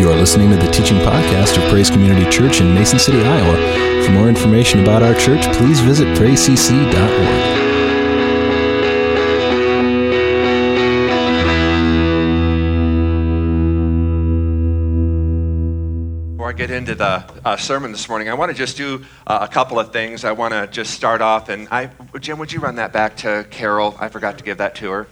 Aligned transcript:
You 0.00 0.10
are 0.10 0.16
listening 0.16 0.48
to 0.48 0.56
the 0.56 0.70
teaching 0.72 0.96
podcast 0.96 1.62
of 1.62 1.70
Praise 1.70 1.90
Community 1.90 2.24
Church 2.30 2.62
in 2.62 2.74
Mason 2.74 2.98
City, 2.98 3.20
Iowa. 3.20 4.02
For 4.02 4.12
more 4.12 4.30
information 4.30 4.80
about 4.80 5.02
our 5.02 5.12
church, 5.12 5.42
please 5.58 5.78
visit 5.80 6.06
praisecc.org. 6.16 6.90
Before 16.32 16.48
I 16.48 16.52
get 16.56 16.70
into 16.70 16.94
the 16.94 17.22
uh, 17.44 17.58
sermon 17.58 17.92
this 17.92 18.08
morning, 18.08 18.30
I 18.30 18.32
want 18.32 18.50
to 18.50 18.56
just 18.56 18.78
do 18.78 19.04
uh, 19.26 19.40
a 19.42 19.52
couple 19.52 19.78
of 19.78 19.92
things. 19.92 20.24
I 20.24 20.32
want 20.32 20.54
to 20.54 20.66
just 20.66 20.94
start 20.94 21.20
off, 21.20 21.50
and 21.50 21.68
I, 21.70 21.90
Jim, 22.20 22.38
would 22.38 22.50
you 22.50 22.60
run 22.60 22.76
that 22.76 22.94
back 22.94 23.18
to 23.18 23.46
Carol? 23.50 23.94
I 24.00 24.08
forgot 24.08 24.38
to 24.38 24.44
give 24.44 24.56
that 24.56 24.76
to 24.76 24.90
her. 24.92 25.08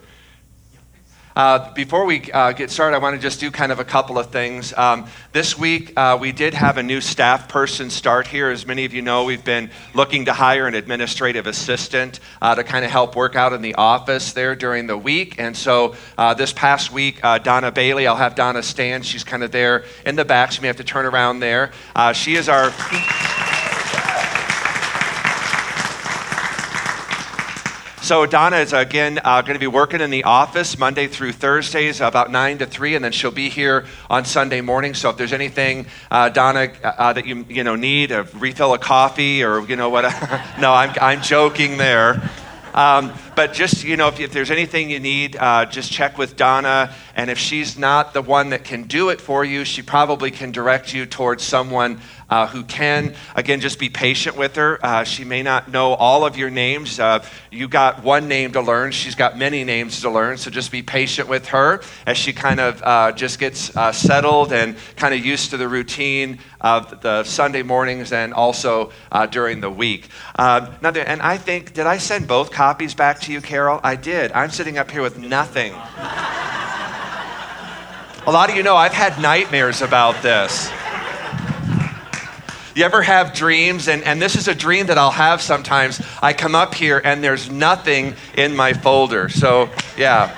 Uh, 1.39 1.73
before 1.73 2.05
we 2.05 2.33
uh, 2.33 2.51
get 2.51 2.69
started, 2.69 2.97
I 2.97 2.99
want 2.99 3.15
to 3.15 3.23
just 3.23 3.39
do 3.39 3.53
kind 3.53 3.71
of 3.71 3.79
a 3.79 3.85
couple 3.85 4.19
of 4.19 4.33
things. 4.33 4.75
Um, 4.77 5.07
this 5.31 5.57
week, 5.57 5.93
uh, 5.97 6.19
we 6.21 6.33
did 6.33 6.53
have 6.53 6.79
a 6.79 6.83
new 6.83 7.01
staff 7.01 7.49
person 7.49 7.91
start 7.91 8.27
here. 8.27 8.51
As 8.51 8.67
many 8.67 8.85
of 8.85 8.93
you 8.93 9.03
know, 9.03 9.23
we've 9.23 9.45
been 9.45 9.71
looking 9.95 10.25
to 10.25 10.33
hire 10.33 10.67
an 10.67 10.75
administrative 10.75 11.47
assistant 11.47 12.19
uh, 12.43 12.57
to 12.57 12.65
kind 12.65 12.85
of 12.85 12.91
help 12.91 13.15
work 13.15 13.37
out 13.37 13.53
in 13.53 13.63
the 13.63 13.77
office 13.77 14.33
there 14.33 14.57
during 14.57 14.89
the 14.89 14.99
week. 14.99 15.37
And 15.39 15.57
so 15.57 15.95
uh, 16.19 16.35
this 16.35 16.53
past 16.53 16.91
week, 16.91 17.23
Donna 17.23 17.71
Bailey, 17.71 18.09
I'll 18.09 18.17
have 18.17 18.35
Donna 18.35 18.65
stand. 18.65 19.07
She's 19.07 19.23
kind 19.23 19.45
of 19.45 19.53
there 19.53 19.85
in 20.05 20.17
the 20.17 20.25
back, 20.25 20.57
you 20.57 20.63
may 20.63 20.67
have 20.67 20.79
to 20.79 20.85
turn 20.85 21.07
around 21.07 21.39
there. 21.39 21.71
she 22.15 22.35
is 22.35 22.49
our. 22.49 22.73
So 28.09 28.25
Donna 28.25 28.57
is 28.57 28.73
again 28.73 29.21
uh, 29.23 29.43
going 29.43 29.53
to 29.53 29.61
be 29.61 29.67
working 29.67 30.01
in 30.01 30.09
the 30.09 30.25
office 30.25 30.79
Monday 30.79 31.09
through 31.09 31.33
Thursdays, 31.33 32.01
about 32.01 32.31
nine 32.31 32.57
to 32.57 32.65
three, 32.65 32.95
and 32.95 33.05
then 33.05 33.13
she'll 33.13 33.31
be 33.31 33.51
here 33.51 33.85
on 34.09 34.25
Sunday 34.25 34.63
morning. 34.63 34.95
So 34.95 35.11
if 35.11 35.19
there's 35.19 35.35
anything, 35.35 35.85
uh, 36.11 36.31
Donna, 36.31 36.73
uh, 36.83 37.13
that 37.13 37.27
you 37.27 37.45
you 37.51 37.65
know 37.65 37.77
need 37.77 38.11
a 38.11 38.23
refill 38.23 38.73
of 38.73 38.81
coffee 38.81 39.45
or 39.45 39.61
you 39.61 39.77
know 39.77 39.91
what? 39.91 40.05
no, 40.59 40.73
I'm 40.73 40.95
I'm 41.03 41.21
joking 41.21 41.77
there. 41.77 42.31
Um, 42.73 43.13
but 43.39 43.53
just, 43.53 43.85
you 43.85 43.97
know, 43.97 44.09
if, 44.09 44.19
if 44.19 44.33
there's 44.33 44.51
anything 44.51 44.91
you 44.91 44.99
need, 44.99 45.37
uh, 45.37 45.65
just 45.65 45.93
check 45.93 46.19
with 46.19 46.35
Donna. 46.35 46.93
And 47.15 47.31
if 47.31 47.39
she's 47.39 47.79
not 47.79 48.13
the 48.13 48.21
one 48.21 48.51
that 48.51 48.65
can 48.65 48.83
do 48.83 49.11
it 49.11 49.21
for 49.21 49.45
you, 49.45 49.65
she 49.65 49.81
probably 49.81 50.33
can 50.33 50.51
direct 50.51 50.93
you 50.93 51.07
towards 51.07 51.45
someone 51.45 52.01
uh, 52.31 52.47
who 52.47 52.63
can. 52.65 53.15
Again, 53.35 53.61
just 53.61 53.79
be 53.79 53.89
patient 53.89 54.37
with 54.37 54.57
her. 54.57 54.85
Uh, 54.85 55.05
she 55.05 55.25
may 55.25 55.43
not 55.43 55.71
know 55.71 55.95
all 55.95 56.27
of 56.27 56.37
your 56.37 56.51
names. 56.51 57.01
Uh, 57.01 57.25
you 57.51 57.69
got 57.69 58.03
one 58.03 58.29
name 58.29 58.53
to 58.53 58.61
learn, 58.61 58.93
she's 58.93 59.15
got 59.15 59.39
many 59.39 59.65
names 59.65 60.01
to 60.03 60.11
learn. 60.11 60.37
So 60.37 60.51
just 60.51 60.71
be 60.71 60.83
patient 60.83 61.29
with 61.29 61.47
her 61.49 61.81
as 62.07 62.17
she 62.17 62.33
kind 62.33 62.61
of 62.61 62.83
uh, 62.83 63.13
just 63.13 63.39
gets 63.39 63.75
uh, 63.77 63.93
settled 63.93 64.53
and 64.53 64.77
kind 64.97 65.15
of 65.15 65.25
used 65.25 65.51
to 65.51 65.57
the 65.57 65.69
routine 65.69 66.41
of 66.61 67.01
the 67.01 67.25
Sunday 67.25 67.63
mornings 67.63 68.13
and 68.13 68.35
also 68.35 68.93
uh, 69.13 69.27
during 69.27 69.61
the 69.61 69.71
week. 69.71 70.09
Um, 70.37 70.75
now, 70.83 70.91
and 70.91 71.23
I 71.23 71.39
think, 71.39 71.73
did 71.73 71.87
I 71.87 71.99
send 71.99 72.27
both 72.27 72.51
copies 72.51 72.95
back 72.95 73.21
to 73.21 73.28
you, 73.29 73.41
Carol? 73.41 73.81
I 73.83 73.97
did. 73.97 74.33
I'm 74.33 74.51
sitting 74.51 74.79
up 74.79 74.91
here 74.91 75.03
with 75.03 75.19
nothing. 75.19 75.73
A 78.27 78.31
lot 78.31 78.51
of 78.51 78.57
you 78.57 78.63
know 78.63 78.77
I've 78.77 78.93
had 78.93 79.21
nightmares 79.21 79.83
about 79.83 80.23
this. 80.23 80.71
You 82.75 82.85
ever 82.85 83.03
have 83.03 83.35
dreams? 83.35 83.89
And, 83.89 84.05
and 84.05 84.23
this 84.23 84.37
is 84.37 84.47
a 84.47 84.55
dream 84.55 84.87
that 84.87 84.99
I'll 84.99 85.11
have 85.11 85.43
sometimes. 85.43 86.01
I 86.23 86.33
come 86.33 86.55
up 86.55 86.75
here 86.75 87.01
and 87.05 87.25
there's 87.25 87.51
nothing 87.51 88.15
in 88.37 88.55
my 88.55 88.73
folder. 88.73 89.29
So, 89.29 89.69
yeah. 89.97 90.37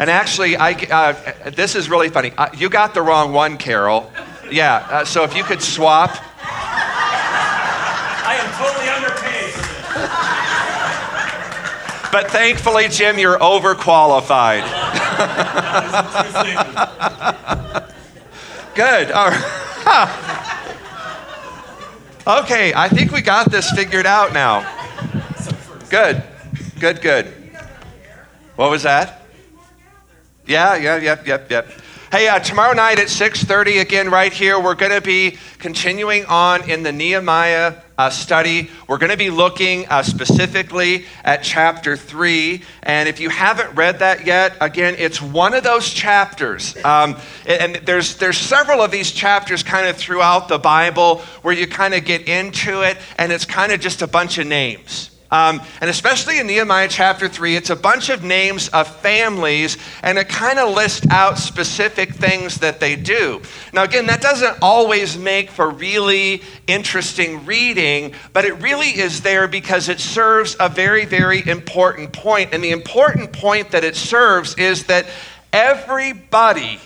And 0.00 0.10
actually, 0.10 0.56
I, 0.56 0.72
uh, 0.72 1.50
this 1.50 1.76
is 1.76 1.88
really 1.88 2.08
funny. 2.08 2.32
Uh, 2.36 2.48
you 2.56 2.68
got 2.68 2.94
the 2.94 3.02
wrong 3.02 3.32
one, 3.32 3.56
Carol. 3.56 4.10
Yeah, 4.50 4.86
uh, 4.90 5.04
so 5.04 5.24
if 5.24 5.36
you 5.36 5.44
could 5.44 5.62
swap. 5.62 6.10
I 6.42 8.36
am 8.40 8.50
totally 8.58 8.88
underpaid. 8.88 9.27
But 12.10 12.30
thankfully, 12.30 12.88
Jim, 12.88 13.18
you're 13.18 13.38
overqualified. 13.38 14.62
Good. 18.74 19.10
All 19.10 19.30
right. 19.30 20.54
okay, 22.26 22.72
I 22.74 22.88
think 22.88 23.12
we 23.12 23.22
got 23.22 23.50
this 23.50 23.70
figured 23.72 24.06
out 24.06 24.32
now. 24.32 24.64
Good, 25.90 26.22
good, 26.78 27.02
good. 27.02 27.26
What 28.56 28.70
was 28.70 28.84
that? 28.84 29.22
Yeah, 30.46 30.76
yeah, 30.76 30.98
yep, 30.98 31.26
yep, 31.26 31.50
yep. 31.50 31.68
Hey, 32.10 32.28
uh, 32.28 32.38
tomorrow 32.38 32.72
night 32.72 32.98
at 32.98 33.08
6:30, 33.08 33.80
again, 33.80 34.10
right 34.10 34.32
here, 34.32 34.58
we're 34.58 34.74
going 34.74 34.92
to 34.92 35.00
be 35.00 35.38
continuing 35.58 36.24
on 36.26 36.68
in 36.70 36.82
the 36.82 36.92
Nehemiah 36.92 37.74
uh, 37.98 38.08
study. 38.08 38.70
We're 38.86 38.98
going 38.98 39.10
to 39.10 39.18
be 39.18 39.28
looking 39.30 39.86
uh, 39.88 40.02
specifically 40.02 41.04
at 41.24 41.42
chapter 41.42 41.96
three, 41.96 42.62
and 42.82 43.08
if 43.08 43.20
you 43.20 43.28
haven't 43.28 43.74
read 43.74 43.98
that 43.98 44.24
yet, 44.24 44.56
again, 44.60 44.94
it's 44.96 45.20
one 45.20 45.52
of 45.52 45.64
those 45.64 45.90
chapters. 45.90 46.76
Um, 46.84 47.16
and 47.46 47.76
there's 47.84 48.16
there's 48.16 48.38
several 48.38 48.80
of 48.80 48.90
these 48.90 49.10
chapters 49.10 49.62
kind 49.62 49.88
of 49.88 49.96
throughout 49.96 50.48
the 50.48 50.58
Bible 50.58 51.18
where 51.42 51.54
you 51.54 51.66
kind 51.66 51.92
of 51.92 52.04
get 52.04 52.28
into 52.28 52.82
it, 52.82 52.96
and 53.18 53.32
it's 53.32 53.44
kind 53.44 53.72
of 53.72 53.80
just 53.80 54.00
a 54.00 54.06
bunch 54.06 54.38
of 54.38 54.46
names. 54.46 55.10
Um, 55.30 55.60
and 55.80 55.90
especially 55.90 56.38
in 56.38 56.46
Nehemiah 56.46 56.88
chapter 56.88 57.28
3, 57.28 57.56
it's 57.56 57.70
a 57.70 57.76
bunch 57.76 58.08
of 58.08 58.24
names 58.24 58.68
of 58.68 58.88
families, 58.88 59.76
and 60.02 60.16
it 60.16 60.28
kind 60.28 60.58
of 60.58 60.74
lists 60.74 61.06
out 61.10 61.38
specific 61.38 62.14
things 62.14 62.58
that 62.58 62.80
they 62.80 62.96
do. 62.96 63.42
Now, 63.74 63.82
again, 63.82 64.06
that 64.06 64.22
doesn't 64.22 64.58
always 64.62 65.18
make 65.18 65.50
for 65.50 65.68
really 65.68 66.42
interesting 66.66 67.44
reading, 67.44 68.14
but 68.32 68.46
it 68.46 68.54
really 68.62 68.88
is 68.88 69.20
there 69.20 69.46
because 69.48 69.90
it 69.90 70.00
serves 70.00 70.56
a 70.58 70.68
very, 70.68 71.04
very 71.04 71.46
important 71.46 72.12
point. 72.12 72.54
And 72.54 72.64
the 72.64 72.70
important 72.70 73.32
point 73.32 73.72
that 73.72 73.84
it 73.84 73.96
serves 73.96 74.54
is 74.56 74.84
that 74.86 75.06
everybody 75.52 76.80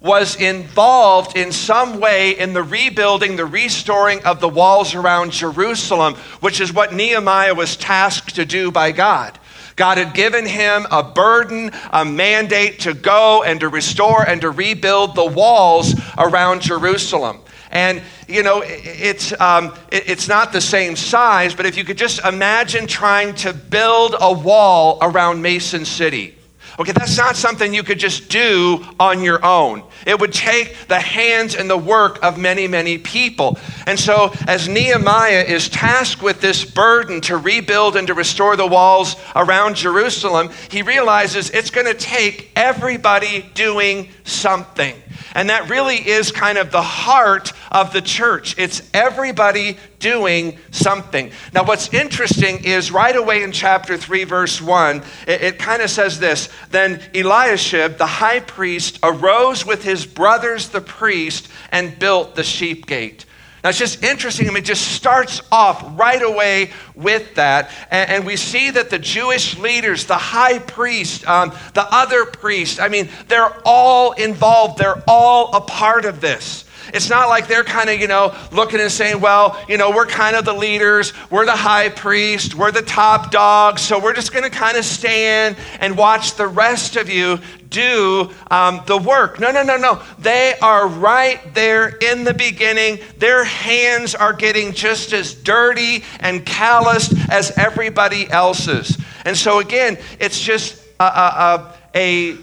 was 0.00 0.36
involved 0.36 1.36
in 1.36 1.52
some 1.52 2.00
way 2.00 2.38
in 2.38 2.52
the 2.52 2.62
rebuilding, 2.62 3.36
the 3.36 3.46
restoring 3.46 4.24
of 4.24 4.40
the 4.40 4.48
walls 4.48 4.94
around 4.94 5.32
Jerusalem, 5.32 6.14
which 6.40 6.60
is 6.60 6.72
what 6.72 6.92
Nehemiah 6.92 7.54
was 7.54 7.76
tasked 7.76 8.34
to 8.36 8.44
do 8.44 8.70
by 8.70 8.92
God. 8.92 9.38
God 9.76 9.98
had 9.98 10.14
given 10.14 10.46
him 10.46 10.86
a 10.90 11.02
burden, 11.02 11.70
a 11.92 12.04
mandate 12.04 12.80
to 12.80 12.94
go 12.94 13.42
and 13.42 13.60
to 13.60 13.68
restore 13.68 14.26
and 14.26 14.40
to 14.40 14.50
rebuild 14.50 15.14
the 15.14 15.26
walls 15.26 15.94
around 16.16 16.62
Jerusalem. 16.62 17.40
And, 17.70 18.00
you 18.26 18.42
know, 18.42 18.62
it's, 18.64 19.38
um, 19.38 19.74
it's 19.92 20.28
not 20.28 20.52
the 20.52 20.62
same 20.62 20.96
size, 20.96 21.54
but 21.54 21.66
if 21.66 21.76
you 21.76 21.84
could 21.84 21.98
just 21.98 22.24
imagine 22.24 22.86
trying 22.86 23.34
to 23.36 23.52
build 23.52 24.14
a 24.18 24.32
wall 24.32 24.98
around 25.02 25.42
Mason 25.42 25.84
City. 25.84 26.35
Okay, 26.78 26.92
that's 26.92 27.16
not 27.16 27.36
something 27.36 27.72
you 27.72 27.82
could 27.82 27.98
just 27.98 28.28
do 28.28 28.84
on 29.00 29.22
your 29.22 29.42
own. 29.44 29.82
It 30.06 30.20
would 30.20 30.32
take 30.32 30.76
the 30.88 31.00
hands 31.00 31.54
and 31.54 31.70
the 31.70 31.76
work 31.76 32.22
of 32.22 32.38
many, 32.38 32.68
many 32.68 32.98
people. 32.98 33.58
And 33.86 33.98
so, 33.98 34.32
as 34.46 34.68
Nehemiah 34.68 35.44
is 35.46 35.70
tasked 35.70 36.22
with 36.22 36.42
this 36.42 36.64
burden 36.64 37.22
to 37.22 37.38
rebuild 37.38 37.96
and 37.96 38.06
to 38.08 38.14
restore 38.14 38.56
the 38.56 38.66
walls 38.66 39.16
around 39.34 39.76
Jerusalem, 39.76 40.50
he 40.70 40.82
realizes 40.82 41.48
it's 41.50 41.70
going 41.70 41.86
to 41.86 41.94
take 41.94 42.50
everybody 42.54 43.50
doing 43.54 44.10
something. 44.24 44.94
And 45.36 45.50
that 45.50 45.68
really 45.68 45.96
is 45.96 46.32
kind 46.32 46.56
of 46.56 46.70
the 46.70 46.80
heart 46.80 47.52
of 47.70 47.92
the 47.92 48.00
church. 48.00 48.58
It's 48.58 48.80
everybody 48.94 49.76
doing 49.98 50.58
something. 50.70 51.30
Now, 51.52 51.62
what's 51.62 51.92
interesting 51.92 52.64
is 52.64 52.90
right 52.90 53.14
away 53.14 53.42
in 53.42 53.52
chapter 53.52 53.98
3, 53.98 54.24
verse 54.24 54.62
1, 54.62 55.02
it, 55.28 55.42
it 55.42 55.58
kind 55.58 55.82
of 55.82 55.90
says 55.90 56.18
this 56.18 56.48
Then 56.70 57.02
Eliashib, 57.14 57.98
the 57.98 58.06
high 58.06 58.40
priest, 58.40 58.98
arose 59.02 59.66
with 59.66 59.84
his 59.84 60.06
brothers, 60.06 60.70
the 60.70 60.80
priest, 60.80 61.48
and 61.70 61.98
built 61.98 62.34
the 62.34 62.42
sheep 62.42 62.86
gate. 62.86 63.25
Now, 63.66 63.70
it's 63.70 63.80
just 63.80 64.04
interesting. 64.04 64.46
I 64.46 64.50
mean, 64.50 64.62
it 64.62 64.64
just 64.64 64.92
starts 64.92 65.42
off 65.50 65.84
right 65.98 66.22
away 66.22 66.70
with 66.94 67.34
that. 67.34 67.68
And, 67.90 68.10
and 68.10 68.24
we 68.24 68.36
see 68.36 68.70
that 68.70 68.90
the 68.90 68.98
Jewish 69.00 69.58
leaders, 69.58 70.06
the 70.06 70.14
high 70.14 70.60
priest, 70.60 71.26
um, 71.26 71.52
the 71.74 71.84
other 71.92 72.26
priests, 72.26 72.78
I 72.78 72.86
mean, 72.86 73.08
they're 73.26 73.52
all 73.64 74.12
involved, 74.12 74.78
they're 74.78 75.02
all 75.08 75.52
a 75.56 75.60
part 75.60 76.04
of 76.04 76.20
this. 76.20 76.64
It's 76.94 77.10
not 77.10 77.28
like 77.28 77.48
they're 77.48 77.64
kind 77.64 77.90
of, 77.90 78.00
you 78.00 78.06
know, 78.06 78.36
looking 78.52 78.80
and 78.80 78.90
saying, 78.90 79.20
well, 79.20 79.58
you 79.68 79.76
know, 79.76 79.90
we're 79.90 80.06
kind 80.06 80.36
of 80.36 80.44
the 80.44 80.52
leaders, 80.52 81.12
we're 81.30 81.46
the 81.46 81.52
high 81.52 81.88
priest, 81.88 82.54
we're 82.54 82.72
the 82.72 82.82
top 82.82 83.30
dog, 83.30 83.78
so 83.78 83.98
we're 83.98 84.14
just 84.14 84.32
going 84.32 84.44
to 84.44 84.50
kind 84.50 84.76
of 84.76 84.84
stand 84.84 85.56
and 85.80 85.96
watch 85.96 86.34
the 86.34 86.46
rest 86.46 86.96
of 86.96 87.08
you 87.08 87.38
do 87.68 88.30
um, 88.50 88.80
the 88.86 88.96
work. 88.96 89.40
No, 89.40 89.50
no, 89.50 89.62
no, 89.62 89.76
no. 89.76 90.02
They 90.18 90.54
are 90.62 90.86
right 90.86 91.40
there 91.54 91.88
in 91.88 92.24
the 92.24 92.34
beginning. 92.34 93.00
Their 93.18 93.44
hands 93.44 94.14
are 94.14 94.32
getting 94.32 94.72
just 94.72 95.12
as 95.12 95.34
dirty 95.34 96.04
and 96.20 96.44
calloused 96.44 97.12
as 97.30 97.50
everybody 97.58 98.30
else's. 98.30 98.96
And 99.24 99.36
so, 99.36 99.58
again, 99.58 99.98
it's 100.20 100.40
just 100.40 100.82
a, 101.00 101.04
a, 101.04 101.74
a 101.94 102.36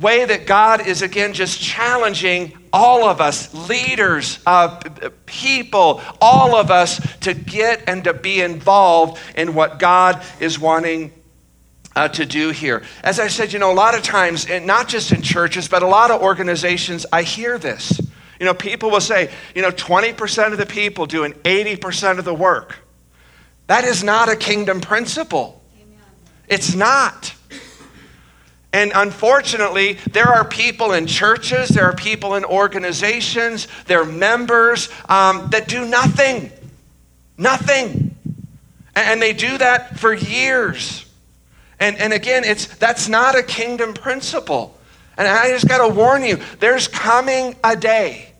way 0.00 0.24
that 0.24 0.46
God 0.46 0.86
is 0.86 1.02
again 1.02 1.32
just 1.32 1.60
challenging 1.60 2.56
all 2.72 3.04
of 3.04 3.20
us, 3.20 3.52
leaders, 3.68 4.40
uh, 4.46 4.80
people, 5.26 6.00
all 6.20 6.56
of 6.56 6.70
us 6.70 7.00
to 7.18 7.34
get 7.34 7.84
and 7.86 8.04
to 8.04 8.14
be 8.14 8.40
involved 8.40 9.20
in 9.36 9.54
what 9.54 9.78
God 9.78 10.22
is 10.40 10.58
wanting 10.58 11.12
uh, 11.94 12.08
to 12.08 12.24
do 12.24 12.50
here. 12.50 12.82
As 13.02 13.18
I 13.20 13.28
said, 13.28 13.52
you 13.52 13.58
know, 13.58 13.72
a 13.72 13.74
lot 13.74 13.94
of 13.94 14.02
times, 14.02 14.46
and 14.46 14.66
not 14.66 14.88
just 14.88 15.12
in 15.12 15.22
churches, 15.22 15.68
but 15.68 15.82
a 15.82 15.86
lot 15.86 16.10
of 16.10 16.22
organizations, 16.22 17.04
I 17.12 17.22
hear 17.22 17.58
this. 17.58 18.00
You 18.38 18.46
know, 18.46 18.54
people 18.54 18.90
will 18.90 19.00
say, 19.00 19.30
you 19.54 19.60
know, 19.60 19.70
20% 19.70 20.52
of 20.52 20.58
the 20.58 20.66
people 20.66 21.04
doing 21.04 21.32
80% 21.32 22.18
of 22.18 22.24
the 22.24 22.32
work. 22.32 22.78
That 23.66 23.84
is 23.84 24.02
not 24.02 24.28
a 24.28 24.36
kingdom 24.36 24.80
principle. 24.80 25.62
Amen. 25.76 25.98
It's 26.48 26.74
not. 26.74 27.34
And 28.72 28.92
unfortunately, 28.94 29.94
there 30.12 30.28
are 30.28 30.44
people 30.44 30.92
in 30.92 31.06
churches, 31.06 31.70
there 31.70 31.84
are 31.84 31.94
people 31.94 32.34
in 32.36 32.44
organizations, 32.44 33.66
there 33.86 34.02
are 34.02 34.06
members 34.06 34.88
um, 35.08 35.48
that 35.50 35.66
do 35.66 35.86
nothing. 35.86 36.52
Nothing. 37.36 38.16
And 38.94 39.20
they 39.20 39.32
do 39.32 39.58
that 39.58 39.98
for 39.98 40.12
years. 40.12 41.04
And, 41.80 41.96
and 41.98 42.12
again, 42.12 42.44
it's, 42.44 42.66
that's 42.66 43.08
not 43.08 43.36
a 43.36 43.42
kingdom 43.42 43.94
principle. 43.94 44.78
And 45.16 45.26
I 45.26 45.48
just 45.48 45.66
got 45.66 45.86
to 45.86 45.92
warn 45.92 46.22
you 46.22 46.38
there's 46.60 46.86
coming 46.86 47.56
a 47.64 47.74
day 47.74 48.32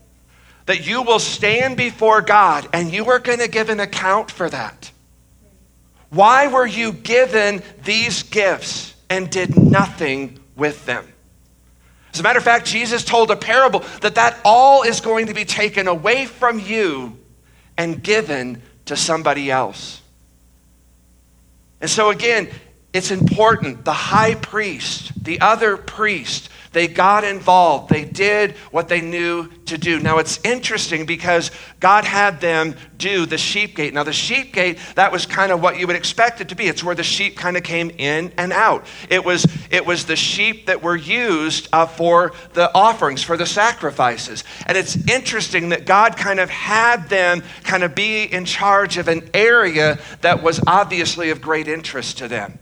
that 0.66 0.86
you 0.86 1.02
will 1.02 1.18
stand 1.18 1.76
before 1.76 2.20
God 2.20 2.68
and 2.72 2.92
you 2.92 3.08
are 3.10 3.18
going 3.18 3.40
to 3.40 3.48
give 3.48 3.70
an 3.70 3.80
account 3.80 4.30
for 4.30 4.48
that. 4.48 4.92
Why 6.10 6.46
were 6.46 6.66
you 6.66 6.92
given 6.92 7.62
these 7.84 8.22
gifts 8.22 8.94
and 9.10 9.28
did 9.28 9.58
nothing 9.58 10.38
with 10.56 10.86
them? 10.86 11.12
As 12.14 12.20
a 12.20 12.22
matter 12.22 12.38
of 12.38 12.44
fact, 12.44 12.66
Jesus 12.66 13.04
told 13.04 13.30
a 13.30 13.36
parable 13.36 13.80
that 14.00 14.14
that 14.14 14.38
all 14.44 14.82
is 14.82 15.00
going 15.00 15.26
to 15.26 15.34
be 15.34 15.44
taken 15.44 15.86
away 15.86 16.26
from 16.26 16.58
you 16.58 17.18
and 17.76 18.02
given 18.02 18.62
to 18.86 18.96
somebody 18.96 19.50
else. 19.50 20.00
And 21.80 21.88
so, 21.88 22.10
again, 22.10 22.48
it's 22.92 23.10
important. 23.10 23.84
The 23.84 23.92
high 23.92 24.34
priest, 24.34 25.12
the 25.22 25.40
other 25.40 25.76
priest, 25.76 26.48
they 26.72 26.86
got 26.86 27.24
involved. 27.24 27.90
They 27.90 28.04
did 28.04 28.52
what 28.70 28.88
they 28.88 29.00
knew 29.00 29.48
to 29.66 29.76
do. 29.76 29.98
Now 29.98 30.18
it's 30.18 30.38
interesting 30.44 31.04
because 31.04 31.50
God 31.80 32.04
had 32.04 32.40
them 32.40 32.76
do 32.96 33.26
the 33.26 33.38
sheep 33.38 33.74
gate. 33.76 33.92
Now 33.92 34.04
the 34.04 34.12
sheep 34.12 34.52
gate, 34.52 34.78
that 34.94 35.10
was 35.10 35.26
kind 35.26 35.50
of 35.50 35.60
what 35.60 35.78
you 35.78 35.86
would 35.86 35.96
expect 35.96 36.40
it 36.40 36.48
to 36.50 36.54
be. 36.54 36.68
It's 36.68 36.84
where 36.84 36.94
the 36.94 37.02
sheep 37.02 37.36
kind 37.36 37.56
of 37.56 37.64
came 37.64 37.90
in 37.98 38.32
and 38.36 38.52
out. 38.52 38.86
It 39.08 39.24
was 39.24 39.46
it 39.70 39.84
was 39.84 40.06
the 40.06 40.16
sheep 40.16 40.66
that 40.66 40.82
were 40.82 40.96
used 40.96 41.68
uh, 41.72 41.86
for 41.86 42.32
the 42.52 42.72
offerings, 42.74 43.22
for 43.22 43.36
the 43.36 43.46
sacrifices. 43.46 44.44
And 44.66 44.78
it's 44.78 44.96
interesting 45.08 45.70
that 45.70 45.86
God 45.86 46.16
kind 46.16 46.38
of 46.38 46.50
had 46.50 47.08
them 47.08 47.42
kind 47.64 47.82
of 47.82 47.94
be 47.94 48.24
in 48.24 48.44
charge 48.44 48.96
of 48.96 49.08
an 49.08 49.28
area 49.34 49.98
that 50.20 50.42
was 50.42 50.60
obviously 50.66 51.30
of 51.30 51.40
great 51.40 51.66
interest 51.66 52.18
to 52.18 52.28
them. 52.28 52.58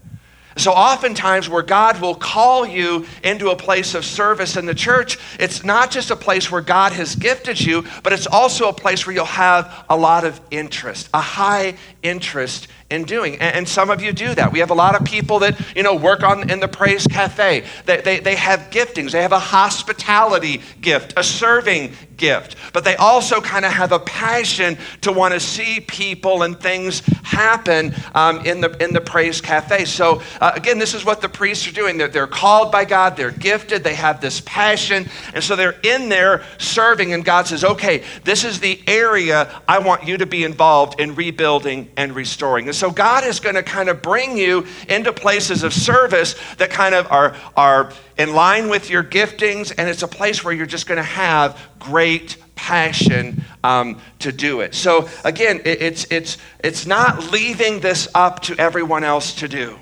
So, 0.59 0.73
oftentimes, 0.73 1.47
where 1.47 1.61
God 1.63 2.01
will 2.01 2.15
call 2.15 2.67
you 2.67 3.05
into 3.23 3.49
a 3.49 3.55
place 3.55 3.95
of 3.95 4.03
service 4.03 4.57
in 4.57 4.65
the 4.65 4.75
church, 4.75 5.17
it's 5.39 5.63
not 5.63 5.89
just 5.89 6.11
a 6.11 6.17
place 6.17 6.51
where 6.51 6.59
God 6.59 6.91
has 6.91 7.15
gifted 7.15 7.61
you, 7.61 7.85
but 8.03 8.11
it's 8.11 8.27
also 8.27 8.67
a 8.67 8.73
place 8.73 9.07
where 9.07 9.15
you'll 9.15 9.23
have 9.23 9.85
a 9.89 9.95
lot 9.95 10.25
of 10.25 10.41
interest, 10.51 11.09
a 11.13 11.21
high 11.21 11.75
interest 12.03 12.67
in 12.89 13.03
doing. 13.03 13.37
And, 13.39 13.69
some 13.69 13.91
of 13.91 14.01
you 14.01 14.11
do 14.11 14.33
that. 14.33 14.51
We 14.51 14.59
have 14.59 14.71
a 14.71 14.75
lot 14.75 14.95
of 14.95 15.05
people 15.05 15.39
that, 15.39 15.59
you 15.75 15.83
know, 15.83 15.95
work 15.95 16.23
on 16.23 16.49
in 16.49 16.59
the 16.59 16.67
Praise 16.67 17.05
Cafe. 17.05 17.63
They, 17.85 18.01
they, 18.01 18.19
they 18.19 18.35
have 18.35 18.71
giftings. 18.71 19.11
They 19.11 19.21
have 19.21 19.31
a 19.31 19.39
hospitality 19.39 20.61
gift, 20.81 21.13
a 21.15 21.23
serving 21.23 21.93
gift. 22.17 22.55
But 22.73 22.83
they 22.83 22.95
also 22.95 23.41
kind 23.41 23.65
of 23.65 23.71
have 23.71 23.91
a 23.91 23.99
passion 23.99 24.77
to 25.01 25.11
want 25.11 25.33
to 25.33 25.39
see 25.39 25.79
people 25.81 26.43
and 26.43 26.59
things 26.59 27.01
happen 27.23 27.93
um, 28.13 28.45
in, 28.45 28.61
the, 28.61 28.75
in 28.83 28.93
the 28.93 29.01
Praise 29.01 29.41
Cafe. 29.41 29.85
So, 29.85 30.21
uh, 30.41 30.51
again, 30.55 30.79
this 30.79 30.93
is 30.93 31.05
what 31.05 31.21
the 31.21 31.29
priests 31.29 31.67
are 31.67 31.73
doing. 31.73 31.97
They're, 31.97 32.07
they're 32.07 32.27
called 32.27 32.71
by 32.71 32.85
God, 32.85 33.15
they're 33.15 33.31
gifted, 33.31 33.83
they 33.83 33.95
have 33.95 34.21
this 34.21 34.41
passion. 34.41 35.07
And 35.33 35.43
so 35.43 35.55
they're 35.55 35.79
in 35.83 36.09
there 36.09 36.43
serving, 36.57 37.13
and 37.13 37.23
God 37.23 37.47
says, 37.47 37.63
okay, 37.63 38.03
this 38.23 38.43
is 38.43 38.59
the 38.59 38.81
area 38.87 39.61
I 39.67 39.79
want 39.79 40.05
you 40.05 40.17
to 40.17 40.25
be 40.25 40.43
involved 40.43 40.99
in 40.99 41.15
rebuilding 41.15 41.89
and 41.95 42.15
restoring. 42.15 42.67
And 42.67 42.75
so 42.79 42.89
God 42.89 43.25
is 43.25 43.39
going 43.39 43.55
to 43.55 43.63
kind 43.63 43.89
of 43.89 44.01
bring 44.01 44.37
you 44.37 44.65
into 44.87 45.11
places 45.11 45.63
of 45.63 45.73
service 45.73 46.35
that 46.57 46.69
kind 46.71 46.95
of 46.95 47.11
are, 47.11 47.35
are 47.55 47.91
in 48.17 48.33
line 48.33 48.69
with 48.69 48.89
your 48.89 49.03
giftings, 49.03 49.73
and 49.77 49.89
it's 49.89 50.01
a 50.01 50.07
place 50.07 50.43
where 50.43 50.53
you're 50.53 50.65
just 50.65 50.87
going 50.87 50.97
to 50.97 51.03
have 51.03 51.59
great 51.77 52.37
passion 52.55 53.43
um, 53.63 53.99
to 54.19 54.31
do 54.31 54.61
it. 54.61 54.73
So 54.73 55.09
again, 55.23 55.61
it, 55.65 55.81
it's, 55.81 56.05
it's, 56.09 56.37
it's 56.63 56.85
not 56.85 57.31
leaving 57.31 57.79
this 57.81 58.07
up 58.15 58.41
to 58.43 58.55
everyone 58.57 59.03
else 59.03 59.33
to 59.35 59.47
do. 59.47 59.77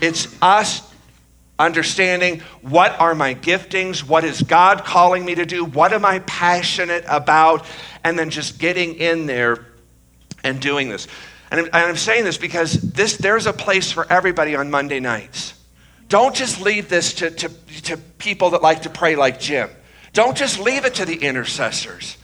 It's 0.00 0.40
us 0.40 0.88
understanding 1.58 2.40
what 2.62 2.98
are 2.98 3.14
my 3.14 3.34
giftings, 3.34 4.02
what 4.02 4.24
is 4.24 4.42
God 4.42 4.84
calling 4.84 5.24
me 5.24 5.34
to 5.34 5.44
do, 5.44 5.64
what 5.64 5.92
am 5.92 6.04
I 6.04 6.20
passionate 6.20 7.04
about, 7.06 7.66
and 8.02 8.18
then 8.18 8.30
just 8.30 8.58
getting 8.58 8.94
in 8.94 9.26
there 9.26 9.66
and 10.42 10.60
doing 10.60 10.88
this. 10.88 11.06
And 11.50 11.68
I'm, 11.72 11.96
saying 11.96 12.24
this 12.24 12.38
because 12.38 12.74
this, 12.74 13.16
there's 13.16 13.46
a 13.46 13.52
place 13.52 13.90
for 13.90 14.10
everybody 14.10 14.54
on 14.54 14.70
Monday 14.70 15.00
nights. 15.00 15.54
Don't 16.08 16.34
just 16.34 16.60
leave 16.60 16.88
this 16.88 17.14
to, 17.14 17.30
to, 17.30 17.48
to 17.82 17.96
people 17.96 18.50
that 18.50 18.62
like 18.62 18.82
to 18.82 18.90
pray 18.90 19.16
like 19.16 19.40
Jim. 19.40 19.68
Don't 20.12 20.36
just 20.36 20.60
leave 20.60 20.84
it 20.84 20.94
to 20.96 21.04
the 21.04 21.16
intercessors. 21.16 22.16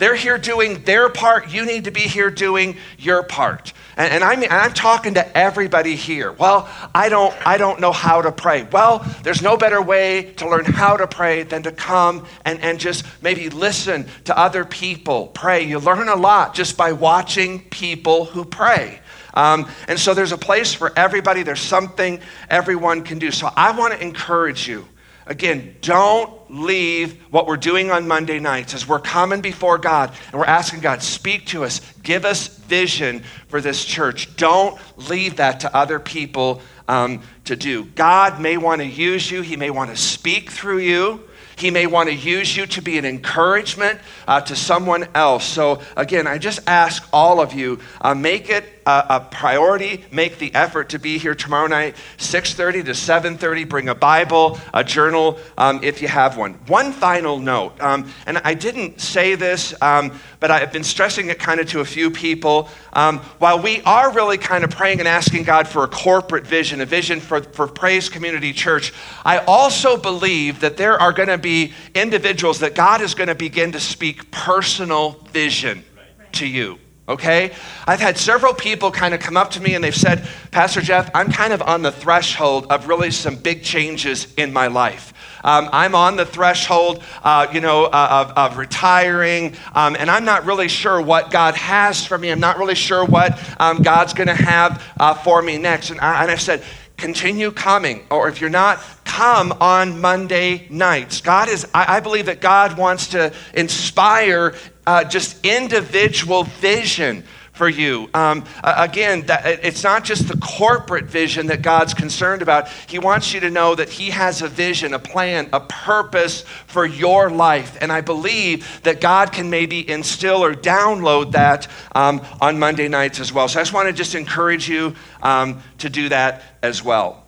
They're 0.00 0.16
here 0.16 0.38
doing 0.38 0.82
their 0.84 1.10
part. 1.10 1.52
You 1.52 1.66
need 1.66 1.84
to 1.84 1.90
be 1.90 2.00
here 2.00 2.30
doing 2.30 2.78
your 2.98 3.22
part. 3.22 3.74
And, 3.98 4.12
and, 4.14 4.24
I'm, 4.24 4.42
and 4.42 4.52
I'm 4.52 4.72
talking 4.72 5.14
to 5.14 5.38
everybody 5.38 5.94
here. 5.94 6.32
Well, 6.32 6.70
I 6.94 7.10
don't, 7.10 7.34
I 7.46 7.58
don't 7.58 7.80
know 7.80 7.92
how 7.92 8.22
to 8.22 8.32
pray. 8.32 8.66
Well, 8.72 9.06
there's 9.22 9.42
no 9.42 9.58
better 9.58 9.82
way 9.82 10.32
to 10.38 10.48
learn 10.48 10.64
how 10.64 10.96
to 10.96 11.06
pray 11.06 11.42
than 11.42 11.62
to 11.64 11.72
come 11.72 12.26
and, 12.46 12.58
and 12.60 12.80
just 12.80 13.04
maybe 13.22 13.50
listen 13.50 14.06
to 14.24 14.36
other 14.36 14.64
people 14.64 15.26
pray. 15.28 15.64
You 15.64 15.78
learn 15.78 16.08
a 16.08 16.16
lot 16.16 16.54
just 16.54 16.78
by 16.78 16.92
watching 16.92 17.60
people 17.68 18.24
who 18.24 18.46
pray. 18.46 19.00
Um, 19.34 19.68
and 19.86 20.00
so 20.00 20.14
there's 20.14 20.32
a 20.32 20.38
place 20.38 20.72
for 20.72 20.98
everybody, 20.98 21.42
there's 21.42 21.60
something 21.60 22.20
everyone 22.48 23.04
can 23.04 23.18
do. 23.18 23.30
So 23.30 23.50
I 23.54 23.70
want 23.78 23.92
to 23.92 24.02
encourage 24.02 24.66
you 24.66 24.88
Again, 25.30 25.76
don't 25.80 26.39
leave 26.50 27.20
what 27.30 27.46
we're 27.46 27.56
doing 27.56 27.90
on 27.90 28.08
Monday 28.08 28.40
nights 28.40 28.74
as 28.74 28.86
we're 28.86 29.00
coming 29.00 29.40
before 29.40 29.78
God 29.78 30.12
and 30.32 30.40
we're 30.40 30.46
asking 30.46 30.80
God, 30.80 31.02
speak 31.02 31.46
to 31.46 31.64
us, 31.64 31.80
give 32.02 32.24
us 32.24 32.48
vision 32.48 33.22
for 33.48 33.60
this 33.60 33.84
church. 33.84 34.36
Don't 34.36 34.78
leave 35.08 35.36
that 35.36 35.60
to 35.60 35.74
other 35.74 36.00
people 36.00 36.60
um, 36.88 37.22
to 37.44 37.56
do. 37.56 37.84
God 37.84 38.40
may 38.40 38.56
want 38.56 38.80
to 38.80 38.86
use 38.86 39.30
you, 39.30 39.42
He 39.42 39.56
may 39.56 39.70
want 39.70 39.90
to 39.90 39.96
speak 39.96 40.50
through 40.50 40.78
you. 40.78 41.24
He 41.56 41.70
may 41.70 41.86
want 41.86 42.08
to 42.08 42.14
use 42.14 42.56
you 42.56 42.64
to 42.66 42.80
be 42.80 42.96
an 42.96 43.04
encouragement 43.04 44.00
uh, 44.26 44.40
to 44.40 44.56
someone 44.56 45.06
else. 45.14 45.44
So, 45.44 45.82
again, 45.94 46.26
I 46.26 46.38
just 46.38 46.60
ask 46.66 47.06
all 47.12 47.38
of 47.38 47.52
you 47.52 47.80
uh, 48.00 48.14
make 48.14 48.48
it 48.48 48.64
a, 48.86 49.04
a, 49.08 49.20
priority. 49.30 50.04
Make 50.10 50.38
the 50.38 50.54
effort 50.54 50.90
to 50.90 50.98
be 50.98 51.18
here 51.18 51.34
tomorrow 51.34 51.66
night, 51.66 51.96
6:30 52.18 52.84
to 52.84 52.94
7:30. 52.94 53.64
Bring 53.64 53.88
a 53.88 53.94
Bible, 53.94 54.58
a 54.74 54.84
journal, 54.84 55.38
um, 55.58 55.80
if 55.82 56.02
you 56.02 56.08
have 56.08 56.36
one. 56.36 56.54
One 56.66 56.92
final 56.92 57.38
note, 57.38 57.80
um, 57.80 58.12
and 58.26 58.38
I 58.44 58.54
didn't 58.54 59.00
say 59.00 59.34
this, 59.34 59.74
um, 59.82 60.18
but 60.40 60.50
I've 60.50 60.72
been 60.72 60.84
stressing 60.84 61.30
it 61.30 61.38
kind 61.38 61.60
of 61.60 61.68
to 61.70 61.80
a 61.80 61.84
few 61.84 62.10
people. 62.10 62.68
Um, 62.92 63.18
while 63.38 63.60
we 63.60 63.82
are 63.82 64.12
really 64.12 64.38
kind 64.38 64.64
of 64.64 64.70
praying 64.70 64.98
and 64.98 65.08
asking 65.08 65.44
God 65.44 65.68
for 65.68 65.84
a 65.84 65.88
corporate 65.88 66.46
vision, 66.46 66.80
a 66.80 66.86
vision 66.86 67.20
for, 67.20 67.42
for 67.42 67.66
Praise 67.66 68.08
Community 68.08 68.52
Church, 68.52 68.92
I 69.24 69.38
also 69.38 69.96
believe 69.96 70.60
that 70.60 70.76
there 70.76 71.00
are 71.00 71.12
going 71.12 71.28
to 71.28 71.38
be 71.38 71.72
individuals 71.94 72.60
that 72.60 72.74
God 72.74 73.00
is 73.00 73.14
going 73.14 73.28
to 73.28 73.34
begin 73.34 73.72
to 73.72 73.80
speak 73.80 74.30
personal 74.30 75.12
vision 75.32 75.84
to 76.32 76.46
you 76.46 76.78
okay? 77.10 77.52
I've 77.86 78.00
had 78.00 78.16
several 78.16 78.54
people 78.54 78.90
kind 78.90 79.12
of 79.12 79.20
come 79.20 79.36
up 79.36 79.50
to 79.52 79.60
me 79.60 79.74
and 79.74 79.84
they've 79.84 79.94
said, 79.94 80.26
Pastor 80.50 80.80
Jeff, 80.80 81.10
I'm 81.14 81.30
kind 81.30 81.52
of 81.52 81.60
on 81.60 81.82
the 81.82 81.92
threshold 81.92 82.66
of 82.70 82.88
really 82.88 83.10
some 83.10 83.36
big 83.36 83.62
changes 83.62 84.32
in 84.36 84.52
my 84.52 84.68
life. 84.68 85.12
Um, 85.42 85.70
I'm 85.72 85.94
on 85.94 86.16
the 86.16 86.26
threshold, 86.26 87.02
uh, 87.22 87.46
you 87.52 87.60
know, 87.60 87.84
uh, 87.86 88.26
of, 88.36 88.52
of, 88.52 88.58
retiring, 88.58 89.56
um, 89.74 89.96
and 89.98 90.10
I'm 90.10 90.26
not 90.26 90.44
really 90.44 90.68
sure 90.68 91.00
what 91.00 91.30
God 91.30 91.54
has 91.54 92.06
for 92.06 92.18
me. 92.18 92.30
I'm 92.30 92.40
not 92.40 92.58
really 92.58 92.74
sure 92.74 93.06
what 93.06 93.40
um, 93.58 93.80
God's 93.80 94.12
going 94.12 94.28
to 94.28 94.34
have 94.34 94.84
uh, 95.00 95.14
for 95.14 95.40
me 95.40 95.56
next. 95.56 95.90
And 95.90 96.00
I, 96.00 96.22
and 96.22 96.30
I 96.30 96.36
said, 96.36 96.62
continue 97.00 97.50
coming. 97.50 98.06
Or 98.10 98.28
if 98.28 98.40
you're 98.40 98.50
not, 98.50 98.80
come 99.04 99.52
on 99.60 100.00
Monday 100.00 100.68
nights. 100.70 101.20
God 101.20 101.48
is, 101.48 101.66
I, 101.74 101.96
I 101.96 102.00
believe 102.00 102.26
that 102.26 102.40
God 102.40 102.78
wants 102.78 103.08
to 103.08 103.32
inspire 103.54 104.54
uh, 104.86 105.04
just 105.04 105.44
individual 105.44 106.44
vision 106.44 107.24
for 107.60 107.68
you. 107.68 108.08
Um, 108.14 108.46
again, 108.64 109.26
that, 109.26 109.44
it's 109.62 109.84
not 109.84 110.02
just 110.02 110.28
the 110.28 110.36
corporate 110.38 111.04
vision 111.04 111.48
that 111.48 111.60
God's 111.60 111.92
concerned 111.92 112.40
about. 112.40 112.68
He 112.88 112.98
wants 112.98 113.34
you 113.34 113.40
to 113.40 113.50
know 113.50 113.74
that 113.74 113.90
He 113.90 114.08
has 114.08 114.40
a 114.40 114.48
vision, 114.48 114.94
a 114.94 114.98
plan, 114.98 115.46
a 115.52 115.60
purpose 115.60 116.40
for 116.66 116.86
your 116.86 117.28
life. 117.28 117.76
And 117.82 117.92
I 117.92 118.00
believe 118.00 118.80
that 118.84 119.02
God 119.02 119.30
can 119.30 119.50
maybe 119.50 119.86
instill 119.86 120.42
or 120.42 120.54
download 120.54 121.32
that 121.32 121.68
um, 121.94 122.22
on 122.40 122.58
Monday 122.58 122.88
nights 122.88 123.20
as 123.20 123.30
well. 123.30 123.46
So 123.46 123.60
I 123.60 123.62
just 123.62 123.74
want 123.74 123.88
to 123.88 123.92
just 123.92 124.14
encourage 124.14 124.66
you 124.66 124.94
um, 125.22 125.60
to 125.80 125.90
do 125.90 126.08
that 126.08 126.42
as 126.62 126.82
well. 126.82 127.26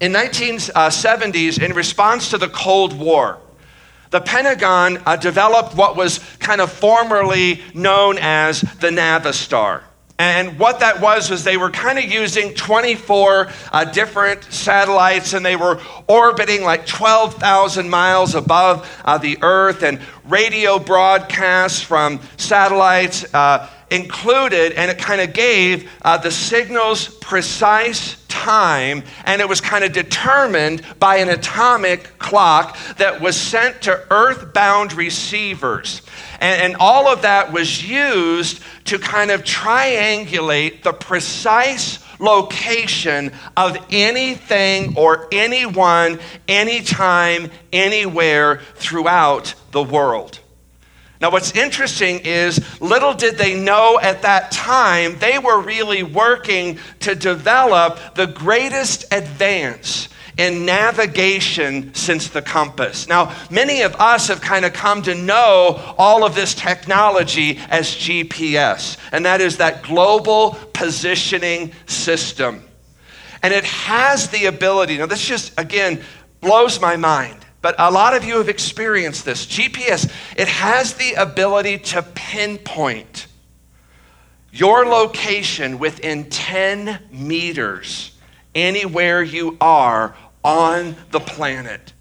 In 0.00 0.12
1970s, 0.12 1.62
in 1.62 1.74
response 1.74 2.30
to 2.30 2.38
the 2.38 2.48
Cold 2.48 2.98
War, 2.98 3.38
the 4.14 4.20
Pentagon 4.20 5.02
uh, 5.06 5.16
developed 5.16 5.74
what 5.74 5.96
was 5.96 6.20
kind 6.38 6.60
of 6.60 6.70
formerly 6.70 7.60
known 7.74 8.16
as 8.20 8.60
the 8.60 8.90
NAVSTAR. 8.90 9.82
And 10.20 10.56
what 10.56 10.78
that 10.78 11.00
was 11.00 11.30
was 11.30 11.42
they 11.42 11.56
were 11.56 11.72
kind 11.72 11.98
of 11.98 12.04
using 12.04 12.54
24 12.54 13.48
uh, 13.72 13.84
different 13.86 14.44
satellites 14.44 15.32
and 15.32 15.44
they 15.44 15.56
were 15.56 15.80
orbiting 16.06 16.62
like 16.62 16.86
12,000 16.86 17.90
miles 17.90 18.36
above 18.36 18.88
uh, 19.04 19.18
the 19.18 19.36
Earth 19.42 19.82
and 19.82 20.00
radio 20.26 20.78
broadcasts 20.78 21.82
from 21.82 22.20
satellites 22.36 23.26
uh, 23.34 23.68
included, 23.90 24.74
and 24.74 24.92
it 24.92 24.98
kind 24.98 25.22
of 25.22 25.32
gave 25.32 25.90
uh, 26.02 26.16
the 26.18 26.30
signal's 26.30 27.08
precise 27.16 28.23
time, 28.34 29.04
and 29.24 29.40
it 29.40 29.48
was 29.48 29.60
kind 29.60 29.84
of 29.84 29.92
determined 29.92 30.82
by 30.98 31.16
an 31.16 31.28
atomic 31.28 32.18
clock 32.18 32.76
that 32.98 33.20
was 33.20 33.36
sent 33.36 33.82
to 33.82 34.04
earthbound 34.10 34.92
receivers. 34.92 36.02
And, 36.40 36.62
and 36.62 36.76
all 36.80 37.06
of 37.06 37.22
that 37.22 37.52
was 37.52 37.88
used 37.88 38.60
to 38.86 38.98
kind 38.98 39.30
of 39.30 39.44
triangulate 39.44 40.82
the 40.82 40.92
precise 40.92 42.00
location 42.18 43.32
of 43.56 43.76
anything 43.90 44.96
or 44.96 45.28
anyone, 45.30 46.18
anytime, 46.48 47.50
anywhere 47.72 48.60
throughout 48.74 49.54
the 49.70 49.82
world. 49.82 50.40
Now, 51.20 51.30
what's 51.30 51.52
interesting 51.52 52.20
is 52.20 52.60
little 52.80 53.14
did 53.14 53.38
they 53.38 53.58
know 53.58 53.98
at 54.00 54.22
that 54.22 54.50
time, 54.50 55.18
they 55.18 55.38
were 55.38 55.60
really 55.60 56.02
working 56.02 56.78
to 57.00 57.14
develop 57.14 57.98
the 58.14 58.26
greatest 58.26 59.06
advance 59.12 60.08
in 60.36 60.66
navigation 60.66 61.94
since 61.94 62.28
the 62.28 62.42
compass. 62.42 63.06
Now, 63.08 63.34
many 63.50 63.82
of 63.82 63.94
us 63.96 64.28
have 64.28 64.40
kind 64.40 64.64
of 64.64 64.72
come 64.72 65.02
to 65.02 65.14
know 65.14 65.94
all 65.96 66.24
of 66.24 66.34
this 66.34 66.54
technology 66.54 67.58
as 67.70 67.88
GPS, 67.88 68.96
and 69.12 69.24
that 69.24 69.40
is 69.40 69.58
that 69.58 69.84
global 69.84 70.58
positioning 70.72 71.72
system. 71.86 72.64
And 73.42 73.54
it 73.54 73.64
has 73.64 74.28
the 74.30 74.46
ability, 74.46 74.98
now, 74.98 75.06
this 75.06 75.24
just, 75.24 75.58
again, 75.58 76.02
blows 76.40 76.80
my 76.80 76.96
mind 76.96 77.43
but 77.64 77.74
a 77.78 77.90
lot 77.90 78.14
of 78.14 78.26
you 78.26 78.36
have 78.36 78.50
experienced 78.50 79.24
this. 79.24 79.46
GPS, 79.46 80.12
it 80.36 80.48
has 80.48 80.92
the 80.96 81.14
ability 81.14 81.78
to 81.78 82.02
pinpoint 82.02 83.26
your 84.52 84.84
location 84.84 85.78
within 85.78 86.28
10 86.28 86.98
meters 87.10 88.12
anywhere 88.54 89.22
you 89.22 89.56
are 89.62 90.14
on 90.44 90.94
the 91.10 91.20
planet. 91.20 91.94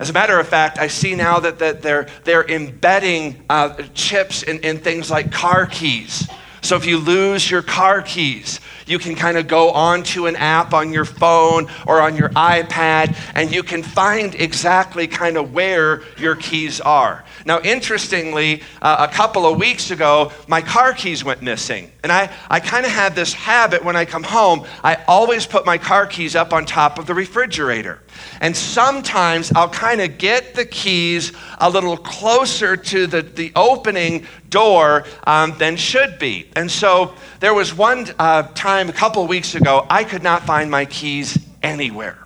As 0.00 0.10
a 0.10 0.12
matter 0.12 0.40
of 0.40 0.48
fact, 0.48 0.78
I 0.80 0.88
see 0.88 1.14
now 1.14 1.38
that, 1.38 1.60
that 1.60 1.82
they're, 1.82 2.08
they're 2.24 2.44
embedding 2.50 3.44
uh, 3.48 3.80
chips 3.94 4.42
in, 4.42 4.58
in 4.62 4.78
things 4.78 5.12
like 5.12 5.30
car 5.30 5.66
keys. 5.66 6.28
So 6.60 6.74
if 6.74 6.86
you 6.86 6.98
lose 6.98 7.48
your 7.48 7.62
car 7.62 8.02
keys, 8.02 8.58
you 8.88 8.98
can 8.98 9.14
kind 9.14 9.36
of 9.36 9.46
go 9.46 9.70
onto 9.70 10.26
an 10.26 10.36
app 10.36 10.72
on 10.72 10.92
your 10.92 11.04
phone 11.04 11.68
or 11.86 12.00
on 12.00 12.16
your 12.16 12.30
iPad 12.30 13.16
and 13.34 13.52
you 13.52 13.62
can 13.62 13.82
find 13.82 14.34
exactly 14.34 15.06
kind 15.06 15.36
of 15.36 15.52
where 15.52 16.02
your 16.16 16.36
keys 16.36 16.80
are. 16.80 17.24
Now, 17.44 17.60
interestingly, 17.60 18.62
uh, 18.82 19.06
a 19.08 19.12
couple 19.12 19.46
of 19.46 19.58
weeks 19.58 19.90
ago, 19.90 20.32
my 20.46 20.60
car 20.60 20.92
keys 20.92 21.24
went 21.24 21.42
missing. 21.42 21.90
And 22.02 22.12
I, 22.12 22.30
I 22.50 22.60
kind 22.60 22.86
of 22.86 22.92
had 22.92 23.14
this 23.14 23.32
habit 23.32 23.84
when 23.84 23.96
I 23.96 24.04
come 24.04 24.22
home, 24.22 24.66
I 24.84 25.02
always 25.08 25.46
put 25.46 25.66
my 25.66 25.78
car 25.78 26.06
keys 26.06 26.36
up 26.36 26.52
on 26.52 26.64
top 26.64 26.98
of 26.98 27.06
the 27.06 27.14
refrigerator. 27.14 28.00
And 28.40 28.56
sometimes 28.56 29.52
I'll 29.52 29.68
kind 29.68 30.00
of 30.00 30.18
get 30.18 30.54
the 30.54 30.64
keys 30.64 31.32
a 31.58 31.68
little 31.68 31.96
closer 31.96 32.76
to 32.76 33.06
the, 33.06 33.22
the 33.22 33.52
opening 33.56 34.26
door 34.48 35.04
um, 35.26 35.56
than 35.58 35.76
should 35.76 36.18
be. 36.18 36.48
And 36.56 36.70
so 36.70 37.14
there 37.40 37.54
was 37.54 37.74
one 37.74 38.06
uh, 38.18 38.42
time 38.54 38.77
a 38.86 38.92
couple 38.92 39.26
weeks 39.26 39.56
ago, 39.56 39.84
I 39.90 40.04
could 40.04 40.22
not 40.22 40.44
find 40.44 40.70
my 40.70 40.84
keys 40.84 41.36
anywhere. 41.62 42.18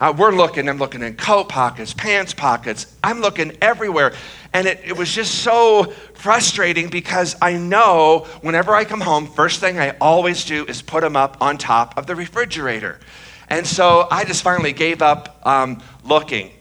Uh, 0.00 0.12
we're 0.16 0.34
looking, 0.34 0.68
I'm 0.68 0.78
looking 0.78 1.02
in 1.02 1.16
coat 1.16 1.48
pockets, 1.48 1.92
pants 1.92 2.34
pockets, 2.34 2.94
I'm 3.02 3.20
looking 3.20 3.56
everywhere. 3.60 4.12
And 4.52 4.66
it, 4.68 4.80
it 4.84 4.96
was 4.96 5.12
just 5.12 5.42
so 5.42 5.84
frustrating 6.14 6.88
because 6.88 7.34
I 7.42 7.56
know 7.56 8.26
whenever 8.42 8.74
I 8.74 8.84
come 8.84 9.00
home, 9.00 9.26
first 9.26 9.60
thing 9.60 9.78
I 9.78 9.96
always 10.00 10.44
do 10.44 10.64
is 10.66 10.82
put 10.82 11.00
them 11.00 11.16
up 11.16 11.38
on 11.40 11.58
top 11.58 11.98
of 11.98 12.06
the 12.06 12.14
refrigerator. 12.14 13.00
And 13.48 13.66
so 13.66 14.06
I 14.10 14.24
just 14.24 14.42
finally 14.42 14.72
gave 14.72 15.02
up 15.02 15.40
um, 15.44 15.82
looking. 16.04 16.52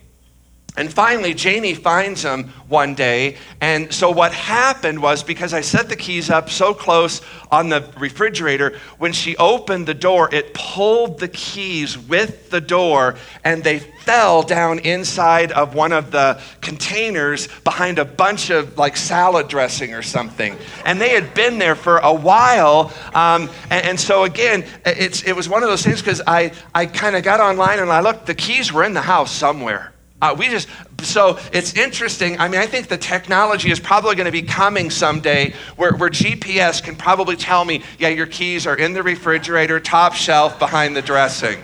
And 0.77 0.91
finally, 0.91 1.33
Janie 1.33 1.73
finds 1.73 2.23
him 2.23 2.45
one 2.69 2.95
day. 2.95 3.35
And 3.59 3.91
so, 3.91 4.09
what 4.09 4.31
happened 4.33 5.01
was 5.01 5.21
because 5.21 5.53
I 5.53 5.59
set 5.59 5.89
the 5.89 5.97
keys 5.97 6.29
up 6.29 6.49
so 6.49 6.73
close 6.73 7.21
on 7.51 7.67
the 7.67 7.85
refrigerator, 7.97 8.79
when 8.97 9.11
she 9.11 9.35
opened 9.35 9.85
the 9.85 9.93
door, 9.93 10.33
it 10.33 10.53
pulled 10.53 11.19
the 11.19 11.27
keys 11.27 11.97
with 11.97 12.49
the 12.51 12.61
door 12.61 13.15
and 13.43 13.61
they 13.61 13.79
fell 13.79 14.43
down 14.43 14.79
inside 14.79 15.51
of 15.51 15.75
one 15.75 15.91
of 15.91 16.11
the 16.11 16.41
containers 16.61 17.49
behind 17.65 17.99
a 17.99 18.05
bunch 18.05 18.49
of 18.49 18.77
like 18.77 18.95
salad 18.95 19.49
dressing 19.49 19.93
or 19.93 20.01
something. 20.01 20.55
And 20.85 21.01
they 21.01 21.09
had 21.09 21.33
been 21.33 21.59
there 21.59 21.75
for 21.75 21.97
a 21.97 22.13
while. 22.13 22.93
Um, 23.13 23.49
and, 23.69 23.85
and, 23.85 23.99
so, 23.99 24.23
again, 24.23 24.63
it's, 24.85 25.23
it 25.23 25.33
was 25.33 25.49
one 25.49 25.63
of 25.63 25.69
those 25.69 25.83
things 25.83 25.99
because 25.99 26.21
I, 26.25 26.53
I 26.73 26.85
kind 26.85 27.17
of 27.17 27.23
got 27.23 27.41
online 27.41 27.79
and 27.79 27.91
I 27.91 27.99
looked, 27.99 28.25
the 28.25 28.35
keys 28.35 28.71
were 28.71 28.85
in 28.85 28.93
the 28.93 29.01
house 29.01 29.31
somewhere. 29.33 29.90
Uh, 30.21 30.35
we 30.37 30.49
just, 30.49 30.67
so 31.01 31.39
it's 31.51 31.73
interesting. 31.73 32.39
I 32.39 32.47
mean, 32.47 32.61
I 32.61 32.67
think 32.67 32.87
the 32.87 32.97
technology 32.97 33.71
is 33.71 33.79
probably 33.79 34.15
going 34.15 34.25
to 34.25 34.31
be 34.31 34.43
coming 34.43 34.91
someday 34.91 35.53
where, 35.75 35.93
where 35.93 36.09
GPS 36.09 36.83
can 36.83 36.95
probably 36.95 37.35
tell 37.35 37.65
me, 37.65 37.83
yeah, 37.97 38.09
your 38.09 38.27
keys 38.27 38.67
are 38.67 38.75
in 38.75 38.93
the 38.93 39.01
refrigerator, 39.01 39.79
top 39.79 40.13
shelf, 40.13 40.59
behind 40.59 40.95
the 40.95 41.01
dressing. 41.01 41.59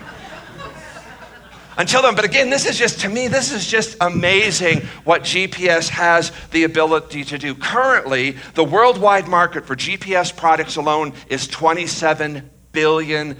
Until 1.76 2.02
then, 2.02 2.16
but 2.16 2.24
again, 2.24 2.50
this 2.50 2.66
is 2.66 2.76
just, 2.76 3.00
to 3.02 3.08
me, 3.08 3.28
this 3.28 3.52
is 3.52 3.64
just 3.64 3.96
amazing 4.00 4.80
what 5.04 5.22
GPS 5.22 5.88
has 5.90 6.32
the 6.50 6.64
ability 6.64 7.22
to 7.22 7.38
do. 7.38 7.54
Currently, 7.54 8.32
the 8.54 8.64
worldwide 8.64 9.28
market 9.28 9.64
for 9.64 9.76
GPS 9.76 10.36
products 10.36 10.74
alone 10.74 11.12
is 11.28 11.46
$27 11.46 12.42
billion. 12.72 13.36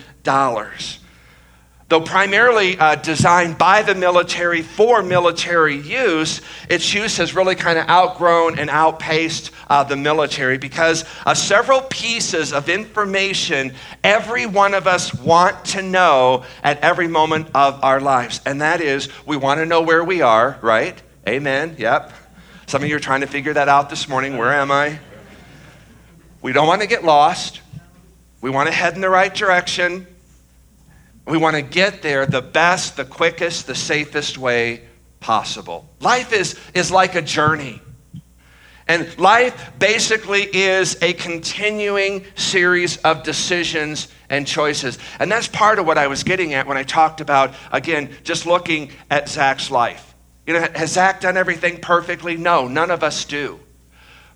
Though 1.88 2.02
primarily 2.02 2.78
uh, 2.78 2.96
designed 2.96 3.56
by 3.56 3.80
the 3.82 3.94
military 3.94 4.60
for 4.60 5.02
military 5.02 5.76
use, 5.76 6.42
its 6.68 6.92
use 6.92 7.16
has 7.16 7.34
really 7.34 7.54
kind 7.54 7.78
of 7.78 7.88
outgrown 7.88 8.58
and 8.58 8.68
outpaced 8.68 9.52
uh, 9.70 9.84
the 9.84 9.96
military 9.96 10.58
because 10.58 11.06
uh, 11.24 11.32
several 11.32 11.80
pieces 11.80 12.52
of 12.52 12.68
information 12.68 13.72
every 14.04 14.44
one 14.44 14.74
of 14.74 14.86
us 14.86 15.14
want 15.14 15.64
to 15.64 15.80
know 15.80 16.44
at 16.62 16.78
every 16.80 17.08
moment 17.08 17.48
of 17.54 17.82
our 17.82 18.02
lives. 18.02 18.42
And 18.44 18.60
that 18.60 18.82
is, 18.82 19.08
we 19.24 19.38
want 19.38 19.60
to 19.60 19.64
know 19.64 19.80
where 19.80 20.04
we 20.04 20.20
are, 20.20 20.58
right? 20.60 21.00
Amen. 21.26 21.76
Yep. 21.78 22.12
Some 22.66 22.82
of 22.82 22.88
you 22.90 22.96
are 22.96 23.00
trying 23.00 23.22
to 23.22 23.26
figure 23.26 23.54
that 23.54 23.70
out 23.70 23.88
this 23.88 24.10
morning. 24.10 24.36
Where 24.36 24.52
am 24.52 24.70
I? 24.70 24.98
We 26.42 26.52
don't 26.52 26.66
want 26.66 26.82
to 26.82 26.86
get 26.86 27.02
lost. 27.02 27.62
We 28.42 28.50
want 28.50 28.68
to 28.68 28.74
head 28.74 28.94
in 28.94 29.00
the 29.00 29.08
right 29.08 29.34
direction. 29.34 30.06
We 31.28 31.36
want 31.36 31.56
to 31.56 31.62
get 31.62 32.00
there 32.00 32.24
the 32.24 32.40
best, 32.40 32.96
the 32.96 33.04
quickest, 33.04 33.66
the 33.66 33.74
safest 33.74 34.38
way 34.38 34.82
possible. 35.20 35.88
Life 36.00 36.32
is, 36.32 36.58
is 36.72 36.90
like 36.90 37.14
a 37.14 37.22
journey. 37.22 37.82
And 38.86 39.16
life 39.18 39.72
basically 39.78 40.44
is 40.44 40.96
a 41.02 41.12
continuing 41.12 42.24
series 42.34 42.96
of 42.98 43.22
decisions 43.22 44.08
and 44.30 44.46
choices. 44.46 44.98
And 45.18 45.30
that's 45.30 45.48
part 45.48 45.78
of 45.78 45.86
what 45.86 45.98
I 45.98 46.06
was 46.06 46.22
getting 46.24 46.54
at 46.54 46.66
when 46.66 46.78
I 46.78 46.82
talked 46.82 47.20
about, 47.20 47.52
again, 47.70 48.10
just 48.24 48.46
looking 48.46 48.90
at 49.10 49.28
Zach's 49.28 49.70
life. 49.70 50.14
You 50.46 50.54
know, 50.54 50.66
has 50.74 50.92
Zach 50.92 51.20
done 51.20 51.36
everything 51.36 51.82
perfectly? 51.82 52.38
No, 52.38 52.66
none 52.66 52.90
of 52.90 53.02
us 53.02 53.26
do. 53.26 53.60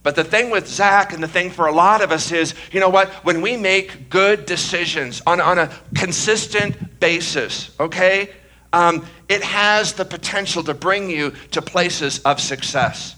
But 0.03 0.17
the 0.17 0.25
thing 0.25 0.51
with 0.51 0.67
Zach 0.67 1.13
and 1.13 1.23
the 1.23 1.29
thing 1.29 1.51
for 1.51 1.67
a 1.67 1.73
lot 1.73 2.03
of 2.03 2.11
us 2.11 2.33
is, 2.33 2.55
you 2.73 2.81
know 2.81 2.89
what? 2.89 3.09
When 3.25 3.41
we 3.41 3.57
make 3.57 4.11
good 4.11 4.47
decisions 4.47 5.23
on, 5.27 5.41
on 5.41 5.59
a 5.59 5.71
consistent 5.95 6.99
basis, 6.99 7.71
okay, 7.79 8.31
um, 8.73 9.07
it 9.29 9.43
has 9.43 9.93
the 9.93 10.05
potential 10.05 10.65
to 10.65 10.75
bring 10.75 11.09
you 11.09 11.33
to 11.53 11.63
places 11.63 12.19
of 12.21 12.41
success. 12.41 13.15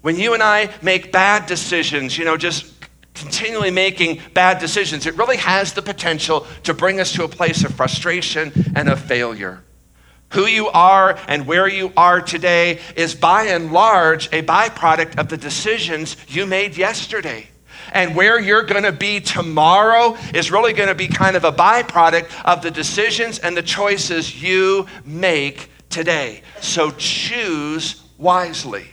When 0.00 0.16
you 0.16 0.34
and 0.34 0.42
I 0.42 0.70
make 0.82 1.12
bad 1.12 1.46
decisions, 1.46 2.18
you 2.18 2.24
know, 2.24 2.36
just 2.36 2.72
continually 3.14 3.70
making 3.70 4.20
bad 4.34 4.58
decisions, 4.58 5.06
it 5.06 5.16
really 5.16 5.36
has 5.36 5.72
the 5.74 5.82
potential 5.82 6.46
to 6.64 6.74
bring 6.74 7.00
us 7.00 7.12
to 7.12 7.24
a 7.24 7.28
place 7.28 7.64
of 7.64 7.74
frustration 7.74 8.52
and 8.74 8.88
of 8.88 9.00
failure. 9.00 9.62
Who 10.30 10.46
you 10.46 10.68
are 10.68 11.18
and 11.28 11.46
where 11.46 11.68
you 11.68 11.92
are 11.96 12.20
today 12.20 12.80
is 12.96 13.14
by 13.14 13.44
and 13.44 13.72
large 13.72 14.26
a 14.32 14.42
byproduct 14.42 15.18
of 15.18 15.28
the 15.28 15.36
decisions 15.36 16.16
you 16.28 16.46
made 16.46 16.76
yesterday. 16.76 17.48
And 17.92 18.16
where 18.16 18.40
you're 18.40 18.64
going 18.64 18.82
to 18.82 18.92
be 18.92 19.20
tomorrow 19.20 20.16
is 20.34 20.50
really 20.50 20.72
going 20.72 20.88
to 20.88 20.94
be 20.94 21.06
kind 21.06 21.36
of 21.36 21.44
a 21.44 21.52
byproduct 21.52 22.28
of 22.44 22.60
the 22.60 22.70
decisions 22.70 23.38
and 23.38 23.56
the 23.56 23.62
choices 23.62 24.42
you 24.42 24.86
make 25.04 25.70
today. 25.88 26.42
So 26.60 26.90
choose 26.90 28.02
wisely. 28.18 28.86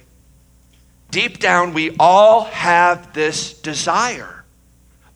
Deep 1.09 1.39
down, 1.39 1.73
we 1.73 1.95
all 1.99 2.45
have 2.45 3.13
this 3.13 3.59
desire, 3.59 4.45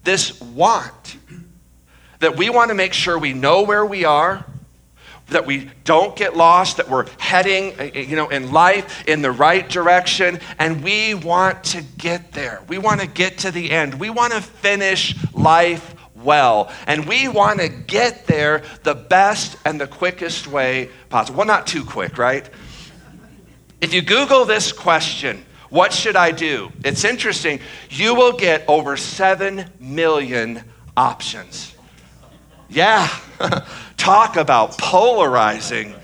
this 0.03 0.41
want, 0.41 1.17
that 2.19 2.35
we 2.35 2.49
want 2.49 2.69
to 2.69 2.75
make 2.75 2.93
sure 2.93 3.17
we 3.17 3.33
know 3.33 3.61
where 3.61 3.85
we 3.85 4.03
are 4.03 4.43
that 5.29 5.45
we 5.45 5.69
don't 5.83 6.15
get 6.15 6.35
lost, 6.35 6.77
that 6.77 6.89
we're 6.89 7.05
heading, 7.17 7.77
uh, 7.79 7.83
you 7.83 8.15
know, 8.15 8.29
in 8.29 8.51
life 8.51 9.07
in 9.07 9.21
the 9.21 9.31
right 9.31 9.67
direction, 9.69 10.39
and 10.59 10.83
we 10.83 11.13
want 11.13 11.63
to 11.65 11.81
get 11.97 12.31
there. 12.31 12.61
We 12.67 12.77
want 12.77 13.01
to 13.01 13.07
get 13.07 13.39
to 13.39 13.51
the 13.51 13.71
end. 13.71 13.99
We 13.99 14.09
want 14.09 14.33
to 14.33 14.41
finish 14.41 15.15
life 15.33 15.95
well, 16.15 16.71
and 16.87 17.05
we 17.05 17.27
want 17.27 17.59
to 17.59 17.69
get 17.69 18.25
there 18.25 18.63
the 18.83 18.95
best 18.95 19.57
and 19.65 19.79
the 19.79 19.87
quickest 19.87 20.47
way 20.47 20.89
possible. 21.09 21.39
Well, 21.39 21.47
not 21.47 21.67
too 21.67 21.83
quick, 21.83 22.17
right? 22.17 22.49
If 23.81 23.93
you 23.93 24.01
Google 24.01 24.45
this 24.45 24.71
question, 24.71 25.45
what 25.69 25.93
should 25.93 26.15
I 26.15 26.31
do? 26.31 26.71
It's 26.83 27.03
interesting. 27.03 27.59
You 27.89 28.15
will 28.15 28.33
get 28.33 28.63
over 28.67 28.97
7 28.97 29.69
million 29.79 30.63
options. 30.95 31.76
Yeah. 32.69 33.07
Talk 33.97 34.35
about 34.35 34.77
polarizing. 34.77 35.95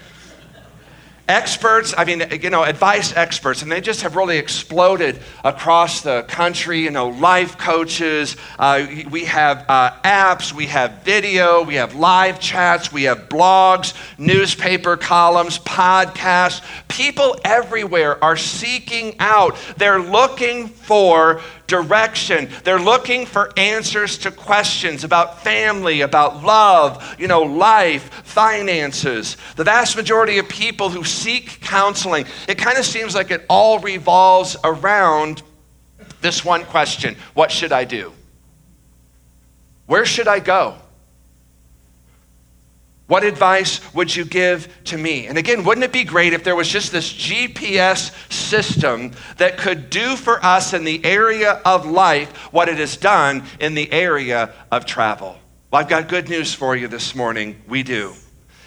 Experts, 1.29 1.93
I 1.97 2.03
mean, 2.03 2.21
you 2.41 2.49
know, 2.49 2.63
advice 2.63 3.15
experts, 3.15 3.61
and 3.61 3.71
they 3.71 3.79
just 3.79 4.01
have 4.01 4.17
really 4.17 4.37
exploded 4.37 5.21
across 5.45 6.01
the 6.01 6.23
country. 6.23 6.81
You 6.81 6.91
know, 6.91 7.07
life 7.09 7.57
coaches, 7.57 8.35
uh, 8.59 8.85
we 9.09 9.23
have 9.23 9.63
uh, 9.69 9.91
apps, 10.03 10.51
we 10.51 10.65
have 10.67 11.01
video, 11.03 11.63
we 11.63 11.75
have 11.75 11.95
live 11.95 12.41
chats, 12.41 12.91
we 12.91 13.03
have 13.03 13.29
blogs, 13.29 13.93
newspaper 14.17 14.97
columns, 14.97 15.59
podcasts. 15.59 16.61
People 16.89 17.37
everywhere 17.45 18.21
are 18.21 18.35
seeking 18.35 19.15
out, 19.19 19.57
they're 19.77 20.01
looking 20.01 20.67
for 20.67 21.41
direction. 21.67 22.49
They're 22.63 22.79
looking 22.79 23.25
for 23.25 23.51
answers 23.57 24.17
to 24.19 24.31
questions 24.31 25.03
about 25.03 25.43
family, 25.43 26.01
about 26.01 26.43
love, 26.43 27.15
you 27.19 27.27
know, 27.27 27.41
life, 27.41 28.03
finances. 28.25 29.37
The 29.55 29.63
vast 29.63 29.95
majority 29.95 30.37
of 30.37 30.47
people 30.49 30.89
who 30.89 31.03
seek 31.03 31.61
counseling, 31.61 32.25
it 32.47 32.57
kind 32.57 32.77
of 32.77 32.85
seems 32.85 33.15
like 33.15 33.31
it 33.31 33.45
all 33.49 33.79
revolves 33.79 34.55
around 34.63 35.41
this 36.21 36.43
one 36.43 36.63
question 36.65 37.15
What 37.33 37.51
should 37.51 37.71
I 37.71 37.83
do? 37.83 38.13
Where 39.85 40.05
should 40.05 40.27
I 40.27 40.39
go? 40.39 40.77
What 43.07 43.23
advice 43.23 43.81
would 43.93 44.15
you 44.15 44.23
give 44.23 44.67
to 44.85 44.97
me? 44.97 45.27
And 45.27 45.37
again, 45.37 45.65
wouldn't 45.65 45.83
it 45.83 45.91
be 45.91 46.05
great 46.05 46.33
if 46.33 46.43
there 46.43 46.55
was 46.55 46.69
just 46.69 46.91
this 46.91 47.11
GPS 47.11 48.11
system 48.31 49.11
that 49.37 49.57
could 49.57 49.89
do 49.89 50.15
for 50.15 50.43
us 50.43 50.73
in 50.73 50.85
the 50.85 51.03
area 51.03 51.61
of 51.65 51.85
life 51.85 52.29
what 52.53 52.69
it 52.69 52.77
has 52.77 52.95
done 52.95 53.43
in 53.59 53.75
the 53.75 53.91
area 53.91 54.53
of 54.71 54.85
travel? 54.85 55.37
Well, 55.69 55.81
I've 55.81 55.89
got 55.89 56.07
good 56.07 56.29
news 56.29 56.53
for 56.53 56.75
you 56.75 56.87
this 56.87 57.13
morning. 57.13 57.61
We 57.67 57.83
do 57.83 58.13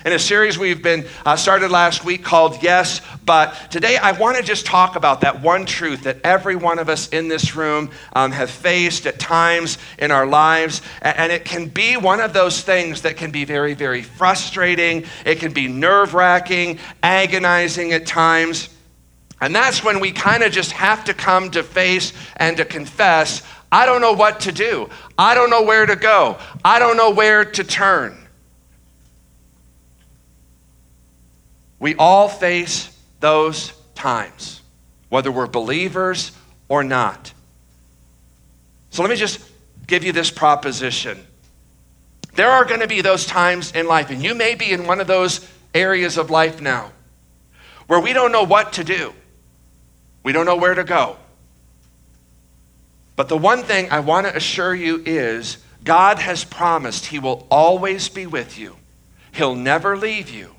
in 0.07 0.13
a 0.13 0.19
series 0.21 0.57
we've 0.57 0.85
been 0.85 1.05
uh, 1.25 1.35
started 1.35 1.69
last 1.69 2.05
week 2.05 2.23
called 2.23 2.63
Yes, 2.63 3.01
but 3.25 3.73
today 3.73 3.97
I 3.97 4.13
want 4.13 4.37
to 4.37 4.43
just 4.45 4.65
talk 4.65 4.95
about 4.95 5.23
that 5.23 5.43
one 5.43 5.67
truth 5.67 6.05
that 6.05 6.21
every 6.23 6.55
one 6.55 6.79
of 6.79 6.89
us 6.89 7.09
in 7.09 7.27
this 7.27 7.57
room 7.57 7.91
um, 8.13 8.31
have 8.31 8.49
faced 8.49 9.07
at 9.07 9.19
times 9.19 9.79
in 9.99 10.13
our 10.13 10.25
lives. 10.25 10.81
And 11.03 11.33
it 11.33 11.45
can 11.45 11.67
be 11.67 11.97
one 11.97 12.21
of 12.21 12.33
those 12.33 12.63
things 12.63 13.03
that 13.03 13.17
can 13.17 13.33
be 13.33 13.45
very, 13.45 13.75
very 13.75 14.03
frustrating. 14.03 15.07
It 15.25 15.41
can 15.41 15.53
be 15.53 15.67
nerve 15.67 16.15
wracking, 16.15 16.79
agonizing 17.03 17.93
at 17.93 18.07
times. 18.07 18.69
And 19.41 19.53
that's 19.53 19.83
when 19.83 19.99
we 19.99 20.13
kind 20.13 20.45
of 20.45 20.53
just 20.53 20.71
have 20.71 21.05
to 21.07 21.15
come 21.15 21.51
to 21.51 21.65
face 21.65 22.13
and 22.37 22.57
to 22.59 22.65
confess 22.65 23.43
I 23.73 23.85
don't 23.85 24.01
know 24.01 24.13
what 24.13 24.39
to 24.41 24.53
do. 24.53 24.89
I 25.19 25.35
don't 25.35 25.51
know 25.51 25.65
where 25.65 25.85
to 25.85 25.97
go. 25.97 26.39
I 26.65 26.79
don't 26.79 26.97
know 26.97 27.11
where 27.11 27.45
to 27.45 27.65
turn. 27.65 28.26
We 31.79 31.95
all 31.97 32.29
face 32.29 32.97
those 33.21 33.73
times, 33.95 34.63
whether 35.09 35.31
we're 35.31 35.47
believers 35.47 36.33
or 36.69 36.83
not. 36.83 37.33
So 38.91 39.03
let 39.03 39.11
me 39.11 39.17
just 39.17 39.41
give 39.87 40.05
you 40.05 40.13
this 40.13 40.31
proposition. 40.31 41.27
There 42.35 42.51
are 42.51 42.65
going 42.65 42.81
to 42.81 42.89
be 42.89 43.01
those 43.01 43.27
times 43.27 43.73
in 43.73 43.87
life, 43.87 44.11
and 44.11 44.23
you 44.23 44.35
may 44.35 44.55
be 44.55 44.73
in 44.73 44.87
one 44.87 45.01
of 45.01 45.07
those 45.07 45.47
areas 45.75 46.17
of 46.17 46.31
life 46.31 46.61
now 46.61 46.93
where 47.87 48.01
we 48.01 48.13
don't 48.13 48.33
know 48.33 48.43
what 48.43 48.75
to 48.75 48.85
do. 48.85 49.13
We 50.23 50.33
don't 50.33 50.47
know 50.47 50.57
where 50.57 50.75
to 50.75 50.85
go. 50.85 51.17
But 53.15 53.29
the 53.29 53.39
one 53.39 53.63
thing 53.63 53.91
I 53.91 54.01
want 54.01 54.27
to 54.27 54.37
assure 54.37 54.75
you 54.75 55.03
is 55.07 55.59
God 55.85 56.19
has 56.19 56.45
promised 56.45 57.07
He 57.07 57.19
will 57.19 57.47
always 57.51 58.09
be 58.09 58.27
with 58.27 58.59
you, 58.59 58.77
He'll 59.33 59.55
never 59.55 59.97
leave 59.97 60.29
you, 60.29 60.56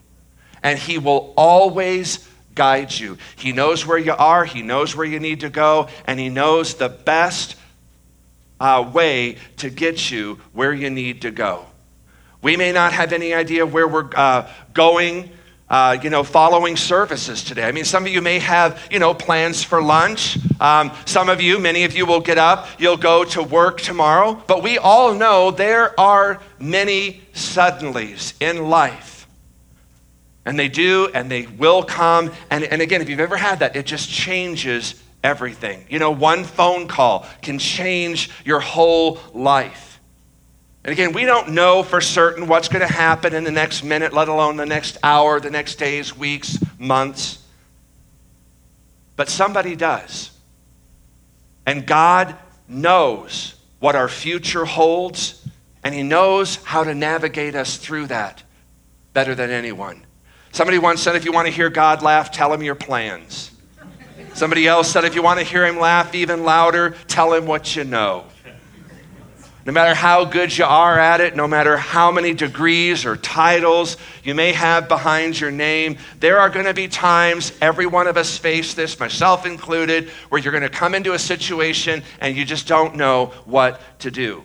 and 0.63 0.77
He 0.77 0.97
will 0.97 1.33
always 1.37 2.27
guide 2.57 2.91
you. 2.91 3.17
He 3.37 3.53
knows 3.53 3.85
where 3.85 3.97
you 3.97 4.13
are, 4.13 4.43
He 4.43 4.61
knows 4.61 4.95
where 4.95 5.05
you 5.05 5.19
need 5.19 5.41
to 5.41 5.49
go, 5.49 5.87
and 6.05 6.19
He 6.19 6.27
knows 6.27 6.73
the 6.75 6.89
best 6.89 7.55
uh, 8.59 8.89
way 8.93 9.37
to 9.57 9.69
get 9.69 10.11
you 10.11 10.39
where 10.51 10.73
you 10.73 10.89
need 10.89 11.21
to 11.21 11.31
go. 11.31 11.65
We 12.41 12.57
may 12.57 12.71
not 12.71 12.93
have 12.93 13.13
any 13.13 13.33
idea 13.33 13.65
where 13.65 13.87
we're 13.87 14.09
uh, 14.15 14.49
going. 14.73 15.31
Uh, 15.69 15.97
you 16.01 16.09
know, 16.09 16.23
following 16.23 16.77
services 16.77 17.43
today. 17.43 17.67
I 17.67 17.73
mean, 17.73 17.83
some 17.83 18.05
of 18.05 18.09
you 18.13 18.21
may 18.21 18.39
have, 18.39 18.87
you 18.89 18.99
know, 18.99 19.13
plans 19.13 19.65
for 19.65 19.83
lunch. 19.83 20.37
Um, 20.61 20.93
some 21.03 21.27
of 21.27 21.41
you, 21.41 21.59
many 21.59 21.83
of 21.83 21.93
you 21.93 22.05
will 22.05 22.21
get 22.21 22.37
up, 22.37 22.69
you'll 22.79 22.95
go 22.95 23.25
to 23.25 23.43
work 23.43 23.81
tomorrow. 23.81 24.41
But 24.47 24.63
we 24.63 24.77
all 24.77 25.13
know 25.13 25.51
there 25.51 25.99
are 25.99 26.39
many 26.57 27.19
suddenlies 27.33 28.33
in 28.41 28.69
life 28.69 29.16
and 30.47 30.57
they 30.57 30.69
do, 30.69 31.09
and 31.13 31.29
they 31.29 31.45
will 31.45 31.83
come. 31.83 32.31
And, 32.49 32.63
and 32.63 32.81
again, 32.81 33.01
if 33.01 33.09
you've 33.09 33.19
ever 33.19 33.35
had 33.35 33.59
that, 33.59 33.75
it 33.75 33.85
just 33.85 34.09
changes 34.09 34.95
everything. 35.21 35.85
You 35.89 35.99
know, 35.99 36.11
one 36.11 36.45
phone 36.45 36.87
call 36.87 37.27
can 37.41 37.59
change 37.59 38.31
your 38.45 38.61
whole 38.61 39.19
life. 39.33 39.99
And 40.85 40.93
again, 40.93 41.11
we 41.11 41.25
don't 41.25 41.49
know 41.49 41.83
for 41.83 41.99
certain 41.99 42.47
what's 42.47 42.69
going 42.69 42.87
to 42.87 42.91
happen 42.91 43.33
in 43.33 43.43
the 43.43 43.51
next 43.51 43.83
minute, 43.83 44.13
let 44.13 44.29
alone 44.29 44.55
the 44.55 44.65
next 44.65 44.97
hour, 45.03 45.41
the 45.41 45.51
next 45.51 45.75
days, 45.75 46.15
weeks, 46.15 46.57
months. 46.79 47.43
But 49.17 49.27
somebody 49.27 49.75
does. 49.75 50.31
And 51.65 51.85
God 51.85 52.37
knows 52.69 53.55
what 53.79 53.97
our 53.97 54.07
future 54.07 54.63
holds, 54.63 55.45
and 55.83 55.93
He 55.93 56.03
knows 56.03 56.55
how 56.63 56.85
to 56.85 56.95
navigate 56.95 57.53
us 57.53 57.75
through 57.75 58.07
that 58.07 58.43
better 59.11 59.35
than 59.35 59.49
anyone. 59.49 60.06
Somebody 60.57 60.79
once 60.79 61.03
said, 61.03 61.15
if 61.15 61.23
you 61.23 61.31
want 61.31 61.45
to 61.45 61.53
hear 61.53 61.69
God 61.69 62.01
laugh, 62.01 62.31
tell 62.31 62.51
him 62.51 62.63
your 62.63 62.73
plans. 62.73 63.51
Somebody 64.33 64.65
else 64.65 64.89
said, 64.89 65.05
if 65.05 65.13
you 65.13 65.21
want 65.21 65.37
to 65.37 65.45
hear 65.45 65.63
him 65.63 65.77
laugh 65.77 66.15
even 66.15 66.43
louder, 66.45 66.95
tell 67.07 67.31
him 67.31 67.45
what 67.45 67.75
you 67.75 67.83
know. 67.83 68.25
No 69.67 69.71
matter 69.71 69.93
how 69.93 70.25
good 70.25 70.57
you 70.57 70.65
are 70.65 70.97
at 70.97 71.21
it, 71.21 71.35
no 71.35 71.47
matter 71.47 71.77
how 71.77 72.11
many 72.11 72.33
degrees 72.33 73.05
or 73.05 73.15
titles 73.15 73.97
you 74.23 74.33
may 74.33 74.51
have 74.51 74.87
behind 74.87 75.39
your 75.39 75.51
name, 75.51 75.99
there 76.21 76.39
are 76.39 76.49
going 76.49 76.65
to 76.65 76.73
be 76.73 76.87
times, 76.87 77.53
every 77.61 77.85
one 77.85 78.07
of 78.07 78.17
us 78.17 78.35
face 78.35 78.73
this, 78.73 78.99
myself 78.99 79.45
included, 79.45 80.09
where 80.29 80.41
you're 80.41 80.51
going 80.51 80.63
to 80.63 80.69
come 80.69 80.95
into 80.95 81.13
a 81.13 81.19
situation 81.19 82.01
and 82.19 82.35
you 82.35 82.43
just 82.43 82.67
don't 82.67 82.95
know 82.95 83.27
what 83.45 83.79
to 83.99 84.09
do. 84.09 84.43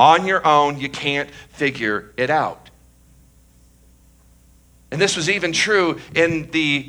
On 0.00 0.26
your 0.26 0.44
own, 0.44 0.80
you 0.80 0.88
can't 0.88 1.30
figure 1.30 2.12
it 2.16 2.28
out. 2.28 2.63
And 4.94 5.02
this 5.02 5.16
was 5.16 5.28
even 5.28 5.50
true 5.50 5.98
in 6.14 6.52
the 6.52 6.88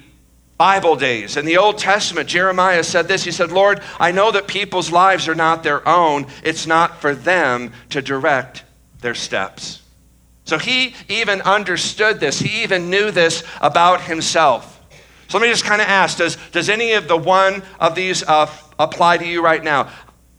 Bible 0.59 0.95
days. 0.95 1.37
In 1.37 1.45
the 1.45 1.57
Old 1.57 1.79
Testament, 1.79 2.29
Jeremiah 2.29 2.83
said 2.83 3.07
this 3.07 3.23
He 3.23 3.31
said, 3.31 3.51
Lord, 3.51 3.81
I 3.99 4.11
know 4.11 4.29
that 4.29 4.45
people's 4.45 4.91
lives 4.91 5.27
are 5.27 5.33
not 5.33 5.63
their 5.63 5.87
own. 5.89 6.27
It's 6.43 6.67
not 6.67 7.01
for 7.01 7.15
them 7.15 7.73
to 7.89 8.03
direct 8.03 8.63
their 9.01 9.15
steps. 9.15 9.81
So 10.43 10.59
he 10.59 10.93
even 11.09 11.41
understood 11.41 12.19
this. 12.19 12.37
He 12.37 12.61
even 12.61 12.91
knew 12.91 13.09
this 13.09 13.43
about 13.59 14.01
himself. 14.01 14.79
So 15.27 15.39
let 15.39 15.43
me 15.43 15.51
just 15.51 15.65
kind 15.65 15.81
of 15.81 15.87
ask 15.87 16.19
does, 16.19 16.37
does 16.51 16.69
any 16.69 16.91
of 16.91 17.07
the 17.07 17.17
one 17.17 17.63
of 17.79 17.95
these 17.95 18.21
uh, 18.21 18.45
apply 18.77 19.17
to 19.17 19.25
you 19.25 19.43
right 19.43 19.63
now. 19.63 19.89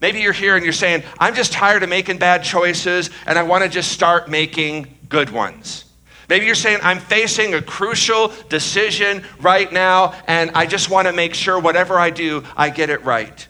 Maybe 0.00 0.20
you're 0.20 0.32
here 0.32 0.54
and 0.54 0.62
you're 0.62 0.72
saying, 0.72 1.02
I'm 1.18 1.34
just 1.34 1.52
tired 1.52 1.82
of 1.82 1.88
making 1.88 2.18
bad 2.18 2.44
choices 2.44 3.10
and 3.26 3.36
I 3.36 3.42
want 3.42 3.64
to 3.64 3.68
just 3.68 3.90
start 3.90 4.30
making 4.30 4.98
good 5.08 5.30
ones. 5.30 5.85
Maybe 6.28 6.46
you're 6.46 6.54
saying, 6.54 6.80
I'm 6.82 6.98
facing 6.98 7.54
a 7.54 7.62
crucial 7.62 8.32
decision 8.48 9.24
right 9.40 9.70
now 9.72 10.14
and 10.26 10.50
I 10.52 10.66
just 10.66 10.90
want 10.90 11.06
to 11.06 11.12
make 11.12 11.34
sure 11.34 11.58
whatever 11.58 11.98
I 11.98 12.10
do, 12.10 12.42
I 12.56 12.70
get 12.70 12.90
it 12.90 13.04
right. 13.04 13.46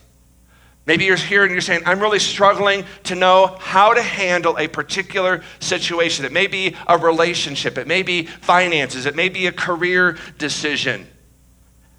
Maybe 0.87 1.05
you're 1.05 1.17
here 1.17 1.43
and 1.43 1.51
you're 1.51 1.61
saying, 1.61 1.83
I'm 1.85 1.99
really 1.99 2.21
struggling 2.21 2.85
to 3.05 3.17
know 3.17 3.57
how 3.59 3.93
to 3.93 4.03
handle 4.03 4.57
a 4.57 4.69
particular 4.69 5.43
situation. 5.59 6.25
It 6.25 6.33
may 6.33 6.47
be 6.47 6.77
a 6.87 6.97
relationship, 6.97 7.77
it 7.77 7.89
may 7.89 8.03
be 8.03 8.27
finances, 8.27 9.05
it 9.05 9.17
may 9.17 9.29
be 9.29 9.47
a 9.47 9.53
career 9.53 10.17
decision. 10.39 11.09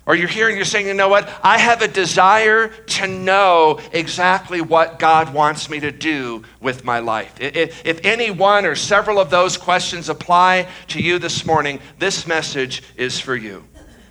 Or 0.08 0.16
you're 0.16 0.28
here 0.28 0.48
and 0.48 0.56
you're 0.56 0.66
saying, 0.66 0.88
you 0.88 0.96
know 0.96 1.10
what? 1.10 1.30
I 1.44 1.60
have 1.60 1.84
a 1.84 1.88
desire 1.88 2.70
to 2.70 3.08
know 3.08 3.80
exactly 3.92 4.62
what 4.62 4.98
God 4.98 5.34
wants 5.34 5.70
me 5.70 5.82
to 5.82 5.92
do 5.92 6.44
with 6.60 6.84
my 6.84 7.00
life. 7.00 7.36
If, 7.40 8.06
any 8.06 8.32
one 8.32 8.66
or 8.66 8.74
several 8.74 9.20
of 9.20 9.30
those 9.30 9.58
questions 9.58 10.08
apply 10.08 10.70
to 10.88 11.02
you 11.02 11.20
this 11.20 11.46
morning, 11.46 11.80
this 12.00 12.26
message 12.26 12.82
is 12.96 13.20
for 13.20 13.36
you. 13.36 13.66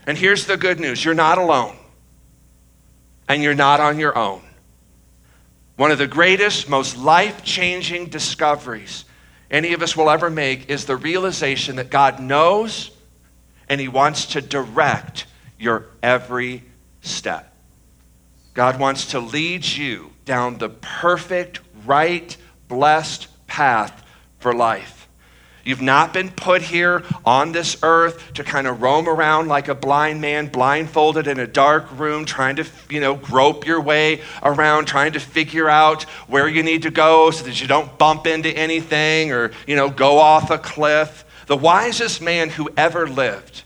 And 0.07 0.17
here's 0.17 0.47
the 0.47 0.57
good 0.57 0.79
news 0.79 1.05
you're 1.05 1.15
not 1.15 1.39
alone, 1.39 1.75
and 3.29 3.43
you're 3.43 3.55
not 3.55 3.81
on 3.81 3.99
your 3.99 4.17
own. 4.17 4.43
One 5.77 5.91
of 5.91 5.99
the 5.99 6.07
greatest, 6.07 6.69
most 6.69 6.97
life 6.97 7.43
changing 7.43 8.11
discoveries 8.11 9.07
any 9.51 9.73
of 9.73 9.83
us 9.83 9.97
will 9.97 10.11
ever 10.11 10.29
make 10.29 10.69
is 10.71 10.87
the 10.87 10.97
realization 10.97 11.77
that 11.77 11.91
God 11.91 12.21
knows 12.21 12.91
and 13.69 13.81
He 13.81 13.89
wants 13.89 14.27
to 14.27 14.41
direct 14.41 15.27
your 15.59 15.87
every 16.03 16.65
step. 17.01 17.53
God 18.55 18.81
wants 18.81 19.07
to 19.07 19.21
lead 19.21 19.67
you 19.67 20.13
down 20.25 20.59
the 20.59 20.71
perfect, 20.71 21.61
right, 21.85 22.37
blessed 22.69 23.29
path 23.47 24.03
for 24.39 24.55
life. 24.55 25.09
You've 25.67 25.83
not 25.83 26.15
been 26.15 26.31
put 26.31 26.63
here 26.63 27.03
on 27.25 27.51
this 27.51 27.77
earth 27.83 28.35
to 28.35 28.45
kind 28.45 28.69
of 28.69 28.81
roam 28.81 29.09
around 29.09 29.49
like 29.49 29.67
a 29.67 29.75
blind 29.75 30.21
man, 30.21 30.47
blindfolded 30.47 31.27
in 31.27 31.41
a 31.41 31.47
dark 31.47 31.99
room, 31.99 32.25
trying 32.25 32.57
to, 32.57 32.67
you 32.89 33.01
know, 33.01 33.17
grope 33.17 33.67
your 33.67 33.81
way 33.81 34.21
around, 34.45 34.87
trying 34.87 35.13
to 35.15 35.21
figure 35.21 35.69
out 35.69 36.05
where 36.29 36.49
you 36.49 36.63
need 36.63 36.83
to 36.83 36.91
go 36.91 37.33
so 37.33 37.45
that 37.45 37.61
you 37.61 37.67
don't 37.67 37.99
bump 37.99 38.29
into 38.29 38.49
anything 38.49 39.33
or, 39.33 39.51
you 39.67 39.75
know, 39.75 39.91
go 39.91 40.19
off 40.19 40.51
a 40.51 40.59
cliff. 40.59 41.25
The 41.47 41.57
wisest 41.57 42.23
man 42.23 42.49
who 42.49 42.71
ever 42.77 43.09
lived 43.09 43.65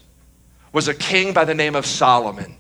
was 0.73 0.89
a 0.89 0.95
king 0.95 1.33
by 1.33 1.45
the 1.45 1.55
name 1.55 1.75
of 1.75 1.87
Solomon, 1.87 2.57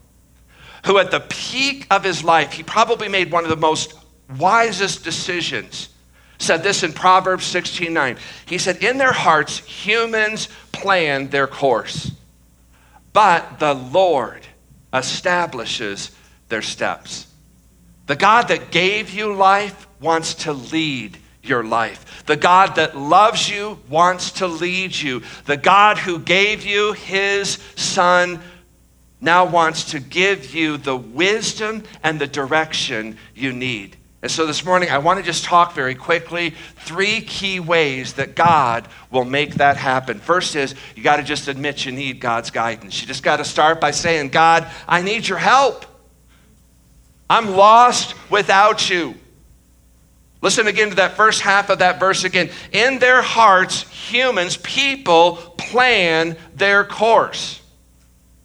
who 0.86 0.98
at 0.98 1.10
the 1.10 1.20
peak 1.20 1.86
of 1.90 2.04
his 2.04 2.24
life, 2.24 2.52
he 2.52 2.62
probably 2.62 3.08
made 3.08 3.30
one 3.30 3.44
of 3.44 3.50
the 3.50 3.56
most 3.56 3.94
wisest 4.38 5.04
decisions 5.04 5.90
said 6.40 6.62
this 6.62 6.82
in 6.82 6.92
Proverbs 6.92 7.44
16 7.44 7.92
9. 7.92 8.16
He 8.46 8.58
said, 8.58 8.82
In 8.82 8.98
their 8.98 9.12
hearts, 9.12 9.58
humans 9.58 10.48
plan 10.72 11.28
their 11.28 11.46
course, 11.46 12.10
but 13.12 13.58
the 13.58 13.74
Lord 13.74 14.46
establishes 14.92 16.10
their 16.48 16.62
steps. 16.62 17.26
The 18.06 18.16
God 18.16 18.48
that 18.48 18.72
gave 18.72 19.10
you 19.10 19.34
life 19.34 19.86
wants 20.00 20.34
to 20.34 20.52
lead 20.52 21.18
your 21.42 21.64
life. 21.64 22.24
The 22.26 22.36
God 22.36 22.76
that 22.76 22.96
loves 22.96 23.48
you 23.48 23.78
wants 23.88 24.32
to 24.32 24.46
lead 24.46 24.94
you. 24.94 25.22
The 25.46 25.56
God 25.56 25.98
who 25.98 26.18
gave 26.18 26.64
you 26.64 26.92
his 26.92 27.58
son 27.76 28.40
now 29.20 29.44
wants 29.44 29.90
to 29.92 30.00
give 30.00 30.54
you 30.54 30.76
the 30.76 30.96
wisdom 30.96 31.84
and 32.02 32.18
the 32.18 32.26
direction 32.26 33.16
you 33.34 33.52
need. 33.52 33.96
And 34.22 34.30
so 34.30 34.44
this 34.46 34.66
morning, 34.66 34.90
I 34.90 34.98
want 34.98 35.18
to 35.18 35.24
just 35.24 35.44
talk 35.44 35.72
very 35.72 35.94
quickly 35.94 36.50
three 36.76 37.22
key 37.22 37.58
ways 37.58 38.14
that 38.14 38.34
God 38.34 38.86
will 39.10 39.24
make 39.24 39.54
that 39.54 39.78
happen. 39.78 40.18
First 40.18 40.56
is 40.56 40.74
you 40.94 41.02
got 41.02 41.16
to 41.16 41.22
just 41.22 41.48
admit 41.48 41.86
you 41.86 41.92
need 41.92 42.20
God's 42.20 42.50
guidance. 42.50 43.00
You 43.00 43.06
just 43.08 43.22
got 43.22 43.38
to 43.38 43.46
start 43.46 43.80
by 43.80 43.92
saying, 43.92 44.28
God, 44.28 44.70
I 44.86 45.00
need 45.00 45.26
your 45.26 45.38
help. 45.38 45.86
I'm 47.30 47.52
lost 47.56 48.14
without 48.30 48.90
you. 48.90 49.14
Listen 50.42 50.66
again 50.66 50.90
to 50.90 50.96
that 50.96 51.16
first 51.16 51.42
half 51.42 51.68
of 51.68 51.80
that 51.80 52.00
verse 52.00 52.24
again. 52.24 52.50
In 52.72 52.98
their 52.98 53.20
hearts, 53.20 53.82
humans, 53.82 54.56
people 54.56 55.36
plan 55.58 56.36
their 56.54 56.84
course. 56.84 57.60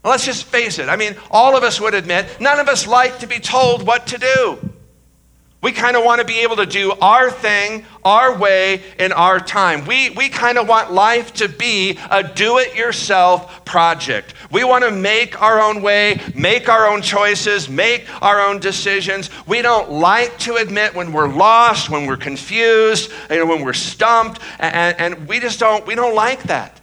Let's 0.03 0.25
just 0.25 0.43
face 0.43 0.77
it. 0.77 0.89
I 0.89 0.97
mean, 0.97 1.15
all 1.31 1.57
of 1.57 1.63
us 1.63 1.81
would 1.81 1.93
admit 1.93 2.39
none 2.39 2.59
of 2.59 2.67
us 2.67 2.85
like 2.85 3.19
to 3.19 3.27
be 3.27 3.39
told 3.39 3.87
what 3.87 4.07
to 4.07 4.17
do. 4.17 4.74
We 5.65 5.71
kind 5.71 5.97
of 5.97 6.03
want 6.03 6.21
to 6.21 6.27
be 6.27 6.43
able 6.43 6.57
to 6.57 6.67
do 6.67 6.91
our 7.01 7.31
thing, 7.31 7.85
our 8.03 8.37
way, 8.37 8.83
in 8.99 9.11
our 9.11 9.39
time. 9.39 9.83
We, 9.85 10.11
we 10.11 10.29
kind 10.29 10.59
of 10.59 10.67
want 10.67 10.93
life 10.93 11.33
to 11.37 11.49
be 11.49 11.97
a 12.11 12.21
do 12.21 12.59
it 12.59 12.75
yourself 12.75 13.65
project. 13.65 14.35
We 14.51 14.63
want 14.63 14.83
to 14.83 14.91
make 14.91 15.41
our 15.41 15.59
own 15.59 15.81
way, 15.81 16.21
make 16.35 16.69
our 16.69 16.87
own 16.87 17.01
choices, 17.01 17.67
make 17.67 18.05
our 18.21 18.41
own 18.47 18.59
decisions. 18.59 19.31
We 19.47 19.63
don't 19.63 19.89
like 19.89 20.37
to 20.41 20.57
admit 20.57 20.93
when 20.93 21.11
we're 21.11 21.33
lost, 21.33 21.89
when 21.89 22.05
we're 22.05 22.15
confused, 22.15 23.11
you 23.31 23.37
know, 23.37 23.47
when 23.47 23.65
we're 23.65 23.73
stumped, 23.73 24.41
and, 24.59 24.95
and 24.99 25.27
we 25.27 25.39
just 25.39 25.59
don't, 25.59 25.83
we 25.87 25.95
don't 25.95 26.13
like 26.13 26.43
that. 26.43 26.79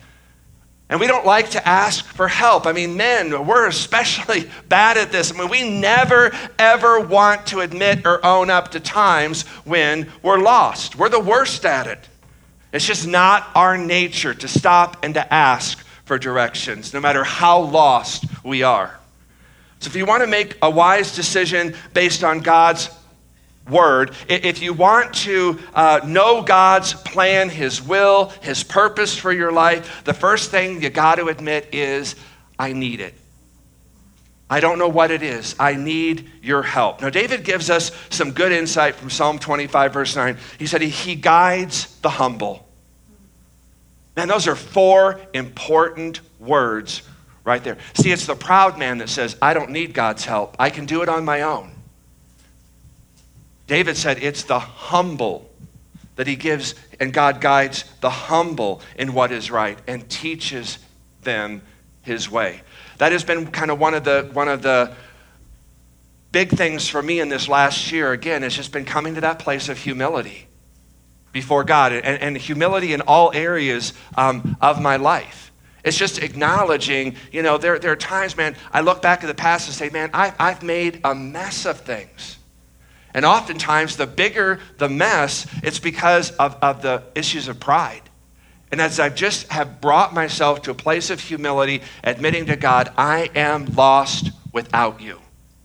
And 0.93 1.01
we 1.01 1.07
don't 1.07 1.25
like 1.25 1.49
to 1.53 1.67
ask 1.67 2.05
for 2.05 2.29
help. 2.29 2.67
I 2.67 2.73
mean, 2.73 2.99
men, 2.99 3.47
we're 3.47 3.67
especially 3.67 4.51
bad 4.69 4.99
at 4.99 5.11
this. 5.11 5.33
I 5.33 5.39
mean, 5.39 5.49
we 5.49 5.67
never, 5.67 6.33
ever 6.59 7.01
want 7.01 7.47
to 7.47 7.61
admit 7.61 8.05
or 8.05 8.23
own 8.23 8.51
up 8.51 8.73
to 8.73 8.81
times 8.81 9.47
when 9.65 10.13
we're 10.23 10.37
lost. 10.37 10.97
We're 10.97 11.09
the 11.09 11.19
worst 11.19 11.65
at 11.65 11.87
it. 11.87 11.99
It's 12.75 12.87
just 12.87 13.07
not 13.07 13.49
our 13.55 13.79
nature 13.79 14.35
to 14.35 14.47
stop 14.47 15.03
and 15.03 15.15
to 15.15 15.33
ask 15.33 15.83
for 16.05 16.19
directions, 16.19 16.93
no 16.93 17.01
matter 17.01 17.25
how 17.25 17.63
lost 17.63 18.27
we 18.45 18.63
are. 18.63 18.95
So, 19.79 19.89
if 19.89 19.97
you 19.97 20.05
want 20.05 20.23
to 20.23 20.27
make 20.27 20.59
a 20.61 20.69
wise 20.69 21.17
decision 21.17 21.75
based 21.95 22.23
on 22.23 22.41
God's 22.41 22.91
word. 23.69 24.15
If 24.29 24.63
you 24.63 24.73
want 24.73 25.15
to 25.15 25.59
uh, 25.75 26.01
know 26.05 26.43
God's 26.43 26.95
plan, 26.95 27.49
His 27.49 27.83
will, 27.83 28.33
His 28.43 28.63
purpose 28.65 29.17
for 29.17 29.33
your 29.33 29.53
life, 29.53 30.05
the 30.05 30.15
first 30.15 30.51
thing 30.51 30.83
you 30.83 30.91
got 30.91 31.17
to 31.17 31.27
admit 31.27 31.69
is, 31.73 32.17
I 32.59 32.73
need 32.73 33.01
it. 33.01 33.15
I 34.53 34.61
don't 34.61 34.79
know 34.79 34.89
what 34.89 35.11
it 35.11 35.23
is. 35.23 35.57
I 35.59 35.77
need 35.77 36.31
your 36.43 36.63
help. 36.63 37.01
Now, 37.01 37.09
David 37.09 37.43
gives 37.43 37.71
us 37.71 37.91
some 38.11 38.33
good 38.33 38.53
insight 38.53 38.97
from 38.97 39.09
Psalm 39.09 39.39
25, 39.39 39.95
verse 39.95 40.15
9. 40.15 40.37
He 40.59 40.67
said, 40.67 40.83
He, 40.83 41.15
guides 41.15 41.99
the 42.01 42.11
humble. 42.11 42.69
Man, 44.15 44.29
those 44.29 44.47
are 44.47 44.55
four 44.55 45.21
important 45.33 46.21
words 46.39 47.03
right 47.45 47.65
there. 47.65 47.79
See, 47.95 48.13
it's 48.13 48.27
the 48.27 48.37
proud 48.37 48.79
man 48.79 48.99
that 48.99 49.09
says, 49.09 49.37
I 49.41 49.55
don't 49.55 49.71
need 49.71 49.95
God's 49.95 50.27
help. 50.27 50.55
I 50.59 50.69
can 50.69 50.85
do 50.85 51.01
it 51.01 51.09
on 51.09 51.25
my 51.25 51.41
own. 51.43 51.72
David 53.73 53.97
said 53.97 54.23
it's 54.23 54.43
the 54.43 54.59
humble 54.59 55.51
that 56.17 56.27
he 56.27 56.37
gives, 56.37 56.75
and 57.01 57.11
God 57.11 57.41
guides 57.41 57.87
the 58.03 58.11
humble 58.11 58.83
in 58.99 59.15
what 59.15 59.33
is 59.33 59.51
right 59.51 59.79
and 59.87 60.07
teaches 60.11 60.79
them 61.23 61.63
his 62.03 62.31
way. 62.31 62.61
That 62.99 63.13
has 63.13 63.25
been 63.25 63.47
kind 63.47 63.71
of 63.71 63.81
one 63.81 63.95
of 63.95 64.05
the 64.05 64.29
one 64.35 64.49
of 64.49 64.61
the 64.61 64.93
big 66.33 66.51
things 66.51 66.87
for 66.87 67.03
me 67.03 67.19
in 67.19 67.31
this 67.31 67.49
last 67.49 67.91
year. 67.91 68.13
Again, 68.13 68.45
it's 68.45 68.55
just 68.55 68.73
been 68.73 68.85
coming 68.85 69.15
to 69.15 69.23
that 69.23 69.39
place 69.39 69.71
of 69.71 69.79
humility 69.79 70.49
before 71.33 71.65
God 71.65 71.95
and, 71.95 72.05
and 72.05 72.37
humility 72.37 72.93
in 72.93 73.01
all 73.01 73.33
areas 73.33 73.95
um, 74.19 74.55
of 74.61 74.83
my 74.83 74.97
life. 74.97 75.51
It's 75.83 75.97
just 75.97 76.19
acknowledging, 76.19 77.17
you 77.33 77.43
know, 77.43 77.57
there, 77.57 77.79
there 77.79 77.93
are 77.93 77.97
times, 77.97 78.37
man, 78.37 78.55
I 78.71 78.83
look 78.83 79.01
back 79.01 79.25
at 79.25 79.29
the 79.29 79.35
past 79.35 79.67
and 79.67 79.75
say, 79.75 79.89
man, 79.89 80.11
I, 80.13 80.35
I've 80.39 80.63
made 80.63 81.01
a 81.05 81.15
mess 81.15 81.65
of 81.65 81.81
things. 81.81 82.37
And 83.15 83.25
oftentimes, 83.25 83.97
the 83.97 84.07
bigger 84.07 84.61
the 84.79 84.89
mess, 84.89 85.47
it's 85.63 85.79
because 85.79 86.31
of, 86.33 86.57
of 86.63 86.83
the 86.83 87.03
issues 87.15 87.49
of 87.49 87.61
pride. 87.61 88.03
And 88.71 88.81
as 88.81 88.99
I 88.99 89.11
just 89.11 89.49
have 89.53 89.83
brought 89.83 90.15
myself 90.15 90.63
to 90.63 90.71
a 90.71 90.75
place 90.75 91.11
of 91.11 91.21
humility, 91.21 91.83
admitting 92.03 92.47
to 92.47 92.57
God, 92.57 92.91
I 92.97 93.31
am 93.35 93.67
lost 93.67 94.31
without 94.53 95.03
you. 95.03 95.21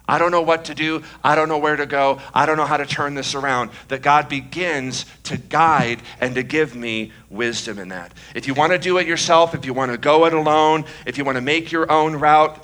I 0.10 0.20
don't 0.20 0.32
know 0.32 0.42
what 0.42 0.66
to 0.66 0.76
do. 0.76 1.04
I 1.24 1.36
don't 1.36 1.50
know 1.50 1.58
where 1.58 1.76
to 1.76 1.86
go. 1.86 2.20
I 2.34 2.46
don't 2.46 2.56
know 2.56 2.66
how 2.66 2.78
to 2.78 2.86
turn 2.86 3.14
this 3.14 3.36
around. 3.36 3.72
That 3.90 4.02
God 4.02 4.30
begins 4.30 5.06
to 5.24 5.38
guide 5.38 6.02
and 6.22 6.36
to 6.36 6.44
give 6.44 6.76
me 6.76 7.12
wisdom 7.30 7.78
in 7.78 7.90
that. 7.90 8.14
If 8.34 8.48
you 8.48 8.54
want 8.54 8.72
to 8.72 8.80
do 8.80 8.98
it 9.00 9.08
yourself, 9.08 9.54
if 9.54 9.66
you 9.66 9.74
want 9.74 9.92
to 9.92 9.98
go 9.98 10.26
it 10.26 10.34
alone, 10.34 10.86
if 11.06 11.18
you 11.18 11.26
want 11.26 11.36
to 11.36 11.42
make 11.42 11.72
your 11.72 11.92
own 11.92 12.16
route, 12.16 12.64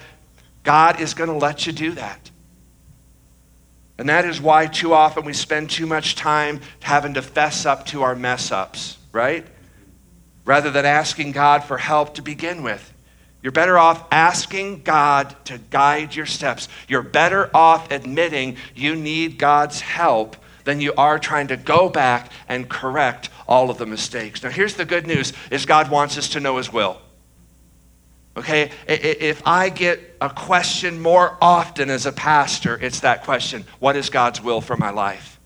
God 0.63 1.01
is 1.01 1.13
going 1.13 1.29
to 1.29 1.35
let 1.35 1.67
you 1.67 1.73
do 1.73 1.91
that. 1.91 2.31
And 4.03 4.09
that 4.09 4.25
is 4.25 4.41
why 4.41 4.67
too 4.67 4.93
often 4.93 5.23
we 5.23 5.31
spend 5.31 5.69
too 5.69 5.85
much 5.85 6.15
time 6.15 6.59
having 6.81 7.13
to 7.13 7.21
fess 7.21 7.65
up 7.65 7.85
to 7.85 8.03
our 8.03 8.17
mess 8.17 8.51
ups, 8.51 8.97
right? 9.13 9.47
Rather 10.43 10.69
than 10.69 10.85
asking 10.85 11.31
God 11.31 11.63
for 11.63 11.77
help 11.77 12.15
to 12.15 12.21
begin 12.21 12.63
with. 12.63 12.93
You're 13.41 13.53
better 13.53 13.77
off 13.77 14.05
asking 14.11 14.83
God 14.83 15.33
to 15.45 15.57
guide 15.57 16.13
your 16.17 16.25
steps. 16.25 16.67
You're 16.89 17.01
better 17.01 17.49
off 17.55 17.91
admitting 17.91 18.57
you 18.75 18.93
need 18.93 19.37
God's 19.37 19.79
help 19.79 20.35
than 20.65 20.81
you 20.81 20.93
are 20.97 21.17
trying 21.17 21.47
to 21.47 21.55
go 21.55 21.87
back 21.87 22.29
and 22.49 22.67
correct 22.67 23.29
all 23.47 23.69
of 23.69 23.77
the 23.77 23.85
mistakes. 23.85 24.43
Now 24.43 24.49
here's 24.49 24.73
the 24.73 24.83
good 24.83 25.07
news 25.07 25.31
is 25.49 25.65
God 25.65 25.89
wants 25.89 26.17
us 26.17 26.27
to 26.31 26.41
know 26.41 26.57
his 26.57 26.73
will. 26.73 26.99
Okay? 28.35 28.71
If 28.87 29.45
I 29.45 29.69
get 29.69 30.17
a 30.19 30.29
question 30.29 31.01
more 31.01 31.37
often 31.41 31.89
as 31.89 32.05
a 32.05 32.11
pastor, 32.11 32.77
it's 32.81 33.01
that 33.01 33.23
question, 33.23 33.65
what 33.79 33.95
is 33.95 34.09
God's 34.09 34.41
will 34.41 34.61
for 34.61 34.75
my 34.75 34.89
life? 34.89 35.39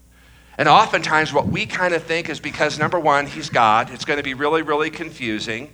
And 0.57 0.67
oftentimes 0.67 1.33
what 1.33 1.47
we 1.47 1.65
kind 1.65 1.93
of 1.93 2.03
think 2.03 2.29
is 2.29 2.39
because 2.39 2.79
number 2.79 2.99
1, 2.99 3.27
he's 3.27 3.49
God, 3.49 3.91
it's 3.91 4.05
going 4.05 4.17
to 4.17 4.23
be 4.23 4.33
really 4.33 4.61
really 4.61 4.89
confusing. 4.89 5.71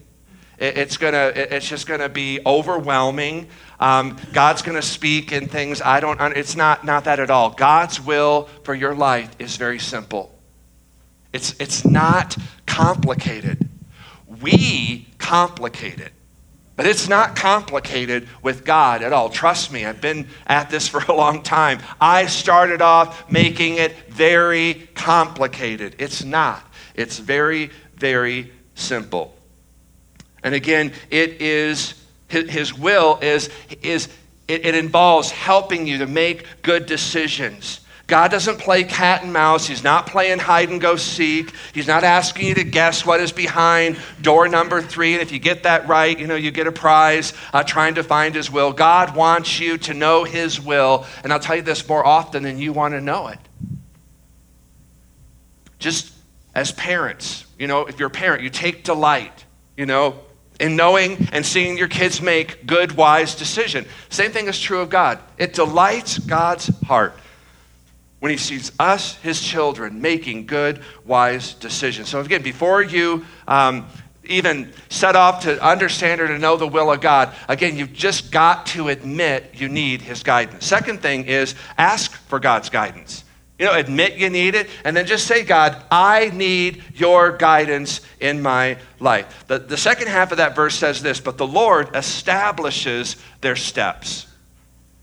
It's 0.60 0.97
gonna, 0.97 1.32
it's 1.36 1.67
just 1.67 1.88
gonna 1.88 2.10
be 2.10 2.39
overwhelming. 2.45 3.47
Um, 3.80 4.17
God's 4.34 4.62
gonna 4.62 4.84
speak 4.84 5.32
in 5.32 5.47
things 5.47 5.82
I 5.82 5.99
don't. 5.99 6.19
It's 6.38 6.56
not 6.56 6.86
not 6.86 7.06
that 7.06 7.19
at 7.19 7.32
all. 7.32 7.49
God's 7.49 7.99
will 7.99 8.47
for 8.63 8.76
your 8.76 8.93
life 8.93 9.36
is 9.39 9.58
very 9.58 9.80
simple. 9.80 10.34
It's 11.34 11.56
it's 11.60 11.86
not 11.86 12.38
complicated. 12.67 13.67
We 14.41 15.08
complicate 15.17 15.99
it. 15.99 16.13
But 16.76 16.88
it's 16.88 17.08
not 17.08 17.36
complicated 17.36 18.28
with 18.42 18.66
God 18.66 19.04
at 19.04 19.14
all. 19.14 19.30
Trust 19.30 19.72
me, 19.72 19.86
I've 19.86 20.02
been 20.02 20.28
at 20.48 20.70
this 20.70 20.88
for 20.90 21.04
a 21.04 21.14
long 21.14 21.44
time. 21.44 21.80
I 22.02 22.26
started 22.26 22.82
off 22.82 23.30
making 23.32 23.76
it 23.76 24.10
very 24.10 24.90
complicated. 24.96 25.96
It's 26.00 26.24
not. 26.24 26.64
It's 26.96 27.20
very, 27.20 27.72
very 27.96 28.52
simple. 28.76 29.36
And 30.44 30.54
again, 30.54 30.94
it 31.10 31.42
is 31.42 31.96
his 32.42 32.78
will 32.78 33.20
is, 33.22 33.50
is 33.82 34.10
it, 34.48 34.66
it 34.66 34.76
involves 34.76 35.32
helping 35.32 35.88
you 35.88 36.00
to 36.00 36.08
make 36.08 36.46
good 36.62 36.86
decisions. 36.86 37.82
God 38.06 38.32
doesn't 38.32 38.60
play 38.60 38.84
cat 38.84 39.24
and 39.24 39.32
mouse. 39.32 39.66
He's 39.66 39.84
not 39.84 40.08
playing 40.08 40.39
hide 40.39 40.70
and 40.70 40.82
go 40.82 40.98
seek. 40.98 41.54
He's 41.74 41.88
not 41.88 42.04
asking 42.04 42.48
you 42.48 42.56
to 42.56 42.63
guess 42.66 43.06
what 43.06 43.22
is 43.22 43.32
behind 43.32 43.98
door 44.22 44.50
number 44.50 44.82
three. 44.82 45.13
And 45.13 45.22
if 45.22 45.32
you 45.32 45.39
get 45.39 45.63
that 45.63 45.88
right, 45.88 46.18
you 46.18 46.28
know, 46.28 46.36
you 46.36 46.52
get 46.52 46.68
a 46.68 46.72
prize 46.72 47.34
uh, 47.54 47.63
trying 47.63 47.96
to 47.96 48.04
find 48.04 48.36
His 48.36 48.52
will. 48.52 48.74
God 48.74 49.16
wants 49.16 49.58
you 49.60 49.78
to 49.80 49.94
know 49.94 50.26
His 50.26 50.60
will. 50.60 51.06
And 51.24 51.32
I'll 51.32 51.39
tell 51.39 51.56
you 51.56 51.62
this 51.62 51.88
more 51.88 52.06
often 52.06 52.44
than 52.44 52.60
you 52.60 52.74
want 52.74 52.94
to 52.94 53.00
know 53.00 53.28
it. 53.28 53.39
Just 55.80 56.13
as 56.54 56.74
parents, 56.74 57.46
you 57.58 57.68
know, 57.68 57.86
if 57.86 58.00
you're 58.00 58.08
a 58.08 58.12
parent, 58.12 58.44
you 58.44 58.50
take 58.50 58.84
delight, 58.84 59.46
you 59.78 59.86
know, 59.86 60.20
in 60.60 60.76
knowing 60.76 61.30
and 61.32 61.46
seeing 61.46 61.78
your 61.78 61.88
kids 61.88 62.22
make 62.22 62.66
good, 62.66 62.92
wise 62.92 63.34
decision. 63.34 63.86
Same 64.10 64.32
thing 64.32 64.48
is 64.48 64.60
true 64.60 64.82
of 64.82 64.89
God. 64.89 65.20
It 65.38 65.54
delights 65.54 66.20
God's 66.20 66.68
heart 66.84 67.18
when 68.24 68.30
he 68.30 68.38
sees 68.38 68.72
us, 68.80 69.18
his 69.18 69.42
children, 69.42 70.02
making 70.02 70.46
good, 70.46 70.82
wise 71.04 71.56
decisions. 71.56 72.08
So 72.08 72.22
again, 72.22 72.42
before 72.42 72.82
you 72.82 73.26
um, 73.50 73.86
even 74.24 74.72
set 74.88 75.18
off 75.18 75.44
to 75.44 75.62
understand 75.62 76.22
or 76.22 76.30
to 76.30 76.40
know 76.40 76.56
the 76.56 76.66
will 76.66 76.90
of 76.90 77.02
God, 77.02 77.36
again, 77.50 77.76
you've 77.76 77.92
just 77.92 78.32
got 78.32 78.66
to 78.68 78.88
admit 78.88 79.56
you 79.56 79.68
need 79.68 80.02
his 80.02 80.24
guidance. 80.24 80.66
Second 80.66 81.02
thing 81.02 81.26
is 81.26 81.54
ask 81.78 82.14
for 82.14 82.40
God's 82.40 82.70
guidance. 82.70 83.26
You 83.60 83.66
know, 83.66 83.74
admit 83.74 84.14
you 84.14 84.30
need 84.30 84.56
it, 84.56 84.70
and 84.86 84.96
then 84.96 85.06
just 85.06 85.28
say, 85.28 85.44
God, 85.44 85.84
I 85.92 86.32
need 86.34 86.82
your 86.96 87.36
guidance 87.36 88.00
in 88.22 88.42
my 88.42 88.78
life. 89.02 89.44
The, 89.48 89.60
the 89.60 89.76
second 89.76 90.08
half 90.08 90.32
of 90.32 90.38
that 90.38 90.56
verse 90.56 90.76
says 90.76 91.02
this, 91.02 91.20
but 91.20 91.38
the 91.38 91.46
Lord 91.46 91.94
establishes 91.94 93.18
their 93.42 93.58
steps. 93.58 94.28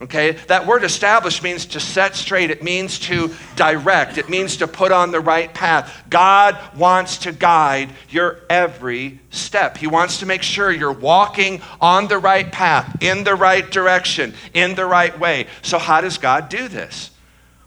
Okay? 0.03 0.33
That 0.49 0.67
word 0.67 0.83
establish 0.83 1.43
means 1.43 1.67
to 1.67 1.81
set 1.81 2.17
straight, 2.17 2.51
it 2.51 2.63
means 2.63 2.99
to 3.01 3.35
direct, 3.57 4.17
it 4.17 4.31
means 4.31 4.57
to 4.59 4.67
put 4.67 4.93
on 4.93 5.11
the 5.11 5.21
right 5.21 5.53
path. 5.53 6.05
God 6.09 6.59
wants 6.75 7.19
to 7.19 7.33
guide 7.33 7.91
your 8.09 8.41
every 8.49 9.21
step. 9.29 9.77
He 9.77 9.87
wants 9.87 10.21
to 10.21 10.27
make 10.27 10.43
sure 10.43 10.71
you're 10.71 10.91
walking 10.91 11.61
on 11.83 12.09
the 12.09 12.19
right 12.19 12.51
path, 12.51 13.03
in 13.03 13.25
the 13.25 13.35
right 13.35 13.71
direction, 13.71 14.33
in 14.55 14.75
the 14.75 14.87
right 14.87 15.19
way. 15.19 15.47
So, 15.61 15.79
how 15.79 16.01
does 16.01 16.17
God 16.17 16.49
do 16.49 16.69
this? 16.69 17.11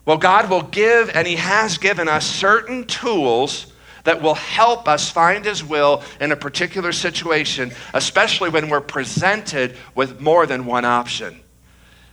Well, 0.06 0.18
God 0.18 0.50
will 0.50 0.64
give, 0.64 1.12
and 1.14 1.28
He 1.28 1.36
has 1.36 1.78
given 1.78 2.10
us 2.10 2.26
certain 2.26 2.86
tools 2.86 3.68
that 4.06 4.24
will 4.24 4.34
help 4.34 4.88
us 4.88 5.10
find 5.10 5.46
His 5.46 5.64
will 5.64 6.02
in 6.20 6.32
a 6.32 6.36
particular 6.36 6.92
situation, 6.94 7.72
especially 7.94 8.50
when 8.50 8.70
we're 8.70 8.82
presented 8.82 9.78
with 9.94 10.20
more 10.20 10.48
than 10.48 10.66
one 10.66 10.84
option. 10.84 11.43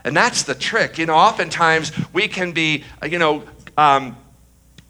And 0.05 0.17
that's 0.17 0.45
the 0.45 0.55
trick. 0.55 0.99
You 0.99 1.07
know, 1.07 1.15
oftentimes 1.15 1.93
we 2.13 2.29
can 2.29 2.53
be, 2.53 2.85
you 3.07 3.19
know, 3.19 3.45
um, 3.77 4.17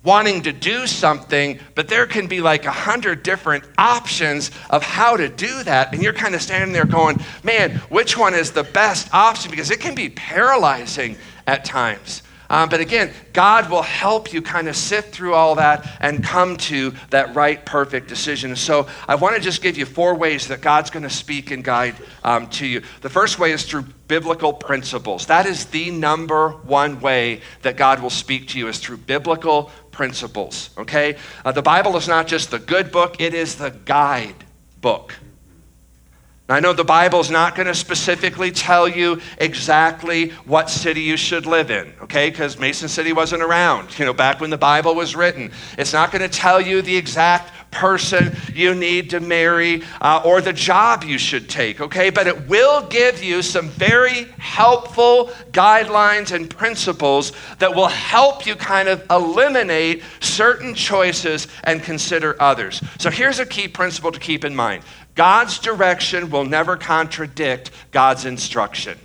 wanting 0.02 0.42
to 0.42 0.52
do 0.52 0.86
something, 0.86 1.58
but 1.74 1.88
there 1.88 2.06
can 2.06 2.26
be 2.26 2.40
like 2.40 2.64
a 2.64 2.70
hundred 2.70 3.22
different 3.22 3.64
options 3.76 4.50
of 4.70 4.82
how 4.82 5.16
to 5.16 5.28
do 5.28 5.62
that. 5.64 5.92
And 5.92 6.02
you're 6.02 6.12
kind 6.12 6.34
of 6.34 6.40
standing 6.40 6.72
there 6.72 6.86
going, 6.86 7.18
man, 7.42 7.72
which 7.90 8.16
one 8.16 8.34
is 8.34 8.52
the 8.52 8.62
best 8.62 9.12
option? 9.12 9.50
Because 9.50 9.70
it 9.70 9.80
can 9.80 9.94
be 9.94 10.08
paralyzing 10.08 11.16
at 11.46 11.64
times. 11.64 12.22
Um, 12.50 12.68
but 12.68 12.80
again, 12.80 13.12
God 13.32 13.70
will 13.70 13.82
help 13.82 14.32
you 14.32 14.42
kind 14.42 14.68
of 14.68 14.76
sift 14.76 15.14
through 15.14 15.34
all 15.34 15.54
that 15.54 15.88
and 16.00 16.22
come 16.22 16.56
to 16.56 16.92
that 17.10 17.34
right, 17.36 17.64
perfect 17.64 18.08
decision. 18.08 18.56
So 18.56 18.88
I 19.06 19.14
want 19.14 19.36
to 19.36 19.40
just 19.40 19.62
give 19.62 19.78
you 19.78 19.86
four 19.86 20.16
ways 20.16 20.48
that 20.48 20.60
God's 20.60 20.90
going 20.90 21.04
to 21.04 21.10
speak 21.10 21.52
and 21.52 21.62
guide 21.62 21.94
um, 22.24 22.48
to 22.50 22.66
you. 22.66 22.82
The 23.02 23.08
first 23.08 23.38
way 23.38 23.52
is 23.52 23.64
through 23.64 23.84
biblical 24.08 24.52
principles. 24.52 25.26
That 25.26 25.46
is 25.46 25.66
the 25.66 25.92
number 25.92 26.50
one 26.50 27.00
way 27.00 27.40
that 27.62 27.76
God 27.76 28.02
will 28.02 28.10
speak 28.10 28.48
to 28.48 28.58
you 28.58 28.66
is 28.66 28.80
through 28.80 28.96
biblical 28.98 29.70
principles. 29.92 30.70
Okay? 30.76 31.16
Uh, 31.44 31.52
the 31.52 31.62
Bible 31.62 31.96
is 31.96 32.08
not 32.08 32.26
just 32.26 32.50
the 32.50 32.58
good 32.58 32.90
book, 32.90 33.20
it 33.20 33.32
is 33.32 33.54
the 33.54 33.70
guide 33.70 34.34
book. 34.80 35.14
I 36.52 36.60
know 36.60 36.72
the 36.72 36.84
Bible 36.84 37.20
is 37.20 37.30
not 37.30 37.54
going 37.54 37.68
to 37.68 37.74
specifically 37.74 38.50
tell 38.50 38.88
you 38.88 39.20
exactly 39.38 40.30
what 40.46 40.68
city 40.68 41.00
you 41.02 41.16
should 41.16 41.46
live 41.46 41.70
in, 41.70 41.92
okay? 42.02 42.30
Because 42.30 42.58
Mason 42.58 42.88
City 42.88 43.12
wasn't 43.12 43.42
around, 43.42 43.98
you 43.98 44.04
know, 44.04 44.12
back 44.12 44.40
when 44.40 44.50
the 44.50 44.58
Bible 44.58 44.94
was 44.94 45.14
written. 45.14 45.52
It's 45.78 45.92
not 45.92 46.10
going 46.10 46.28
to 46.28 46.28
tell 46.28 46.60
you 46.60 46.82
the 46.82 46.96
exact 46.96 47.52
person 47.70 48.36
you 48.54 48.74
need 48.74 49.10
to 49.10 49.20
marry 49.20 49.82
uh, 50.00 50.22
or 50.24 50.40
the 50.40 50.52
job 50.52 51.04
you 51.04 51.18
should 51.18 51.48
take, 51.48 51.80
okay? 51.80 52.10
But 52.10 52.26
it 52.26 52.48
will 52.48 52.86
give 52.88 53.22
you 53.22 53.42
some 53.42 53.68
very 53.68 54.24
helpful 54.38 55.30
guidelines 55.52 56.32
and 56.32 56.48
principles 56.48 57.32
that 57.58 57.74
will 57.74 57.88
help 57.88 58.46
you 58.46 58.56
kind 58.56 58.88
of 58.88 59.04
eliminate 59.10 60.02
certain 60.20 60.74
choices 60.74 61.46
and 61.64 61.82
consider 61.82 62.40
others. 62.40 62.82
So 62.98 63.10
here's 63.10 63.38
a 63.38 63.46
key 63.46 63.68
principle 63.68 64.12
to 64.12 64.20
keep 64.20 64.44
in 64.44 64.54
mind 64.54 64.84
God's 65.14 65.58
direction 65.58 66.30
will 66.30 66.44
never 66.44 66.76
contradict 66.76 67.70
God's 67.90 68.24
instruction. 68.24 68.98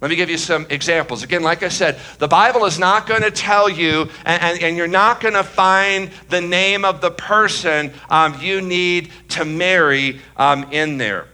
Let 0.00 0.08
me 0.08 0.16
give 0.16 0.30
you 0.30 0.38
some 0.38 0.66
examples. 0.70 1.22
Again, 1.22 1.42
like 1.42 1.62
I 1.62 1.68
said, 1.68 1.98
the 2.18 2.28
Bible 2.28 2.64
is 2.64 2.78
not 2.78 3.06
going 3.06 3.20
to 3.20 3.30
tell 3.30 3.68
you, 3.68 4.08
and, 4.24 4.42
and, 4.42 4.62
and, 4.62 4.76
you're 4.76 4.88
not 4.88 5.20
going 5.20 5.34
to 5.34 5.44
find 5.44 6.10
the 6.30 6.40
name 6.40 6.86
of 6.86 7.02
the 7.02 7.10
person 7.10 7.92
um, 8.08 8.34
you 8.40 8.62
need 8.62 9.12
to 9.30 9.44
marry 9.44 10.20
um, 10.38 10.72
in 10.72 10.96
there. 10.96 11.26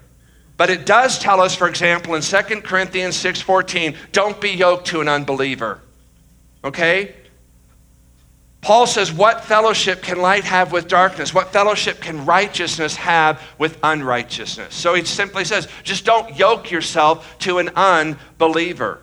But 0.57 0.71
it 0.71 0.85
does 0.85 1.19
tell 1.19 1.41
us, 1.41 1.55
for 1.55 1.69
example, 1.69 2.15
in 2.15 2.23
2 2.23 2.37
Corinthians 2.63 3.15
6.14, 3.17 3.95
don't 4.11 4.41
be 4.41 4.51
yoked 4.51 4.89
to 4.89 5.01
an 5.01 5.09
unbeliever. 5.09 5.81
Okay? 6.65 7.15
Paul 8.61 8.87
says, 8.87 9.13
What 9.13 9.45
fellowship 9.45 10.03
can 10.03 10.21
light 10.21 10.45
have 10.45 10.73
with 10.73 10.89
darkness? 10.89 11.33
What 11.33 11.53
fellowship 11.53 12.01
can 12.01 12.27
righteousness 12.27 12.97
have 12.97 13.41
with 13.59 13.79
unrighteousness? 13.83 14.75
So 14.75 14.95
he 14.95 15.05
simply 15.05 15.45
says, 15.45 15.69
Just 15.83 16.05
don't 16.05 16.37
yoke 16.37 16.71
yourself 16.71 17.39
to 17.41 17.59
an 17.59 17.71
unbeliever. 17.77 19.01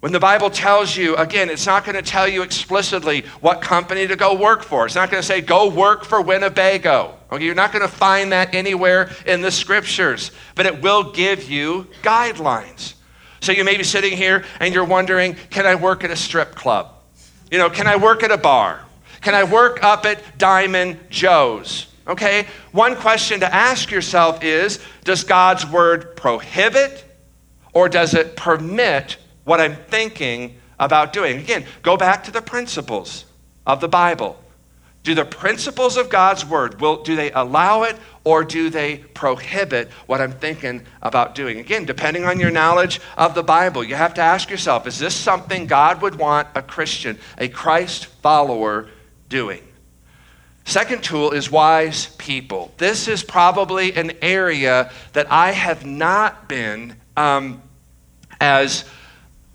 When 0.00 0.12
the 0.12 0.20
Bible 0.20 0.48
tells 0.48 0.96
you, 0.96 1.16
again, 1.16 1.50
it's 1.50 1.66
not 1.66 1.84
going 1.84 1.96
to 1.96 2.02
tell 2.02 2.28
you 2.28 2.42
explicitly 2.42 3.22
what 3.40 3.60
company 3.60 4.06
to 4.06 4.14
go 4.14 4.34
work 4.34 4.62
for. 4.62 4.86
It's 4.86 4.94
not 4.94 5.10
going 5.10 5.20
to 5.20 5.26
say, 5.26 5.40
go 5.40 5.68
work 5.68 6.04
for 6.04 6.22
Winnebago. 6.22 7.18
Okay, 7.32 7.44
you're 7.44 7.56
not 7.56 7.72
going 7.72 7.82
to 7.82 7.92
find 7.92 8.30
that 8.30 8.54
anywhere 8.54 9.10
in 9.26 9.42
the 9.42 9.50
scriptures, 9.50 10.30
but 10.54 10.66
it 10.66 10.82
will 10.82 11.12
give 11.12 11.50
you 11.50 11.88
guidelines. 12.02 12.94
So 13.40 13.50
you 13.50 13.64
may 13.64 13.76
be 13.76 13.82
sitting 13.82 14.16
here 14.16 14.44
and 14.60 14.72
you're 14.72 14.84
wondering, 14.84 15.34
can 15.50 15.66
I 15.66 15.74
work 15.74 16.04
at 16.04 16.12
a 16.12 16.16
strip 16.16 16.54
club? 16.54 16.94
You 17.50 17.58
know, 17.58 17.70
can 17.70 17.86
I 17.86 17.96
work 17.96 18.22
at 18.22 18.30
a 18.30 18.36
bar? 18.36 18.84
Can 19.20 19.34
I 19.34 19.44
work 19.44 19.82
up 19.82 20.04
at 20.04 20.38
Diamond 20.38 20.98
Joe's? 21.10 21.86
Okay? 22.06 22.46
One 22.72 22.96
question 22.96 23.40
to 23.40 23.54
ask 23.54 23.90
yourself 23.90 24.42
is 24.42 24.80
Does 25.04 25.24
God's 25.24 25.66
word 25.66 26.16
prohibit 26.16 27.04
or 27.72 27.88
does 27.88 28.14
it 28.14 28.36
permit 28.36 29.16
what 29.44 29.60
I'm 29.60 29.76
thinking 29.76 30.58
about 30.78 31.12
doing? 31.12 31.38
Again, 31.38 31.64
go 31.82 31.96
back 31.96 32.24
to 32.24 32.30
the 32.30 32.42
principles 32.42 33.24
of 33.66 33.80
the 33.80 33.88
Bible. 33.88 34.42
Do 35.02 35.14
the 35.14 35.24
principles 35.24 35.96
of 35.96 36.10
God's 36.10 36.44
word, 36.44 36.80
will, 36.80 37.02
do 37.02 37.16
they 37.16 37.30
allow 37.30 37.84
it 37.84 37.96
or 38.28 38.44
do 38.44 38.68
they 38.68 38.98
prohibit 38.98 39.88
what 40.04 40.20
I'm 40.20 40.32
thinking 40.32 40.82
about 41.00 41.34
doing? 41.34 41.60
Again, 41.60 41.86
depending 41.86 42.26
on 42.26 42.38
your 42.38 42.50
knowledge 42.50 43.00
of 43.16 43.34
the 43.34 43.42
Bible, 43.42 43.82
you 43.82 43.94
have 43.94 44.12
to 44.14 44.20
ask 44.20 44.50
yourself 44.50 44.86
is 44.86 44.98
this 44.98 45.14
something 45.14 45.66
God 45.66 46.02
would 46.02 46.16
want 46.16 46.46
a 46.54 46.60
Christian, 46.60 47.18
a 47.38 47.48
Christ 47.48 48.04
follower, 48.04 48.90
doing? 49.30 49.62
Second 50.66 51.02
tool 51.02 51.30
is 51.30 51.50
wise 51.50 52.14
people. 52.18 52.70
This 52.76 53.08
is 53.08 53.22
probably 53.22 53.94
an 53.94 54.12
area 54.20 54.92
that 55.14 55.32
I 55.32 55.52
have 55.52 55.86
not 55.86 56.50
been 56.50 56.96
um, 57.16 57.62
as 58.42 58.84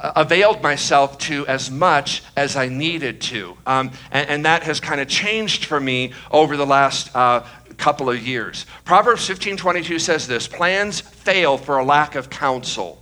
availed 0.04 0.62
myself 0.62 1.18
to 1.18 1.48
as 1.48 1.72
much 1.72 2.24
as 2.36 2.56
I 2.56 2.68
needed 2.68 3.22
to. 3.22 3.58
Um, 3.66 3.92
and, 4.12 4.30
and, 4.30 4.46
that 4.46 4.64
has 4.64 4.80
kind 4.80 5.00
of 5.00 5.08
changed 5.08 5.66
for 5.66 5.80
me 5.80 6.12
over 6.30 6.58
the 6.58 6.66
last 6.66 7.16
uh, 7.16 7.46
couple 7.74 8.10
of 8.10 8.26
years. 8.26 8.66
Proverbs 8.86 9.28
15 9.28 9.58
22 9.58 10.00
says 10.00 10.28
this 10.28 10.48
plans 10.48 11.02
fail 11.02 11.58
for 11.58 11.78
a 11.78 11.86
lack 11.86 12.16
of 12.16 12.30
counsel. 12.30 13.02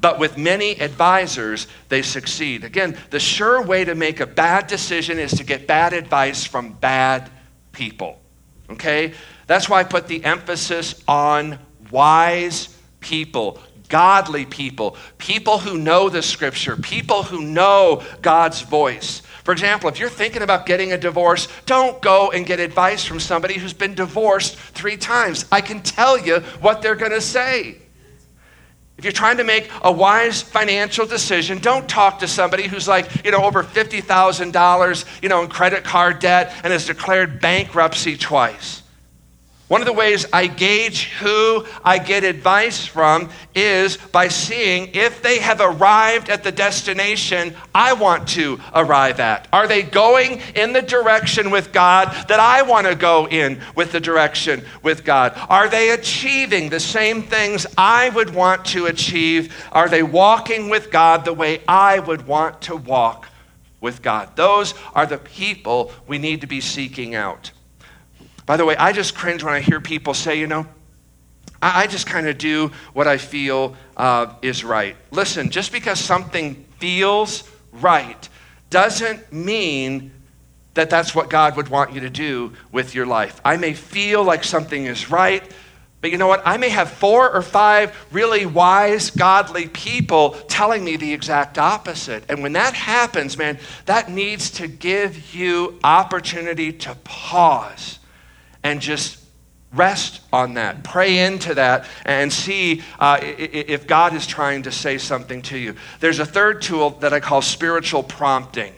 But 0.00 0.18
with 0.18 0.38
many 0.38 0.80
advisors, 0.80 1.66
they 1.90 2.00
succeed. 2.00 2.64
Again, 2.64 2.96
the 3.10 3.20
sure 3.20 3.62
way 3.62 3.84
to 3.84 3.94
make 3.94 4.20
a 4.20 4.26
bad 4.26 4.66
decision 4.66 5.18
is 5.18 5.32
to 5.32 5.44
get 5.44 5.66
bad 5.66 5.92
advice 5.92 6.44
from 6.44 6.72
bad 6.72 7.30
people. 7.72 8.18
Okay? 8.70 9.12
That's 9.46 9.68
why 9.68 9.80
I 9.80 9.84
put 9.84 10.06
the 10.06 10.24
emphasis 10.24 11.02
on 11.06 11.58
wise 11.90 12.74
people 13.00 13.60
godly 13.90 14.46
people, 14.46 14.96
people 15.18 15.58
who 15.58 15.76
know 15.76 16.08
the 16.08 16.22
scripture, 16.22 16.76
people 16.76 17.24
who 17.24 17.42
know 17.42 18.02
God's 18.22 18.62
voice. 18.62 19.20
For 19.44 19.52
example, 19.52 19.88
if 19.88 19.98
you're 19.98 20.10
thinking 20.10 20.42
about 20.42 20.66
getting 20.66 20.92
a 20.92 20.98
divorce, 20.98 21.48
don't 21.66 22.00
go 22.02 22.30
and 22.30 22.44
get 22.44 22.60
advice 22.60 23.04
from 23.04 23.20
somebody 23.20 23.54
who's 23.54 23.72
been 23.72 23.94
divorced 23.94 24.56
three 24.56 24.96
times. 24.96 25.46
I 25.50 25.60
can 25.60 25.80
tell 25.82 26.18
you 26.18 26.40
what 26.60 26.82
they're 26.82 26.94
going 26.94 27.12
to 27.12 27.20
say. 27.20 27.78
If 28.98 29.04
you're 29.04 29.12
trying 29.12 29.38
to 29.38 29.44
make 29.44 29.70
a 29.82 29.90
wise 29.90 30.42
financial 30.42 31.06
decision, 31.06 31.58
don't 31.58 31.88
talk 31.88 32.18
to 32.18 32.28
somebody 32.28 32.68
who's 32.68 32.86
like, 32.86 33.24
you 33.24 33.30
know, 33.30 33.42
over 33.44 33.64
$50,000, 33.64 35.22
you 35.22 35.28
know, 35.30 35.42
in 35.42 35.48
credit 35.48 35.84
card 35.84 36.18
debt 36.18 36.52
and 36.62 36.70
has 36.70 36.84
declared 36.84 37.40
bankruptcy 37.40 38.18
twice. 38.18 38.79
One 39.70 39.80
of 39.80 39.86
the 39.86 39.92
ways 39.92 40.26
I 40.32 40.48
gauge 40.48 41.10
who 41.20 41.64
I 41.84 41.98
get 41.98 42.24
advice 42.24 42.84
from 42.84 43.30
is 43.54 43.98
by 43.98 44.26
seeing 44.26 44.90
if 44.94 45.22
they 45.22 45.38
have 45.38 45.60
arrived 45.60 46.28
at 46.28 46.42
the 46.42 46.50
destination 46.50 47.54
I 47.72 47.92
want 47.92 48.26
to 48.30 48.58
arrive 48.74 49.20
at. 49.20 49.46
Are 49.52 49.68
they 49.68 49.82
going 49.82 50.40
in 50.56 50.72
the 50.72 50.82
direction 50.82 51.52
with 51.52 51.72
God 51.72 52.08
that 52.26 52.40
I 52.40 52.62
want 52.62 52.88
to 52.88 52.96
go 52.96 53.28
in 53.28 53.60
with 53.76 53.92
the 53.92 54.00
direction 54.00 54.64
with 54.82 55.04
God? 55.04 55.40
Are 55.48 55.68
they 55.68 55.90
achieving 55.90 56.68
the 56.68 56.80
same 56.80 57.22
things 57.22 57.64
I 57.78 58.08
would 58.08 58.34
want 58.34 58.64
to 58.64 58.86
achieve? 58.86 59.54
Are 59.70 59.88
they 59.88 60.02
walking 60.02 60.68
with 60.68 60.90
God 60.90 61.24
the 61.24 61.32
way 61.32 61.62
I 61.68 62.00
would 62.00 62.26
want 62.26 62.60
to 62.62 62.74
walk 62.74 63.28
with 63.80 64.02
God? 64.02 64.34
Those 64.34 64.74
are 64.96 65.06
the 65.06 65.18
people 65.18 65.92
we 66.08 66.18
need 66.18 66.40
to 66.40 66.48
be 66.48 66.60
seeking 66.60 67.14
out. 67.14 67.52
By 68.50 68.56
the 68.56 68.64
way, 68.64 68.74
I 68.76 68.90
just 68.90 69.14
cringe 69.14 69.44
when 69.44 69.54
I 69.54 69.60
hear 69.60 69.80
people 69.80 70.12
say, 70.12 70.36
you 70.36 70.48
know, 70.48 70.66
I, 71.62 71.82
I 71.82 71.86
just 71.86 72.04
kind 72.08 72.26
of 72.26 72.36
do 72.36 72.72
what 72.94 73.06
I 73.06 73.16
feel 73.16 73.76
uh, 73.96 74.34
is 74.42 74.64
right. 74.64 74.96
Listen, 75.12 75.50
just 75.50 75.70
because 75.70 76.00
something 76.00 76.64
feels 76.80 77.48
right 77.70 78.28
doesn't 78.68 79.32
mean 79.32 80.10
that 80.74 80.90
that's 80.90 81.14
what 81.14 81.30
God 81.30 81.56
would 81.56 81.68
want 81.68 81.92
you 81.92 82.00
to 82.00 82.10
do 82.10 82.52
with 82.72 82.92
your 82.92 83.06
life. 83.06 83.40
I 83.44 83.56
may 83.56 83.72
feel 83.72 84.24
like 84.24 84.42
something 84.42 84.84
is 84.84 85.12
right, 85.12 85.44
but 86.00 86.10
you 86.10 86.18
know 86.18 86.26
what? 86.26 86.42
I 86.44 86.56
may 86.56 86.70
have 86.70 86.90
four 86.90 87.32
or 87.32 87.42
five 87.42 87.96
really 88.10 88.46
wise, 88.46 89.10
godly 89.10 89.68
people 89.68 90.32
telling 90.48 90.84
me 90.84 90.96
the 90.96 91.12
exact 91.12 91.56
opposite. 91.56 92.24
And 92.28 92.42
when 92.42 92.54
that 92.54 92.74
happens, 92.74 93.38
man, 93.38 93.60
that 93.86 94.10
needs 94.10 94.50
to 94.50 94.66
give 94.66 95.36
you 95.36 95.78
opportunity 95.84 96.72
to 96.72 96.96
pause 97.04 97.99
and 98.62 98.80
just 98.80 99.18
rest 99.72 100.20
on 100.32 100.54
that. 100.54 100.82
Pray 100.82 101.18
into 101.18 101.54
that 101.54 101.86
and 102.04 102.32
see 102.32 102.82
uh, 102.98 103.18
if 103.22 103.86
God 103.86 104.14
is 104.14 104.26
trying 104.26 104.62
to 104.62 104.72
say 104.72 104.98
something 104.98 105.42
to 105.42 105.58
you. 105.58 105.76
There's 106.00 106.18
a 106.18 106.26
third 106.26 106.62
tool 106.62 106.90
that 107.00 107.12
I 107.12 107.20
call 107.20 107.42
spiritual 107.42 108.02
prompting. 108.02 108.74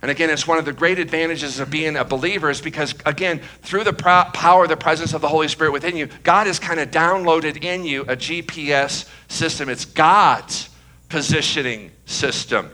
And 0.00 0.12
again, 0.12 0.30
it's 0.30 0.46
one 0.46 0.58
of 0.58 0.64
the 0.64 0.72
great 0.72 1.00
advantages 1.00 1.58
of 1.58 1.70
being 1.70 1.96
a 1.96 2.04
believer 2.04 2.50
is 2.50 2.60
because, 2.60 2.94
again, 3.04 3.40
through 3.62 3.82
the 3.82 3.92
power, 3.92 4.68
the 4.68 4.76
presence 4.76 5.12
of 5.12 5.20
the 5.20 5.28
Holy 5.28 5.48
Spirit 5.48 5.72
within 5.72 5.96
you, 5.96 6.08
God 6.22 6.46
has 6.46 6.60
kind 6.60 6.78
of 6.78 6.92
downloaded 6.92 7.64
in 7.64 7.84
you 7.84 8.02
a 8.02 8.16
GPS 8.16 9.08
system. 9.26 9.68
It's 9.68 9.84
God's 9.84 10.70
positioning 11.08 11.90
system. 12.06 12.70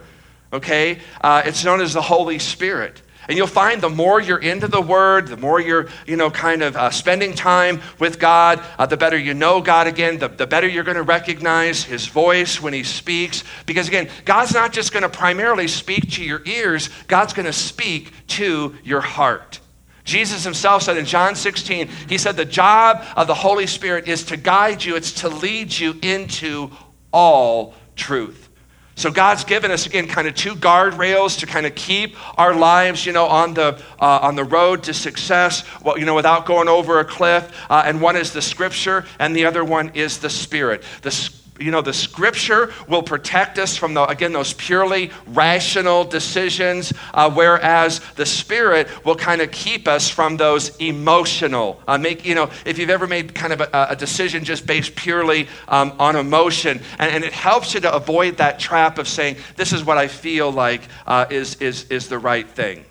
Okay? 0.52 0.98
Uh, 1.22 1.42
it's 1.46 1.64
known 1.64 1.80
as 1.80 1.94
the 1.94 2.02
Holy 2.02 2.38
Spirit. 2.38 3.00
And 3.28 3.36
you'll 3.36 3.46
find 3.46 3.80
the 3.80 3.88
more 3.88 4.20
you're 4.20 4.38
into 4.38 4.68
the 4.68 4.80
Word, 4.80 5.28
the 5.28 5.36
more 5.36 5.60
you're, 5.60 5.88
you 6.06 6.16
know, 6.16 6.30
kind 6.30 6.62
of 6.62 6.76
uh, 6.76 6.90
spending 6.90 7.34
time 7.34 7.80
with 7.98 8.18
God, 8.18 8.62
uh, 8.78 8.86
the 8.86 8.96
better 8.96 9.16
you 9.16 9.34
know 9.34 9.60
God 9.60 9.86
again, 9.86 10.18
the, 10.18 10.28
the 10.28 10.46
better 10.46 10.68
you're 10.68 10.84
going 10.84 10.96
to 10.96 11.02
recognize 11.02 11.84
His 11.84 12.06
voice 12.06 12.60
when 12.60 12.72
He 12.72 12.84
speaks. 12.84 13.44
Because 13.66 13.88
again, 13.88 14.08
God's 14.24 14.54
not 14.54 14.72
just 14.72 14.92
going 14.92 15.02
to 15.02 15.08
primarily 15.08 15.68
speak 15.68 16.10
to 16.12 16.24
your 16.24 16.42
ears, 16.44 16.90
God's 17.06 17.32
going 17.32 17.46
to 17.46 17.52
speak 17.52 18.12
to 18.28 18.74
your 18.84 19.00
heart. 19.00 19.60
Jesus 20.04 20.44
himself 20.44 20.82
said 20.82 20.98
in 20.98 21.06
John 21.06 21.34
16, 21.34 21.88
He 22.08 22.18
said, 22.18 22.36
The 22.36 22.44
job 22.44 23.04
of 23.16 23.26
the 23.26 23.34
Holy 23.34 23.66
Spirit 23.66 24.06
is 24.06 24.24
to 24.24 24.36
guide 24.36 24.84
you, 24.84 24.96
it's 24.96 25.12
to 25.22 25.28
lead 25.28 25.76
you 25.76 25.98
into 26.02 26.70
all 27.10 27.74
truth. 27.96 28.43
So 28.96 29.10
God's 29.10 29.44
given 29.44 29.70
us 29.70 29.86
again 29.86 30.06
kind 30.06 30.28
of 30.28 30.34
two 30.34 30.54
guardrails 30.54 31.40
to 31.40 31.46
kind 31.46 31.66
of 31.66 31.74
keep 31.74 32.16
our 32.38 32.54
lives, 32.54 33.04
you 33.04 33.12
know, 33.12 33.26
on 33.26 33.54
the 33.54 33.80
uh, 34.00 34.20
on 34.22 34.36
the 34.36 34.44
road 34.44 34.84
to 34.84 34.94
success, 34.94 35.64
well, 35.82 35.98
you 35.98 36.06
know, 36.06 36.14
without 36.14 36.46
going 36.46 36.68
over 36.68 37.00
a 37.00 37.04
cliff. 37.04 37.52
Uh, 37.68 37.82
and 37.84 38.00
one 38.00 38.16
is 38.16 38.32
the 38.32 38.42
Scripture, 38.42 39.04
and 39.18 39.34
the 39.34 39.46
other 39.46 39.64
one 39.64 39.90
is 39.94 40.18
the 40.18 40.30
Spirit. 40.30 40.84
The 41.02 41.10
you 41.60 41.70
know, 41.70 41.82
the 41.82 41.92
scripture 41.92 42.72
will 42.88 43.02
protect 43.02 43.58
us 43.58 43.76
from, 43.76 43.94
the, 43.94 44.04
again, 44.06 44.32
those 44.32 44.52
purely 44.54 45.10
rational 45.28 46.02
decisions, 46.02 46.92
uh, 47.12 47.30
whereas 47.30 48.00
the 48.16 48.26
spirit 48.26 48.88
will 49.04 49.14
kind 49.14 49.40
of 49.40 49.52
keep 49.52 49.86
us 49.86 50.08
from 50.08 50.36
those 50.36 50.76
emotional. 50.78 51.80
Uh, 51.86 51.96
make, 51.96 52.24
you 52.24 52.34
know, 52.34 52.50
if 52.66 52.76
you've 52.78 52.90
ever 52.90 53.06
made 53.06 53.34
kind 53.34 53.52
of 53.52 53.60
a, 53.60 53.86
a 53.90 53.96
decision 53.96 54.42
just 54.42 54.66
based 54.66 54.96
purely 54.96 55.46
um, 55.68 55.94
on 55.98 56.16
emotion, 56.16 56.80
and, 56.98 57.12
and, 57.12 57.24
it 57.24 57.32
helps 57.32 57.72
you 57.72 57.80
to 57.80 57.94
avoid 57.94 58.36
that 58.36 58.58
trap 58.58 58.98
of 58.98 59.06
saying, 59.08 59.36
this 59.56 59.72
is 59.72 59.84
what 59.84 59.96
I 59.96 60.08
feel 60.08 60.50
like 60.50 60.82
uh, 61.06 61.26
is, 61.30 61.54
is, 61.56 61.88
is 61.88 62.08
the 62.08 62.18
right 62.18 62.48
thing. 62.48 62.84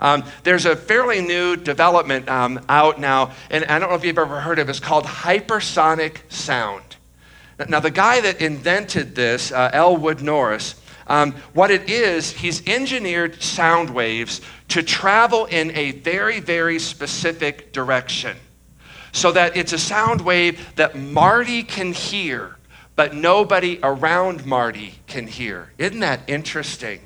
Um, 0.00 0.24
there's 0.42 0.66
a 0.66 0.74
fairly 0.74 1.20
new 1.20 1.56
development 1.56 2.28
um, 2.28 2.64
out 2.68 2.98
now, 2.98 3.32
and 3.50 3.64
I 3.66 3.78
don't 3.78 3.90
know 3.90 3.94
if 3.94 4.04
you've 4.04 4.18
ever 4.18 4.40
heard 4.40 4.58
of 4.58 4.68
it. 4.68 4.70
It's 4.70 4.80
called 4.80 5.04
hypersonic 5.04 6.30
sound. 6.30 6.96
Now, 7.68 7.80
the 7.80 7.90
guy 7.90 8.20
that 8.20 8.40
invented 8.40 9.14
this, 9.14 9.52
uh, 9.52 9.70
Elwood 9.72 10.22
Norris, 10.22 10.74
um, 11.06 11.32
what 11.52 11.70
it 11.70 11.88
is, 11.90 12.32
he's 12.32 12.66
engineered 12.66 13.42
sound 13.42 13.90
waves 13.90 14.40
to 14.68 14.82
travel 14.82 15.44
in 15.46 15.70
a 15.76 15.92
very, 15.92 16.40
very 16.40 16.78
specific 16.78 17.72
direction. 17.72 18.36
So 19.12 19.30
that 19.32 19.56
it's 19.56 19.72
a 19.72 19.78
sound 19.78 20.22
wave 20.22 20.74
that 20.76 20.96
Marty 20.96 21.62
can 21.62 21.92
hear, 21.92 22.56
but 22.96 23.14
nobody 23.14 23.78
around 23.82 24.44
Marty 24.44 24.94
can 25.06 25.26
hear. 25.26 25.72
Isn't 25.78 26.00
that 26.00 26.20
interesting? 26.26 27.00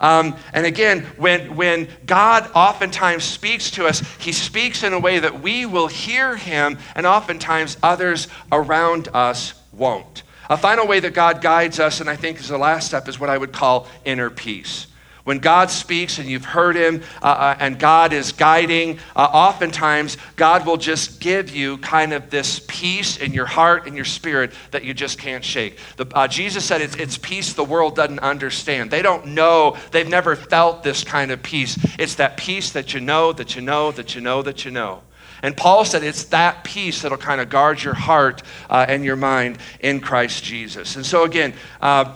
Um, 0.00 0.36
and 0.52 0.64
again, 0.64 1.02
when, 1.16 1.56
when 1.56 1.88
God 2.06 2.50
oftentimes 2.54 3.24
speaks 3.24 3.70
to 3.72 3.86
us, 3.86 4.00
he 4.18 4.32
speaks 4.32 4.82
in 4.82 4.92
a 4.92 4.98
way 4.98 5.18
that 5.18 5.40
we 5.40 5.66
will 5.66 5.88
hear 5.88 6.36
him, 6.36 6.78
and 6.94 7.04
oftentimes 7.04 7.76
others 7.82 8.28
around 8.52 9.08
us 9.12 9.54
won't. 9.78 10.22
A 10.50 10.56
final 10.56 10.86
way 10.86 11.00
that 11.00 11.14
God 11.14 11.40
guides 11.42 11.78
us, 11.78 12.00
and 12.00 12.08
I 12.08 12.16
think 12.16 12.40
is 12.40 12.48
the 12.48 12.58
last 12.58 12.86
step, 12.86 13.08
is 13.08 13.20
what 13.20 13.30
I 13.30 13.38
would 13.38 13.52
call 13.52 13.86
inner 14.04 14.30
peace. 14.30 14.86
When 15.28 15.40
God 15.40 15.70
speaks 15.70 16.18
and 16.18 16.26
you've 16.26 16.46
heard 16.46 16.74
Him 16.74 17.02
uh, 17.20 17.26
uh, 17.26 17.56
and 17.60 17.78
God 17.78 18.14
is 18.14 18.32
guiding, 18.32 18.98
uh, 19.14 19.28
oftentimes 19.30 20.16
God 20.36 20.64
will 20.64 20.78
just 20.78 21.20
give 21.20 21.54
you 21.54 21.76
kind 21.76 22.14
of 22.14 22.30
this 22.30 22.64
peace 22.66 23.18
in 23.18 23.34
your 23.34 23.44
heart 23.44 23.86
and 23.86 23.94
your 23.94 24.06
spirit 24.06 24.52
that 24.70 24.84
you 24.84 24.94
just 24.94 25.18
can't 25.18 25.44
shake. 25.44 25.76
The, 25.98 26.06
uh, 26.14 26.28
Jesus 26.28 26.64
said 26.64 26.80
it's, 26.80 26.96
it's 26.96 27.18
peace 27.18 27.52
the 27.52 27.62
world 27.62 27.94
doesn't 27.94 28.20
understand. 28.20 28.90
They 28.90 29.02
don't 29.02 29.26
know, 29.26 29.76
they've 29.90 30.08
never 30.08 30.34
felt 30.34 30.82
this 30.82 31.04
kind 31.04 31.30
of 31.30 31.42
peace. 31.42 31.78
It's 31.98 32.14
that 32.14 32.38
peace 32.38 32.72
that 32.72 32.94
you 32.94 33.00
know, 33.00 33.34
that 33.34 33.54
you 33.54 33.60
know, 33.60 33.92
that 33.92 34.14
you 34.14 34.22
know, 34.22 34.40
that 34.40 34.64
you 34.64 34.70
know. 34.70 35.02
And 35.42 35.56
Paul 35.56 35.84
said 35.84 36.02
it's 36.02 36.24
that 36.24 36.64
peace 36.64 37.02
that'll 37.02 37.18
kind 37.18 37.40
of 37.40 37.48
guard 37.48 37.82
your 37.82 37.94
heart 37.94 38.42
uh, 38.68 38.86
and 38.88 39.04
your 39.04 39.16
mind 39.16 39.58
in 39.80 40.00
Christ 40.00 40.42
Jesus. 40.44 40.96
And 40.96 41.06
so, 41.06 41.24
again, 41.24 41.54
uh, 41.80 42.14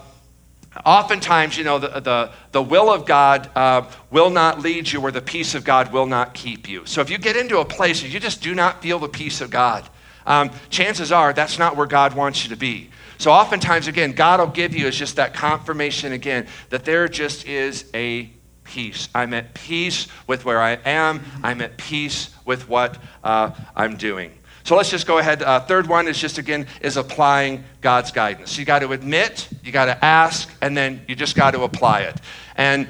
oftentimes, 0.85 1.57
you 1.57 1.65
know, 1.65 1.79
the, 1.79 2.01
the, 2.01 2.33
the 2.53 2.63
will 2.63 2.91
of 2.91 3.07
God 3.07 3.51
uh, 3.55 3.89
will 4.11 4.31
not 4.31 4.61
lead 4.61 4.91
you, 4.91 5.01
or 5.01 5.11
the 5.11 5.23
peace 5.23 5.55
of 5.55 5.65
God 5.65 5.93
will 5.93 6.07
not 6.07 6.35
keep 6.35 6.69
you. 6.69 6.85
So 6.87 7.01
if 7.01 7.11
you 7.11 7.19
get 7.19 7.37
into 7.37 7.59
a 7.59 7.65
place 7.65 8.03
and 8.03 8.13
you 8.13 8.21
just 8.21 8.43
do 8.43 8.55
not 8.55 8.83
feel 8.83 8.99
the 8.99 9.09
peace 9.09 9.41
of 9.41 9.51
God, 9.51 9.89
um, 10.27 10.51
chances 10.71 11.13
are 11.13 11.33
that's 11.33 11.59
not 11.59 11.77
where 11.77 11.87
God 11.87 12.15
wants 12.15 12.45
you 12.45 12.51
to 12.51 12.57
be. 12.57 12.91
So 13.19 13.31
oftentimes, 13.31 13.87
again, 13.87 14.13
God 14.13 14.41
will 14.41 14.49
give 14.49 14.75
you 14.75 14.87
is 14.87 14.97
just 14.97 15.17
that 15.17 15.35
confirmation 15.35 16.13
again 16.13 16.47
that 16.71 16.85
there 16.85 17.07
just 17.07 17.47
is 17.47 17.89
a 17.95 18.31
peace. 18.65 19.09
I'm 19.15 19.35
at 19.35 19.55
peace 19.55 20.09
with 20.27 20.45
where 20.45 20.61
I 20.61 20.73
am. 20.85 21.23
I'm 21.43 21.61
at 21.61 21.77
peace 21.77 22.31
with 22.45 22.69
what 22.69 22.99
uh, 23.23 23.51
I'm 23.77 23.97
doing. 23.97 24.33
So 24.65 24.77
let's 24.77 24.91
just 24.91 25.07
go 25.07 25.19
ahead. 25.19 25.43
Uh, 25.43 25.61
third 25.61 25.89
one 25.89 26.07
is 26.07 26.19
just 26.19 26.39
again 26.39 26.67
is 26.81 26.97
applying 26.97 27.65
God's 27.81 28.13
guidance. 28.13 28.57
You 28.57 28.65
got 28.65 28.79
to 28.81 28.93
admit, 28.93 29.49
you 29.65 29.73
got 29.73 29.87
to 29.87 30.05
ask, 30.05 30.49
and 30.61 30.77
then 30.77 31.03
you 31.09 31.17
just 31.17 31.35
got 31.35 31.53
to 31.53 31.63
apply 31.63 32.03
it. 32.03 32.21
And 32.57 32.87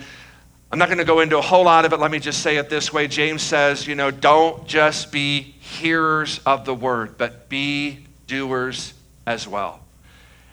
I'm 0.70 0.79
not 0.79 0.89
going 0.89 0.99
to 0.99 1.05
go 1.05 1.20
into 1.20 1.39
a 1.39 1.43
whole 1.43 1.64
lot 1.64 1.85
of 1.85 1.93
it. 1.93 2.01
Let 2.01 2.11
me 2.11 2.18
just 2.18 2.43
say 2.43 2.57
it 2.57 2.70
this 2.70 2.93
way. 2.93 3.07
James 3.07 3.43
says, 3.43 3.87
you 3.87 3.95
know, 3.95 4.11
don't 4.11 4.66
just 4.66 5.12
be 5.12 5.41
hearers 5.41 6.41
of 6.47 6.64
the 6.64 6.75
word, 6.75 7.16
but 7.18 7.49
be 7.49 8.07
doers 8.27 8.95
as 9.27 9.47
well. 9.47 9.82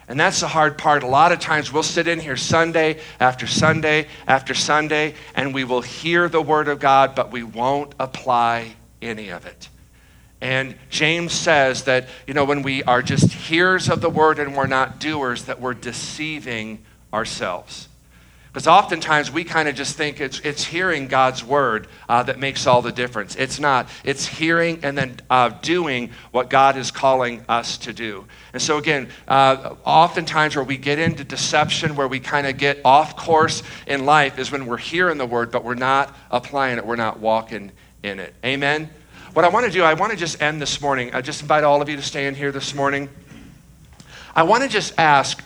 And 0.10 0.20
that's 0.20 0.40
the 0.40 0.48
hard 0.48 0.76
part. 0.76 1.04
A 1.04 1.08
lot 1.08 1.32
of 1.32 1.40
times 1.40 1.72
we'll 1.72 1.84
sit 1.84 2.08
in 2.08 2.20
here 2.20 2.36
Sunday 2.36 3.00
after 3.20 3.46
Sunday 3.46 4.08
after 4.28 4.56
Sunday, 4.56 5.14
and 5.36 5.54
we 5.54 5.64
will 5.64 5.82
hear 5.82 6.28
the 6.28 6.42
word 6.42 6.68
of 6.68 6.80
God, 6.80 7.14
but 7.14 7.32
we 7.32 7.44
won't 7.44 7.94
apply 8.00 8.74
any 9.04 9.30
of 9.30 9.46
it. 9.46 9.70
And 10.42 10.76
James 10.90 11.34
says 11.34 11.84
that, 11.84 12.08
you 12.26 12.34
know, 12.34 12.46
when 12.46 12.64
we 12.64 12.82
are 12.84 13.04
just 13.04 13.32
hearers 13.32 13.88
of 13.88 14.02
the 14.02 14.10
word 14.10 14.40
and 14.40 14.56
we're 14.56 14.68
not 14.68 15.00
doers, 15.00 15.44
that 15.44 15.62
we're 15.62 15.74
deceiving 15.76 16.84
ourselves. 17.14 17.89
Because 18.52 18.66
oftentimes 18.66 19.32
we 19.32 19.44
kind 19.44 19.70
of 19.70 19.76
just 19.76 19.96
think 19.96 20.20
it's, 20.20 20.40
it's 20.40 20.64
hearing 20.64 21.08
God's 21.08 21.44
word 21.44 21.88
uh, 22.08 22.24
that 22.24 22.40
makes 22.40 22.66
all 22.66 22.82
the 22.82 22.92
difference. 22.92 23.36
It's 23.36 23.60
not. 23.60 23.88
It's 24.04 24.26
hearing 24.26 24.80
and 24.82 24.98
then 24.98 25.18
uh, 25.30 25.50
doing 25.62 26.10
what 26.32 26.50
God 26.50 26.76
is 26.76 26.90
calling 26.90 27.46
us 27.48 27.78
to 27.80 27.94
do. 27.94 28.26
And 28.52 28.60
so, 28.60 28.80
again, 28.80 29.10
uh, 29.28 29.76
oftentimes 29.86 30.56
where 30.56 30.66
we 30.66 30.78
get 30.78 30.98
into 30.98 31.24
deception, 31.24 31.96
where 31.96 32.08
we 32.08 32.20
kind 32.20 32.48
of 32.48 32.58
get 32.58 32.80
off 32.84 33.16
course 33.16 33.62
in 33.86 34.06
life, 34.06 34.40
is 34.40 34.52
when 34.52 34.66
we're 34.66 34.78
hearing 34.78 35.20
the 35.20 35.28
word, 35.28 35.52
but 35.52 35.64
we're 35.64 35.76
not 35.76 36.16
applying 36.32 36.80
it, 36.80 36.86
we're 36.86 36.96
not 36.96 37.20
walking 37.20 37.72
in 38.02 38.20
it. 38.20 38.34
Amen? 38.44 38.90
What 39.34 39.46
I 39.46 39.50
want 39.50 39.68
to 39.68 39.72
do, 39.72 39.84
I 39.84 39.94
want 39.94 40.12
to 40.12 40.18
just 40.18 40.42
end 40.42 40.60
this 40.60 40.82
morning. 40.82 41.14
I 41.14 41.22
just 41.22 41.44
invite 41.44 41.64
all 41.64 41.84
of 41.84 41.90
you 41.90 41.98
to 41.98 42.02
stand 42.02 42.36
here 42.36 42.52
this 42.52 42.74
morning. 42.74 43.10
I 44.36 44.42
want 44.42 44.64
to 44.64 44.70
just 44.70 44.98
ask 44.98 45.44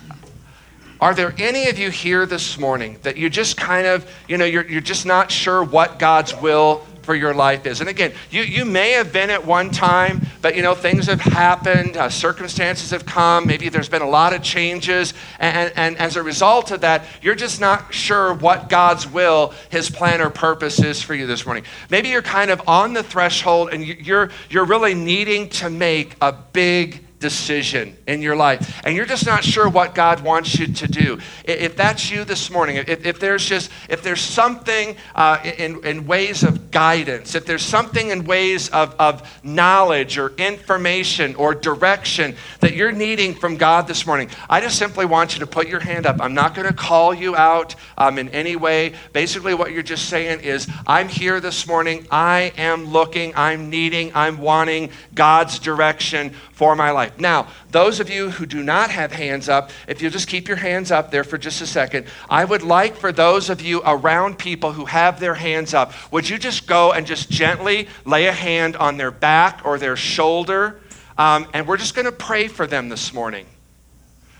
are 1.04 1.14
there 1.14 1.36
any 1.38 1.68
of 1.68 1.78
you 1.78 1.90
here 1.90 2.26
this 2.26 2.58
morning 2.58 2.98
that 3.02 3.18
you 3.18 3.30
just 3.30 3.58
kind 3.58 3.86
of, 3.86 4.10
you 4.30 4.38
know, 4.38 4.46
you're, 4.46 4.66
you're 4.66 4.80
just 4.80 5.06
not 5.06 5.30
sure 5.30 5.62
what 5.62 6.00
God's 6.00 6.34
will 6.34 6.88
for 7.02 7.14
your 7.14 7.34
life 7.34 7.66
is. 7.66 7.82
And 7.82 7.90
again, 7.90 8.14
you, 8.32 8.44
you 8.44 8.64
may 8.64 8.92
have 8.92 9.12
been 9.12 9.30
at 9.30 9.46
one 9.46 9.70
time, 9.70 10.26
but 10.42 10.56
you 10.56 10.62
know, 10.62 10.74
things 10.74 11.08
have 11.08 11.20
happened, 11.20 11.98
uh, 11.98 12.10
circumstances 12.10 12.92
have 12.92 13.06
come, 13.06 13.46
maybe 13.46 13.68
there's 13.68 13.90
been 13.90 14.02
a 14.02 14.10
lot 14.10 14.32
of 14.32 14.42
changes, 14.44 15.14
and, 15.40 15.74
and 15.76 15.98
as 15.98 16.16
a 16.16 16.24
result 16.24 16.72
of 16.72 16.80
that, 16.80 17.04
you're 17.22 17.36
just 17.36 17.60
not 17.60 17.94
sure 17.94 18.34
what 18.34 18.70
God's 18.70 19.06
will, 19.06 19.54
His 19.72 19.90
plan 19.90 20.22
or 20.22 20.30
purpose 20.30 20.82
is 20.82 21.02
for 21.02 21.14
you 21.14 21.28
this 21.28 21.46
morning. 21.46 21.66
Maybe 21.90 22.08
you're 22.08 22.22
kind 22.22 22.50
of 22.50 22.62
on 22.66 22.94
the 22.94 23.04
threshold 23.04 23.74
and 23.74 23.86
you're, 23.86 24.30
you're 24.50 24.64
really 24.64 24.94
needing 24.94 25.50
to 25.50 25.70
make 25.70 26.16
a 26.22 26.32
big 26.32 27.03
decision 27.24 27.96
in 28.06 28.22
your 28.22 28.36
life 28.36 28.82
and 28.86 28.96
you're 28.96 29.06
just 29.06 29.26
not 29.26 29.46
sure 29.46 29.70
what 29.70 29.96
god 29.96 30.20
wants 30.20 30.60
you 30.60 30.68
to 30.68 30.88
do. 30.88 31.18
If 31.46 31.78
that's 31.78 32.12
you 32.12 32.26
this 32.26 32.52
morning 32.52 32.76
if, 32.76 33.06
if 33.06 33.18
there's 33.18 33.46
just 33.46 33.72
if 33.88 34.04
there's 34.04 34.20
something 34.20 34.98
uh, 35.16 35.40
in, 35.58 35.84
in 35.86 36.06
ways 36.06 36.44
of 36.44 36.70
guidance 36.70 37.34
if 37.34 37.46
there's 37.46 37.64
something 37.64 38.10
in 38.10 38.26
ways 38.26 38.68
of, 38.70 38.94
of 39.00 39.16
knowledge 39.42 40.18
or 40.18 40.34
information 40.38 41.34
or 41.36 41.56
direction 41.56 42.36
that 42.60 42.74
you're 42.74 42.92
needing 42.92 43.34
from 43.34 43.56
god 43.56 43.88
this 43.88 44.06
morning 44.06 44.30
i 44.50 44.60
just 44.60 44.78
simply 44.78 45.06
want 45.06 45.34
you 45.34 45.40
to 45.40 45.48
put 45.48 45.70
your 45.70 45.80
hand 45.80 46.06
up. 46.06 46.20
I'm 46.20 46.34
not 46.34 46.56
going 46.56 46.68
to 46.68 46.74
call 46.74 47.14
you 47.14 47.38
out 47.38 47.76
um, 47.98 48.18
in 48.18 48.28
any 48.30 48.58
way. 48.58 48.96
Basically 49.14 49.54
what 49.54 49.72
you're 49.72 49.82
just 49.82 50.10
saying 50.10 50.42
is 50.42 50.68
i'm 50.86 51.08
here 51.08 51.40
this 51.40 51.66
morning. 51.68 52.06
I 52.12 52.52
am 52.58 52.86
looking. 52.86 53.34
I'm 53.36 53.70
needing. 53.70 54.12
I'm 54.14 54.38
wanting 54.38 54.90
god's 55.14 55.60
direction 55.60 56.32
for 56.52 56.76
my 56.76 56.92
life. 56.92 57.13
Now, 57.20 57.48
those 57.72 58.00
of 58.00 58.10
you 58.10 58.30
who 58.30 58.46
do 58.46 58.64
not 58.64 58.90
have 58.90 59.12
hands 59.12 59.50
up, 59.50 59.72
if 59.88 60.02
you'll 60.02 60.12
just 60.12 60.28
keep 60.28 60.48
your 60.48 60.58
hands 60.58 60.92
up 60.92 61.12
there 61.12 61.24
for 61.24 61.38
just 61.38 61.62
a 61.62 61.68
second, 61.68 62.08
I 62.30 62.46
would 62.46 62.64
like 62.64 62.96
for 62.96 63.12
those 63.12 63.50
of 63.50 63.62
you 63.62 63.82
around 63.86 64.38
people 64.38 64.74
who 64.74 64.86
have 64.86 65.20
their 65.20 65.36
hands 65.36 65.74
up, 65.74 65.94
would 66.12 66.30
you 66.30 66.38
just 66.38 66.68
go 66.68 66.92
and 66.92 67.06
just 67.06 67.30
gently 67.30 67.88
lay 68.06 68.28
a 68.28 68.34
hand 68.34 68.76
on 68.76 68.98
their 68.98 69.12
back 69.12 69.62
or 69.64 69.78
their 69.78 69.96
shoulder? 69.96 70.80
Um, 71.18 71.48
and 71.54 71.68
we're 71.68 71.78
just 71.78 71.96
going 71.96 72.06
to 72.06 72.12
pray 72.12 72.48
for 72.48 72.66
them 72.66 72.90
this 72.90 73.14
morning. 73.14 73.46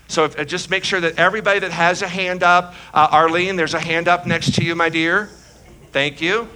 So 0.08 0.24
if, 0.24 0.38
uh, 0.38 0.44
just 0.44 0.70
make 0.70 0.84
sure 0.84 1.00
that 1.00 1.18
everybody 1.18 1.60
that 1.60 1.72
has 1.72 2.02
a 2.02 2.08
hand 2.08 2.42
up, 2.42 2.74
uh, 2.92 3.08
Arlene, 3.10 3.56
there's 3.56 3.74
a 3.74 3.80
hand 3.80 4.08
up 4.08 4.26
next 4.26 4.54
to 4.56 4.64
you, 4.64 4.74
my 4.74 4.88
dear. 4.88 5.30
Thank 5.92 6.20
you. 6.20 6.48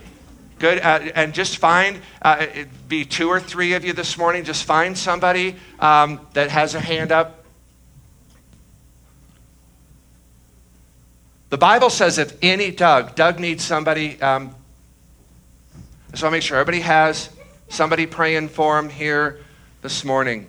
Good. 0.58 0.80
Uh, 0.80 1.10
and 1.14 1.32
just 1.32 1.58
find, 1.58 2.00
uh, 2.22 2.46
be 2.88 3.04
two 3.04 3.28
or 3.28 3.38
three 3.38 3.74
of 3.74 3.84
you 3.84 3.92
this 3.92 4.18
morning, 4.18 4.44
just 4.44 4.64
find 4.64 4.98
somebody 4.98 5.56
um, 5.78 6.26
that 6.34 6.50
has 6.50 6.74
a 6.74 6.80
hand 6.80 7.12
up. 7.12 7.44
The 11.50 11.58
Bible 11.58 11.90
says 11.90 12.18
if 12.18 12.36
any, 12.42 12.70
Doug, 12.70 13.14
Doug 13.14 13.40
needs 13.40 13.64
somebody. 13.64 14.20
Um, 14.20 14.54
so 16.14 16.26
I'll 16.26 16.32
make 16.32 16.42
sure 16.42 16.58
everybody 16.58 16.82
has 16.82 17.30
somebody 17.68 18.06
praying 18.06 18.48
for 18.48 18.78
him 18.78 18.88
here 18.88 19.40
this 19.82 20.04
morning. 20.04 20.46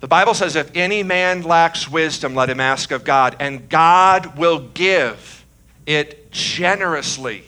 The 0.00 0.08
Bible 0.08 0.34
says 0.34 0.56
if 0.56 0.70
any 0.74 1.02
man 1.02 1.42
lacks 1.42 1.88
wisdom, 1.88 2.34
let 2.34 2.50
him 2.50 2.60
ask 2.60 2.90
of 2.90 3.04
God, 3.04 3.36
and 3.40 3.68
God 3.68 4.36
will 4.36 4.60
give 4.60 5.44
it 5.86 6.17
generously. 6.30 7.44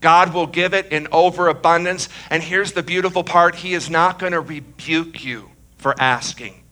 God 0.00 0.34
will 0.34 0.46
give 0.46 0.74
it 0.74 0.92
in 0.92 1.08
overabundance. 1.12 2.08
And 2.28 2.42
here's 2.42 2.72
the 2.72 2.82
beautiful 2.82 3.24
part 3.24 3.54
He 3.54 3.74
is 3.74 3.88
not 3.88 4.18
going 4.18 4.32
to 4.32 4.40
rebuke 4.40 5.24
you 5.24 5.50
for 5.78 5.94
asking. 5.98 6.62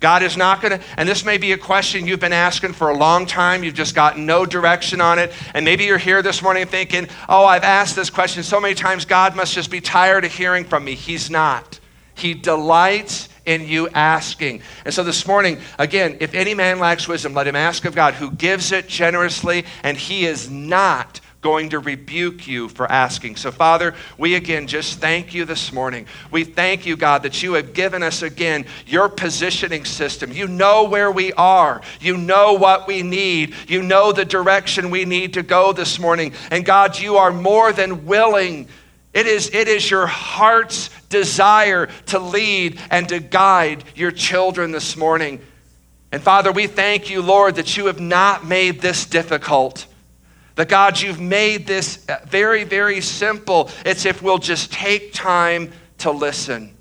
God 0.00 0.22
is 0.22 0.36
not 0.36 0.62
going 0.62 0.78
to, 0.78 0.84
and 0.96 1.06
this 1.06 1.26
may 1.26 1.36
be 1.36 1.52
a 1.52 1.58
question 1.58 2.06
you've 2.06 2.20
been 2.20 2.32
asking 2.32 2.72
for 2.72 2.88
a 2.88 2.96
long 2.96 3.26
time. 3.26 3.62
You've 3.62 3.74
just 3.74 3.94
gotten 3.94 4.24
no 4.24 4.46
direction 4.46 5.00
on 5.00 5.18
it. 5.18 5.30
And 5.52 5.62
maybe 5.62 5.84
you're 5.84 5.98
here 5.98 6.22
this 6.22 6.42
morning 6.42 6.66
thinking, 6.66 7.06
oh, 7.28 7.44
I've 7.44 7.64
asked 7.64 7.96
this 7.96 8.08
question 8.08 8.42
so 8.42 8.60
many 8.60 8.74
times, 8.74 9.04
God 9.04 9.36
must 9.36 9.52
just 9.52 9.70
be 9.70 9.82
tired 9.82 10.24
of 10.24 10.32
hearing 10.32 10.64
from 10.64 10.84
me. 10.84 10.94
He's 10.94 11.30
not. 11.30 11.80
He 12.14 12.32
delights 12.32 13.28
in 13.50 13.66
you 13.66 13.88
asking. 13.88 14.62
And 14.84 14.94
so 14.94 15.02
this 15.02 15.26
morning, 15.26 15.58
again, 15.76 16.18
if 16.20 16.34
any 16.34 16.54
man 16.54 16.78
lacks 16.78 17.08
wisdom, 17.08 17.34
let 17.34 17.48
him 17.48 17.56
ask 17.56 17.84
of 17.84 17.96
God, 17.96 18.14
who 18.14 18.30
gives 18.30 18.70
it 18.70 18.86
generously, 18.86 19.64
and 19.82 19.96
he 19.96 20.24
is 20.24 20.48
not 20.48 21.20
going 21.40 21.70
to 21.70 21.78
rebuke 21.78 22.46
you 22.46 22.68
for 22.68 22.90
asking. 22.90 23.34
So, 23.34 23.50
Father, 23.50 23.94
we 24.18 24.34
again 24.34 24.66
just 24.66 25.00
thank 25.00 25.34
you 25.34 25.44
this 25.44 25.72
morning. 25.72 26.06
We 26.30 26.44
thank 26.44 26.86
you, 26.86 26.96
God, 26.96 27.22
that 27.22 27.42
you 27.42 27.54
have 27.54 27.72
given 27.72 28.02
us 28.02 28.22
again 28.22 28.66
your 28.86 29.08
positioning 29.08 29.84
system. 29.84 30.32
You 30.32 30.46
know 30.46 30.84
where 30.84 31.10
we 31.10 31.32
are, 31.32 31.80
you 32.00 32.16
know 32.16 32.52
what 32.52 32.86
we 32.86 33.02
need, 33.02 33.54
you 33.66 33.82
know 33.82 34.12
the 34.12 34.24
direction 34.24 34.90
we 34.90 35.04
need 35.04 35.34
to 35.34 35.42
go 35.42 35.72
this 35.72 35.98
morning. 35.98 36.34
And, 36.50 36.64
God, 36.64 36.98
you 36.98 37.16
are 37.16 37.32
more 37.32 37.72
than 37.72 38.06
willing. 38.06 38.68
It 39.12 39.26
is, 39.26 39.50
it 39.52 39.66
is 39.66 39.90
your 39.90 40.06
heart's 40.06 40.88
desire 41.08 41.86
to 42.06 42.18
lead 42.18 42.78
and 42.90 43.08
to 43.08 43.18
guide 43.18 43.84
your 43.96 44.12
children 44.12 44.70
this 44.70 44.96
morning. 44.96 45.40
And 46.12 46.22
Father, 46.22 46.52
we 46.52 46.66
thank 46.66 47.10
you, 47.10 47.22
Lord, 47.22 47.56
that 47.56 47.76
you 47.76 47.86
have 47.86 48.00
not 48.00 48.46
made 48.46 48.80
this 48.80 49.06
difficult. 49.06 49.86
That 50.54 50.68
God, 50.68 51.00
you've 51.00 51.20
made 51.20 51.66
this 51.66 52.04
very, 52.26 52.64
very 52.64 53.00
simple. 53.00 53.70
It's 53.84 54.06
if 54.06 54.22
we'll 54.22 54.38
just 54.38 54.72
take 54.72 55.12
time 55.12 55.72
to 55.98 56.10
listen. 56.10 56.76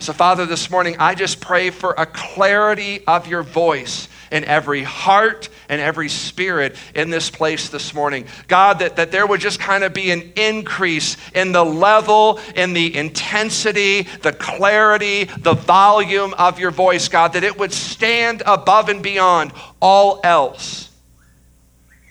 So, 0.00 0.12
Father, 0.12 0.46
this 0.46 0.70
morning, 0.70 0.96
I 1.00 1.16
just 1.16 1.40
pray 1.40 1.70
for 1.70 1.94
a 1.98 2.06
clarity 2.06 3.04
of 3.06 3.26
your 3.26 3.42
voice 3.42 4.08
in 4.30 4.44
every 4.44 4.82
heart 4.82 5.48
and 5.68 5.80
every 5.80 6.08
spirit 6.08 6.76
in 6.94 7.10
this 7.10 7.30
place 7.30 7.68
this 7.68 7.94
morning. 7.94 8.26
God, 8.46 8.80
that, 8.80 8.96
that 8.96 9.12
there 9.12 9.26
would 9.26 9.40
just 9.40 9.60
kind 9.60 9.84
of 9.84 9.92
be 9.92 10.10
an 10.10 10.32
increase 10.36 11.16
in 11.34 11.52
the 11.52 11.64
level, 11.64 12.40
in 12.54 12.72
the 12.72 12.96
intensity, 12.96 14.02
the 14.22 14.32
clarity, 14.32 15.24
the 15.24 15.54
volume 15.54 16.34
of 16.34 16.58
your 16.58 16.70
voice, 16.70 17.08
God, 17.08 17.34
that 17.34 17.44
it 17.44 17.58
would 17.58 17.72
stand 17.72 18.42
above 18.46 18.88
and 18.88 19.02
beyond 19.02 19.52
all 19.80 20.20
else. 20.24 20.90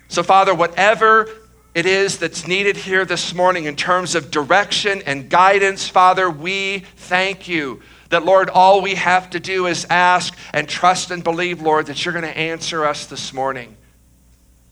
So, 0.09 0.23
Father, 0.23 0.55
whatever 0.55 1.29
it 1.73 1.85
is 1.85 2.17
that's 2.17 2.47
needed 2.47 2.77
here 2.77 3.05
this 3.05 3.33
morning 3.33 3.65
in 3.65 3.75
terms 3.75 4.15
of 4.15 4.31
direction 4.31 5.03
and 5.05 5.29
guidance, 5.29 5.87
Father, 5.87 6.29
we 6.29 6.79
thank 6.95 7.47
you 7.47 7.81
That, 8.09 8.25
Lord, 8.25 8.49
all 8.49 8.81
we 8.81 8.95
have 8.95 9.29
to 9.31 9.39
do 9.39 9.67
is 9.67 9.85
ask 9.89 10.37
and 10.53 10.67
trust 10.67 11.11
and 11.11 11.23
believe, 11.23 11.61
Lord, 11.61 11.87
that 11.87 12.03
you're 12.05 12.13
going 12.13 12.23
to 12.23 12.37
answer 12.37 12.85
us 12.85 13.05
this 13.05 13.33
morning. 13.33 13.75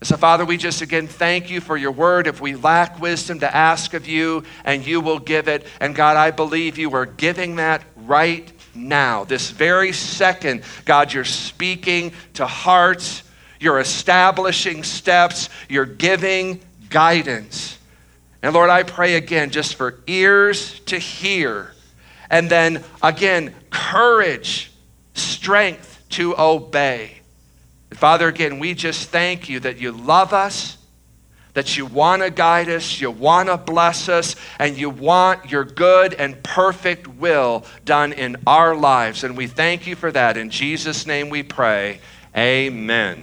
So, 0.02 0.16
Father, 0.16 0.44
we 0.44 0.58
just 0.58 0.82
again 0.82 1.06
thank 1.06 1.50
you 1.50 1.60
for 1.60 1.76
your 1.76 1.90
word. 1.90 2.26
If 2.26 2.40
we 2.40 2.54
lack 2.54 3.00
wisdom, 3.00 3.40
to 3.40 3.56
ask 3.56 3.94
of 3.94 4.06
you, 4.06 4.44
and 4.64 4.86
you 4.86 5.00
will 5.00 5.18
give 5.18 5.48
it. 5.48 5.66
And 5.80 5.94
God, 5.94 6.16
I 6.16 6.30
believe 6.30 6.76
you 6.76 6.94
are 6.94 7.06
giving 7.06 7.56
that 7.56 7.82
right 7.96 8.52
now. 8.74 9.24
This 9.24 9.50
very 9.50 9.92
second, 9.92 10.62
God, 10.84 11.12
you're 11.12 11.24
speaking 11.24 12.12
to 12.34 12.46
hearts, 12.46 13.22
you're 13.58 13.80
establishing 13.80 14.84
steps, 14.84 15.48
you're 15.68 15.86
giving 15.86 16.60
guidance. 16.90 17.78
And 18.42 18.54
Lord, 18.54 18.68
I 18.70 18.82
pray 18.82 19.14
again 19.14 19.50
just 19.50 19.76
for 19.76 20.00
ears 20.06 20.78
to 20.80 20.98
hear, 20.98 21.72
and 22.30 22.50
then 22.50 22.82
again, 23.02 23.54
courage, 23.70 24.72
strength 25.14 26.04
to 26.10 26.38
obey. 26.38 27.18
Father, 27.92 28.28
again, 28.28 28.58
we 28.58 28.74
just 28.74 29.08
thank 29.08 29.48
you 29.48 29.60
that 29.60 29.78
you 29.78 29.92
love 29.92 30.32
us, 30.32 30.76
that 31.54 31.78
you 31.78 31.86
want 31.86 32.22
to 32.22 32.30
guide 32.30 32.68
us, 32.68 33.00
you 33.00 33.10
want 33.10 33.48
to 33.48 33.56
bless 33.56 34.08
us, 34.08 34.36
and 34.58 34.76
you 34.76 34.90
want 34.90 35.50
your 35.50 35.64
good 35.64 36.12
and 36.14 36.42
perfect 36.42 37.08
will 37.08 37.64
done 37.84 38.12
in 38.12 38.36
our 38.46 38.76
lives. 38.76 39.24
And 39.24 39.36
we 39.36 39.46
thank 39.46 39.86
you 39.86 39.96
for 39.96 40.12
that. 40.12 40.36
In 40.36 40.50
Jesus' 40.50 41.06
name 41.06 41.30
we 41.30 41.42
pray. 41.42 42.00
Amen. 42.36 43.22